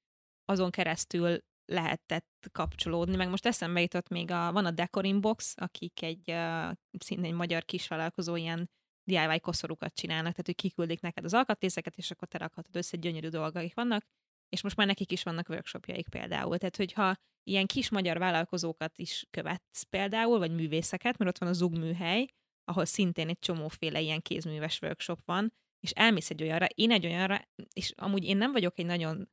azon 0.44 0.70
keresztül 0.70 1.38
lehetett 1.64 2.48
kapcsolódni, 2.52 3.16
meg 3.16 3.28
most 3.28 3.46
eszembe 3.46 3.80
jutott 3.80 4.08
még 4.08 4.30
a, 4.30 4.52
van 4.52 4.64
a 4.64 4.70
Decor 4.70 5.04
Inbox, 5.04 5.54
akik 5.56 6.02
egy 6.02 6.30
uh, 6.30 6.72
szintén 6.98 7.24
egy 7.24 7.32
magyar 7.32 7.64
kisvállalkozó 7.64 8.36
ilyen 8.36 8.70
DIY 9.04 9.40
koszorúkat 9.40 9.94
csinálnak, 9.94 10.30
tehát 10.30 10.46
hogy 10.46 10.54
kiküldik 10.54 11.00
neked 11.00 11.24
az 11.24 11.34
alkatrészeket, 11.34 11.96
és 11.96 12.10
akkor 12.10 12.28
te 12.28 12.38
rakhatod 12.38 12.76
össze, 12.76 12.96
gyönyörű 12.96 13.28
dolgaik 13.28 13.74
vannak, 13.74 14.04
és 14.48 14.62
most 14.62 14.76
már 14.76 14.86
nekik 14.86 15.12
is 15.12 15.22
vannak 15.22 15.48
workshopjaik 15.48 16.08
például. 16.08 16.58
Tehát, 16.58 16.76
hogyha 16.76 17.14
ilyen 17.42 17.66
kis 17.66 17.90
magyar 17.90 18.18
vállalkozókat 18.18 18.98
is 18.98 19.26
követsz 19.30 19.82
például, 19.82 20.38
vagy 20.38 20.54
művészeket, 20.54 21.18
mert 21.18 21.30
ott 21.30 21.38
van 21.38 21.48
a 21.48 21.52
Zug 21.52 21.78
műhely, 21.78 22.26
ahol 22.64 22.84
szintén 22.84 23.28
egy 23.28 23.38
csomóféle 23.38 24.00
ilyen 24.00 24.20
kézműves 24.20 24.80
workshop 24.80 25.20
van, 25.24 25.52
és 25.82 25.90
elmész 25.90 26.30
egy 26.30 26.42
olyanra, 26.42 26.66
én 26.66 26.90
egy 26.90 27.06
olyanra, 27.06 27.48
és 27.72 27.92
amúgy 27.96 28.24
én 28.24 28.36
nem 28.36 28.52
vagyok 28.52 28.78
egy 28.78 28.86
nagyon 28.86 29.30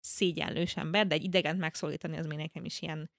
szégyenlős 0.00 0.76
ember, 0.76 1.06
de 1.06 1.14
egy 1.14 1.24
idegent 1.24 1.58
megszólítani 1.58 2.16
az 2.16 2.26
még 2.26 2.38
nekem 2.38 2.64
is 2.64 2.82
ilyen 2.82 3.10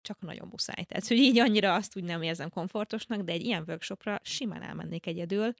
csak 0.00 0.20
nagyon 0.20 0.48
muszáj. 0.48 0.84
Tehát, 0.84 1.08
hogy 1.08 1.16
így 1.16 1.38
annyira 1.38 1.74
azt 1.74 1.96
úgy 1.96 2.04
nem 2.04 2.22
érzem 2.22 2.50
komfortosnak, 2.50 3.20
de 3.20 3.32
egy 3.32 3.44
ilyen 3.44 3.64
workshopra 3.66 4.20
simán 4.22 4.62
elmennék 4.62 5.06
egyedül, 5.06 5.54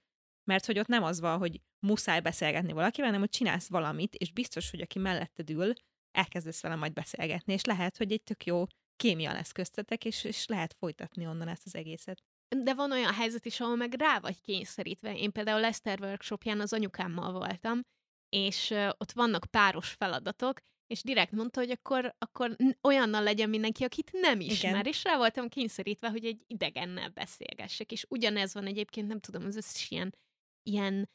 mert 0.44 0.66
hogy 0.66 0.78
ott 0.78 0.86
nem 0.86 1.02
az 1.02 1.20
van, 1.20 1.38
hogy 1.38 1.60
muszáj 1.86 2.20
beszélgetni 2.20 2.72
valakivel, 2.72 3.06
hanem 3.06 3.20
hogy 3.20 3.30
csinálsz 3.30 3.68
valamit, 3.68 4.14
és 4.14 4.32
biztos, 4.32 4.70
hogy 4.70 4.80
aki 4.80 4.98
melletted 4.98 5.50
ül, 5.50 5.72
elkezdesz 6.10 6.62
vele 6.62 6.74
majd 6.74 6.92
beszélgetni, 6.92 7.52
és 7.52 7.64
lehet, 7.64 7.96
hogy 7.96 8.12
egy 8.12 8.22
tök 8.22 8.44
jó 8.44 8.64
kémia 8.96 9.32
lesz 9.32 9.52
köztetek, 9.52 10.04
és, 10.04 10.24
és 10.24 10.46
lehet 10.46 10.74
folytatni 10.74 11.26
onnan 11.26 11.48
ezt 11.48 11.66
az 11.66 11.74
egészet. 11.74 12.22
De 12.56 12.74
van 12.74 12.92
olyan 12.92 13.12
helyzet 13.12 13.44
is, 13.44 13.60
ahol 13.60 13.76
meg 13.76 13.94
rá 13.94 14.18
vagy 14.18 14.40
kényszerítve. 14.40 15.16
Én 15.16 15.32
például 15.32 15.60
Leszter 15.60 16.00
workshopján 16.00 16.60
az 16.60 16.72
anyukámmal 16.72 17.32
voltam, 17.32 17.80
és 18.28 18.70
ott 18.70 19.12
vannak 19.12 19.44
páros 19.50 19.90
feladatok, 19.90 20.60
és 20.86 21.02
direkt 21.02 21.32
mondta, 21.32 21.60
hogy 21.60 21.70
akkor, 21.70 22.14
akkor 22.18 22.56
olyannal 22.82 23.22
legyen 23.22 23.48
mindenki, 23.48 23.84
akit 23.84 24.10
nem 24.12 24.40
ismer, 24.40 24.72
Igen. 24.72 24.84
és 24.84 25.04
rá 25.04 25.16
voltam 25.16 25.48
kényszerítve, 25.48 26.10
hogy 26.10 26.24
egy 26.24 26.44
idegennel 26.46 27.08
beszélgessek, 27.08 27.92
és 27.92 28.06
ugyanez 28.08 28.54
van 28.54 28.66
egyébként, 28.66 29.08
nem 29.08 29.20
tudom, 29.20 29.44
az 29.44 29.56
összes 29.56 29.90
ilyen 29.90 30.14
ilyen 30.62 31.08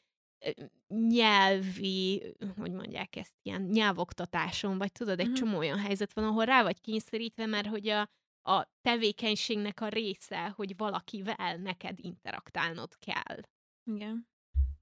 nyelvi, 0.88 2.22
hogy 2.56 2.72
mondják 2.72 3.16
ezt, 3.16 3.34
ilyen 3.42 3.62
nyelvoktatáson, 3.62 4.78
vagy 4.78 4.92
tudod, 4.92 5.20
egy 5.20 5.28
mm. 5.28 5.32
csomó 5.32 5.58
olyan 5.58 5.78
helyzet 5.78 6.12
van, 6.12 6.24
ahol 6.24 6.44
rá 6.44 6.62
vagy 6.62 6.80
kényszerítve, 6.80 7.46
mert 7.46 7.66
hogy 7.66 7.88
a, 7.88 8.08
a 8.44 8.68
tevékenységnek 8.82 9.80
a 9.80 9.88
része, 9.88 10.48
hogy 10.48 10.76
valakivel 10.76 11.56
neked 11.56 11.98
interaktálnod 11.98 12.98
kell. 12.98 13.40
Igen. 13.84 14.28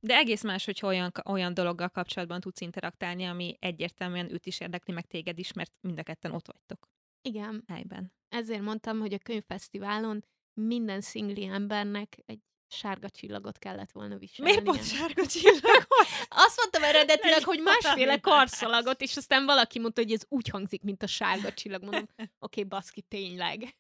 De 0.01 0.15
egész 0.15 0.43
más, 0.43 0.65
hogy 0.65 0.81
olyan, 0.83 1.13
olyan 1.25 1.55
dologgal 1.55 1.89
kapcsolatban 1.89 2.41
tudsz 2.41 2.61
interaktálni, 2.61 3.25
ami 3.25 3.57
egyértelműen 3.61 4.33
őt 4.33 4.47
is 4.47 4.61
érdekli, 4.61 4.93
meg 4.93 5.07
téged 5.07 5.39
is, 5.39 5.53
mert 5.53 5.73
mind 5.81 5.99
a 5.99 6.03
ketten 6.03 6.33
ott 6.33 6.47
vagytok. 6.47 6.89
Igen. 7.23 7.65
Helyben. 7.67 8.13
Ezért 8.29 8.63
mondtam, 8.63 8.99
hogy 8.99 9.13
a 9.13 9.19
könyvfesztiválon 9.19 10.25
minden 10.55 11.01
szingli 11.01 11.45
embernek 11.45 12.19
egy 12.27 12.41
sárga 12.73 13.11
csillagot 13.11 13.59
kellett 13.59 13.91
volna 13.93 14.17
viselni. 14.19 14.51
Miért 14.51 14.65
pont 14.65 14.85
sárga 14.85 15.27
csillagot? 15.27 15.87
Azt 16.47 16.57
mondtam 16.57 16.83
eredetileg, 16.83 17.45
hogy 17.45 17.61
másféle 17.61 18.21
karszalagot, 18.21 19.01
és 19.01 19.17
aztán 19.17 19.45
valaki 19.45 19.79
mondta, 19.79 20.03
hogy 20.03 20.13
ez 20.13 20.23
úgy 20.29 20.49
hangzik, 20.49 20.83
mint 20.83 21.03
a 21.03 21.07
sárga 21.07 21.53
csillag. 21.53 21.83
Mondom, 21.83 22.09
oké, 22.17 22.31
okay, 22.39 22.65
baszki, 22.65 23.03
tényleg. 23.03 23.61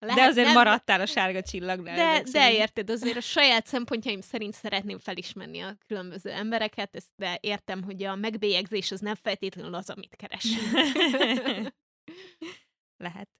Lehet, 0.00 0.16
de 0.16 0.24
azért 0.24 0.46
nem, 0.46 0.54
maradtál 0.54 1.00
a 1.00 1.06
sárga 1.06 1.42
csillagnál. 1.42 1.96
De, 1.96 2.30
de 2.30 2.52
érted, 2.52 2.90
azért 2.90 3.16
a 3.16 3.20
saját 3.20 3.66
szempontjaim 3.66 4.20
szerint 4.20 4.54
szeretném 4.54 4.98
felismerni 4.98 5.60
a 5.60 5.76
különböző 5.86 6.30
embereket, 6.30 7.04
de 7.16 7.38
értem, 7.40 7.82
hogy 7.82 8.02
a 8.02 8.14
megbélyegzés 8.14 8.90
az 8.90 9.00
nem 9.00 9.14
feltétlenül 9.14 9.74
az, 9.74 9.90
amit 9.90 10.16
keresünk. 10.16 10.62
Lehet. 12.96 13.37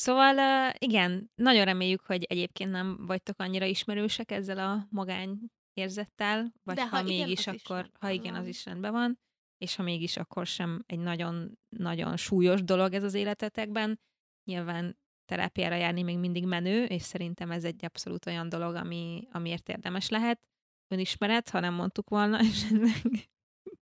Szóval 0.00 0.72
igen, 0.78 1.30
nagyon 1.34 1.64
reméljük, 1.64 2.00
hogy 2.00 2.24
egyébként 2.24 2.70
nem 2.70 3.06
vagytok 3.06 3.40
annyira 3.40 3.64
ismerősek 3.64 4.30
ezzel 4.30 4.58
a 4.58 4.86
magány 4.90 5.38
érzettel, 5.72 6.52
vagy 6.62 6.74
De 6.74 6.88
ha, 6.88 6.96
ha 6.96 7.02
mégis, 7.02 7.40
igen, 7.40 7.58
akkor, 7.58 7.90
ha 8.00 8.10
igen, 8.10 8.34
az 8.34 8.46
is 8.46 8.64
rendben 8.64 8.92
van, 8.92 9.18
és 9.56 9.76
ha 9.76 9.82
mégis, 9.82 10.16
akkor 10.16 10.46
sem 10.46 10.82
egy 10.86 10.98
nagyon-nagyon 10.98 12.16
súlyos 12.16 12.62
dolog 12.62 12.92
ez 12.92 13.02
az 13.02 13.14
életetekben. 13.14 14.00
Nyilván 14.44 14.98
terápiára 15.24 15.74
járni 15.74 16.02
még 16.02 16.18
mindig 16.18 16.46
menő, 16.46 16.84
és 16.84 17.02
szerintem 17.02 17.50
ez 17.50 17.64
egy 17.64 17.84
abszolút 17.84 18.26
olyan 18.26 18.48
dolog, 18.48 18.74
ami, 18.74 19.28
amiért 19.30 19.68
érdemes 19.68 20.08
lehet. 20.08 20.40
Önismeret, 20.88 21.48
ha 21.48 21.60
nem 21.60 21.74
mondtuk 21.74 22.08
volna 22.08 22.38
esetleg. 22.50 23.28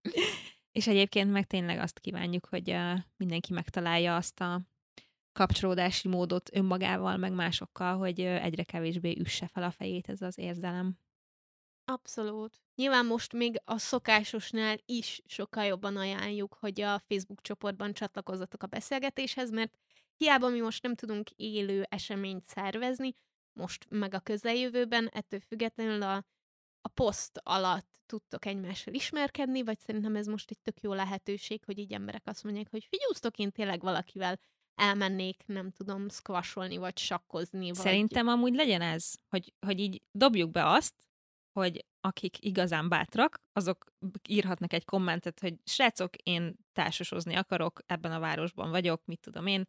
és 0.78 0.86
egyébként 0.86 1.32
meg 1.32 1.46
tényleg 1.46 1.78
azt 1.78 1.98
kívánjuk, 1.98 2.46
hogy 2.46 2.76
mindenki 3.16 3.52
megtalálja 3.52 4.16
azt 4.16 4.40
a 4.40 4.62
kapcsolódási 5.36 6.08
módot 6.08 6.50
önmagával, 6.52 7.16
meg 7.16 7.32
másokkal, 7.32 7.96
hogy 7.96 8.20
egyre 8.20 8.62
kevésbé 8.62 9.16
üsse 9.18 9.46
fel 9.46 9.62
a 9.62 9.70
fejét 9.70 10.08
ez 10.08 10.22
az 10.22 10.38
érzelem. 10.38 10.98
Abszolút. 11.84 12.60
Nyilván 12.74 13.06
most 13.06 13.32
még 13.32 13.60
a 13.64 13.78
szokásosnál 13.78 14.76
is 14.86 15.22
sokkal 15.26 15.64
jobban 15.64 15.96
ajánljuk, 15.96 16.56
hogy 16.60 16.80
a 16.80 16.98
Facebook 16.98 17.40
csoportban 17.40 17.92
csatlakozzatok 17.92 18.62
a 18.62 18.66
beszélgetéshez, 18.66 19.50
mert 19.50 19.78
hiába 20.16 20.48
mi 20.48 20.60
most 20.60 20.82
nem 20.82 20.94
tudunk 20.94 21.30
élő 21.30 21.86
eseményt 21.88 22.46
szervezni, 22.46 23.12
most 23.52 23.86
meg 23.88 24.14
a 24.14 24.20
közeljövőben, 24.20 25.08
ettől 25.08 25.40
függetlenül 25.40 26.02
a, 26.02 26.24
a 26.80 26.88
poszt 26.88 27.40
alatt 27.42 28.00
tudtok 28.06 28.44
egymással 28.44 28.94
ismerkedni, 28.94 29.62
vagy 29.62 29.80
szerintem 29.80 30.16
ez 30.16 30.26
most 30.26 30.50
egy 30.50 30.60
tök 30.62 30.80
jó 30.80 30.92
lehetőség, 30.92 31.64
hogy 31.64 31.78
így 31.78 31.92
emberek 31.92 32.22
azt 32.24 32.44
mondják, 32.44 32.70
hogy 32.70 32.84
figyúztok 32.84 33.38
én 33.38 33.52
tényleg 33.52 33.80
valakivel 33.80 34.38
elmennék, 34.76 35.42
nem 35.46 35.70
tudom, 35.70 36.08
squasholni, 36.08 36.76
vagy 36.76 36.98
sakkozni. 36.98 37.66
Vagy... 37.66 37.74
Szerintem 37.74 38.28
amúgy 38.28 38.54
legyen 38.54 38.82
ez, 38.82 39.14
hogy, 39.28 39.52
hogy 39.66 39.80
így 39.80 40.02
dobjuk 40.10 40.50
be 40.50 40.66
azt, 40.66 40.94
hogy 41.52 41.84
akik 42.00 42.44
igazán 42.44 42.88
bátrak, 42.88 43.42
azok 43.52 43.86
írhatnak 44.28 44.72
egy 44.72 44.84
kommentet, 44.84 45.40
hogy 45.40 45.54
srácok, 45.64 46.16
én 46.16 46.56
társasozni 46.72 47.34
akarok, 47.34 47.80
ebben 47.86 48.12
a 48.12 48.18
városban 48.18 48.70
vagyok, 48.70 49.04
mit 49.04 49.20
tudom 49.20 49.46
én, 49.46 49.64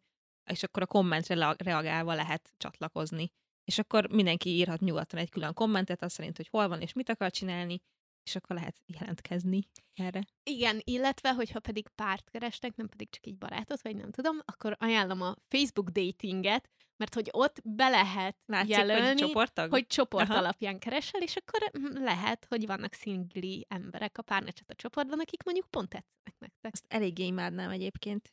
és 0.50 0.62
akkor 0.62 0.82
a 0.82 0.86
kommentre 0.86 1.54
reagálva 1.58 2.14
lehet 2.14 2.52
csatlakozni. 2.56 3.28
És 3.64 3.78
akkor 3.78 4.08
mindenki 4.10 4.50
írhat 4.50 4.80
nyugodtan 4.80 5.20
egy 5.20 5.30
külön 5.30 5.54
kommentet, 5.54 6.02
azt 6.02 6.14
szerint, 6.14 6.36
hogy 6.36 6.48
hol 6.48 6.68
van 6.68 6.80
és 6.80 6.92
mit 6.92 7.08
akar 7.08 7.30
csinálni, 7.30 7.80
és 8.28 8.36
akkor 8.36 8.56
lehet 8.56 8.76
jelentkezni 8.86 9.60
erre. 9.94 10.20
Igen, 10.42 10.80
illetve, 10.84 11.32
hogyha 11.32 11.60
pedig 11.60 11.88
párt 11.88 12.30
kerestek, 12.30 12.76
nem 12.76 12.88
pedig 12.88 13.10
csak 13.10 13.26
így 13.26 13.38
barátot, 13.38 13.82
vagy 13.82 13.96
nem 13.96 14.10
tudom, 14.10 14.38
akkor 14.44 14.76
ajánlom 14.78 15.22
a 15.22 15.34
Facebook 15.48 15.88
datinget, 15.88 16.68
mert 16.96 17.14
hogy 17.14 17.28
ott 17.32 17.60
be 17.64 17.88
lehet 17.88 18.36
Látszik, 18.46 18.70
jelölni, 18.76 19.06
hogy, 19.06 19.16
csoporttag? 19.16 19.70
hogy 19.70 19.86
csoport 19.86 20.28
Aha. 20.28 20.38
alapján 20.38 20.78
keresel, 20.78 21.22
és 21.22 21.36
akkor 21.36 21.70
hm, 21.72 22.02
lehet, 22.02 22.46
hogy 22.48 22.66
vannak 22.66 22.92
szingli 22.92 23.66
emberek 23.68 24.18
a 24.18 24.22
párnacsat 24.22 24.70
a 24.70 24.74
csoportban, 24.74 25.20
akik 25.20 25.42
mondjuk 25.42 25.66
pont 25.70 25.88
tetszenek 25.88 26.38
nektek. 26.38 26.72
Azt 26.72 26.84
eléggé 26.88 27.24
imádnám 27.24 27.70
egyébként. 27.70 28.32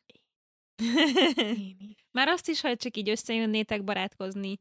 Már 2.18 2.28
azt 2.28 2.48
is, 2.48 2.62
hogy 2.62 2.78
csak 2.78 2.98
így 2.98 3.10
összejönnétek 3.10 3.84
barátkozni, 3.84 4.58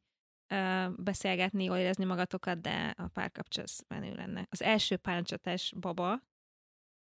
beszélgetni, 0.96 1.64
jól 1.64 1.76
érezni 1.76 2.04
magatokat, 2.04 2.60
de 2.60 2.94
a 2.96 3.06
párkapcsolat 3.06 3.70
menő 3.88 4.14
lenne. 4.14 4.46
Az 4.50 4.62
első 4.62 4.96
párcsatás 4.96 5.72
baba, 5.76 6.22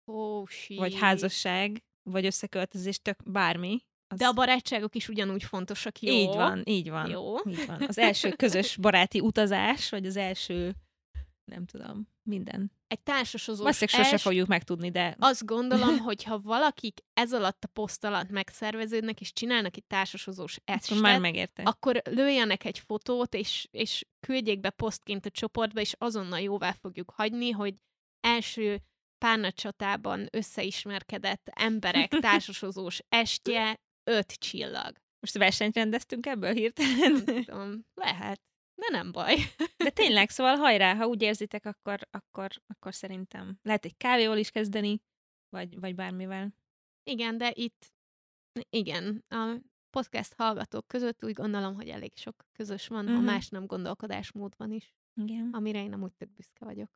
oh, 0.05 0.47
vagy 0.77 0.99
házasság, 0.99 1.83
vagy 2.03 2.27
összeköltözés, 2.27 2.99
tök 3.03 3.23
bármi. 3.31 3.85
Az... 4.09 4.19
De 4.19 4.27
a 4.27 4.33
barátságok 4.33 4.95
is 4.95 5.09
ugyanúgy 5.09 5.43
fontosak, 5.45 6.01
jó? 6.01 6.13
Így 6.13 6.35
van, 6.35 6.63
így 6.65 6.91
van. 6.91 7.11
Jó. 7.11 7.35
Így 7.49 7.67
van. 7.67 7.83
Az 7.89 7.99
első 7.99 8.31
közös 8.31 8.77
baráti 8.77 9.21
utazás, 9.21 9.91
vagy 9.91 10.07
az 10.07 10.17
első, 10.17 10.75
nem 11.49 11.67
tudom, 11.67 12.09
minden. 12.23 12.73
Egy 12.87 13.01
társasozós 13.01 13.63
Valószínűleg 13.63 14.05
sose 14.05 14.19
fogjuk 14.19 14.49
megtudni, 14.49 14.91
de... 14.91 15.17
Azt 15.19 15.45
gondolom, 15.45 15.99
hogy 16.09 16.25
ha 16.25 16.41
valakik 16.41 17.01
ez 17.13 17.33
alatt 17.33 17.65
a 17.65 17.69
poszt 17.73 18.05
alatt 18.05 18.31
megszerveződnek, 18.31 19.21
és 19.21 19.33
csinálnak 19.33 19.77
egy 19.77 19.85
társasozós 19.85 20.59
estet, 20.65 21.01
már 21.01 21.21
megérte. 21.21 21.63
akkor 21.63 22.03
lőjenek 22.05 22.65
egy 22.65 22.79
fotót, 22.79 23.35
és, 23.35 23.69
és 23.71 24.07
küldjék 24.21 24.61
be 24.61 24.71
posztként 24.71 25.27
a 25.27 25.31
csoportba, 25.31 25.81
és 25.81 25.95
azonnal 25.99 26.41
jóvá 26.41 26.73
fogjuk 26.73 27.11
hagyni, 27.11 27.51
hogy 27.51 27.75
első 28.21 28.83
párnacsatában 29.19 30.29
összeismerkedett 30.31 31.51
emberek 31.55 32.09
társasozós 32.21 33.01
estje, 33.09 33.81
öt 34.05 34.33
csillag. 34.33 34.97
Most 35.21 35.39
versenyt 35.39 35.75
rendeztünk 35.75 36.27
ebből 36.27 36.53
hirtelen? 36.53 37.23
Nem 37.27 37.45
tudom, 37.45 37.87
lehet. 38.05 38.41
De 38.79 38.89
nem 38.91 39.13
baj. 39.13 39.37
De 39.85 39.91
tényleg, 39.91 40.31
szóval 40.31 40.57
hajrá, 40.57 40.95
ha 40.95 41.07
úgy 41.07 41.23
érzitek, 41.23 41.65
akkor, 41.65 42.09
akkor, 42.11 42.51
akkor 42.67 42.95
szerintem 42.95 43.59
lehet 43.63 43.85
egy 43.85 43.97
kávéval 43.97 44.39
is 44.39 44.51
kezdeni, 44.51 45.01
vagy, 45.49 45.81
vagy 45.81 45.95
bármivel. 45.95 46.55
Igen, 47.03 47.39
de 47.39 47.53
itt, 47.55 47.93
igen, 48.71 49.25
a 49.29 49.57
podcast 49.91 50.35
hallgatók 50.35 50.87
között 50.87 51.25
úgy 51.25 51.33
gondolom, 51.33 51.75
hogy 51.75 51.89
elég 51.89 52.17
sok 52.17 52.47
közös 52.53 52.89
van, 52.89 53.05
uh-huh. 53.05 53.17
a 53.17 53.21
mhm. 53.21 53.31
más 53.31 53.49
nem 53.49 53.67
gondolkodásmódban 53.67 54.73
is. 54.73 54.95
Igen. 55.15 55.49
Amire 55.53 55.83
én 55.83 55.89
nem 55.89 56.03
úgy 56.03 56.13
tök 56.13 56.33
büszke 56.33 56.65
vagyok. 56.65 56.91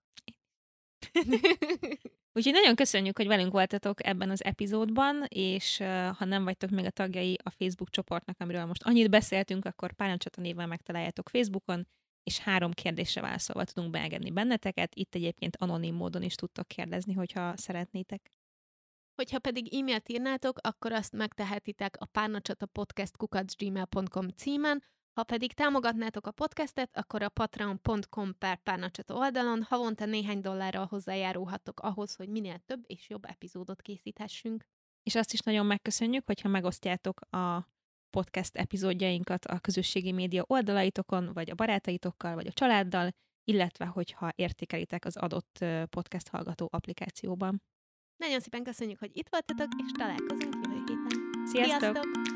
Úgyhogy 2.34 2.52
nagyon 2.52 2.74
köszönjük, 2.74 3.16
hogy 3.16 3.26
velünk 3.26 3.52
voltatok 3.52 4.06
ebben 4.06 4.30
az 4.30 4.44
epizódban, 4.44 5.24
és 5.28 5.76
ha 6.18 6.24
nem 6.24 6.44
vagytok 6.44 6.70
még 6.70 6.84
a 6.84 6.90
tagjai 6.90 7.38
a 7.42 7.50
Facebook 7.50 7.90
csoportnak, 7.90 8.36
amiről 8.38 8.64
most 8.64 8.82
annyit 8.82 9.10
beszéltünk, 9.10 9.64
akkor 9.64 9.92
Pályancsata 9.92 10.40
névvel 10.40 10.66
megtaláljátok 10.66 11.28
Facebookon, 11.28 11.86
és 12.22 12.38
három 12.38 12.72
kérdésre 12.72 13.20
válaszolva 13.20 13.64
tudunk 13.64 13.90
beengedni 13.90 14.30
benneteket. 14.30 14.94
Itt 14.94 15.14
egyébként 15.14 15.56
anonim 15.56 15.94
módon 15.94 16.22
is 16.22 16.34
tudtok 16.34 16.68
kérdezni, 16.68 17.12
hogyha 17.12 17.56
szeretnétek. 17.56 18.30
Hogyha 19.14 19.38
pedig 19.38 19.74
e-mailt 19.74 20.08
írnátok, 20.08 20.58
akkor 20.60 20.92
azt 20.92 21.12
megtehetitek 21.12 21.96
a 22.00 22.06
párnacsata 22.06 22.66
podcast 22.66 23.16
kukacgmail.com 23.16 24.28
címen, 24.28 24.82
ha 25.12 25.22
pedig 25.22 25.52
támogatnátok 25.52 26.26
a 26.26 26.30
podcastet, 26.30 26.96
akkor 26.96 27.22
a 27.22 27.28
patreon.com 27.28 28.38
per 28.38 28.62
párnacsata 28.62 29.14
oldalon 29.14 29.62
havonta 29.62 30.04
néhány 30.04 30.40
dollárral 30.40 30.86
hozzájárulhattok 30.86 31.80
ahhoz, 31.80 32.14
hogy 32.14 32.28
minél 32.28 32.58
több 32.58 32.84
és 32.86 33.08
jobb 33.08 33.24
epizódot 33.24 33.82
készíthessünk. 33.82 34.64
És 35.02 35.14
azt 35.14 35.32
is 35.32 35.40
nagyon 35.40 35.66
megköszönjük, 35.66 36.26
hogyha 36.26 36.48
megosztjátok 36.48 37.20
a 37.20 37.68
podcast 38.10 38.56
epizódjainkat 38.56 39.44
a 39.44 39.58
közösségi 39.58 40.12
média 40.12 40.44
oldalaitokon, 40.46 41.30
vagy 41.32 41.50
a 41.50 41.54
barátaitokkal, 41.54 42.34
vagy 42.34 42.46
a 42.46 42.52
családdal, 42.52 43.10
illetve 43.44 43.84
hogyha 43.84 44.32
értékelitek 44.34 45.04
az 45.04 45.16
adott 45.16 45.64
podcast 45.90 46.28
hallgató 46.28 46.68
applikációban. 46.72 47.62
Nagyon 48.16 48.40
szépen 48.40 48.62
köszönjük, 48.62 48.98
hogy 48.98 49.16
itt 49.16 49.28
voltatok, 49.28 49.68
és 49.84 49.90
találkozunk 49.98 50.54
jövő 50.54 50.82
héten. 50.86 51.46
Sziasztok! 51.46 51.80
Sziasztok! 51.80 52.32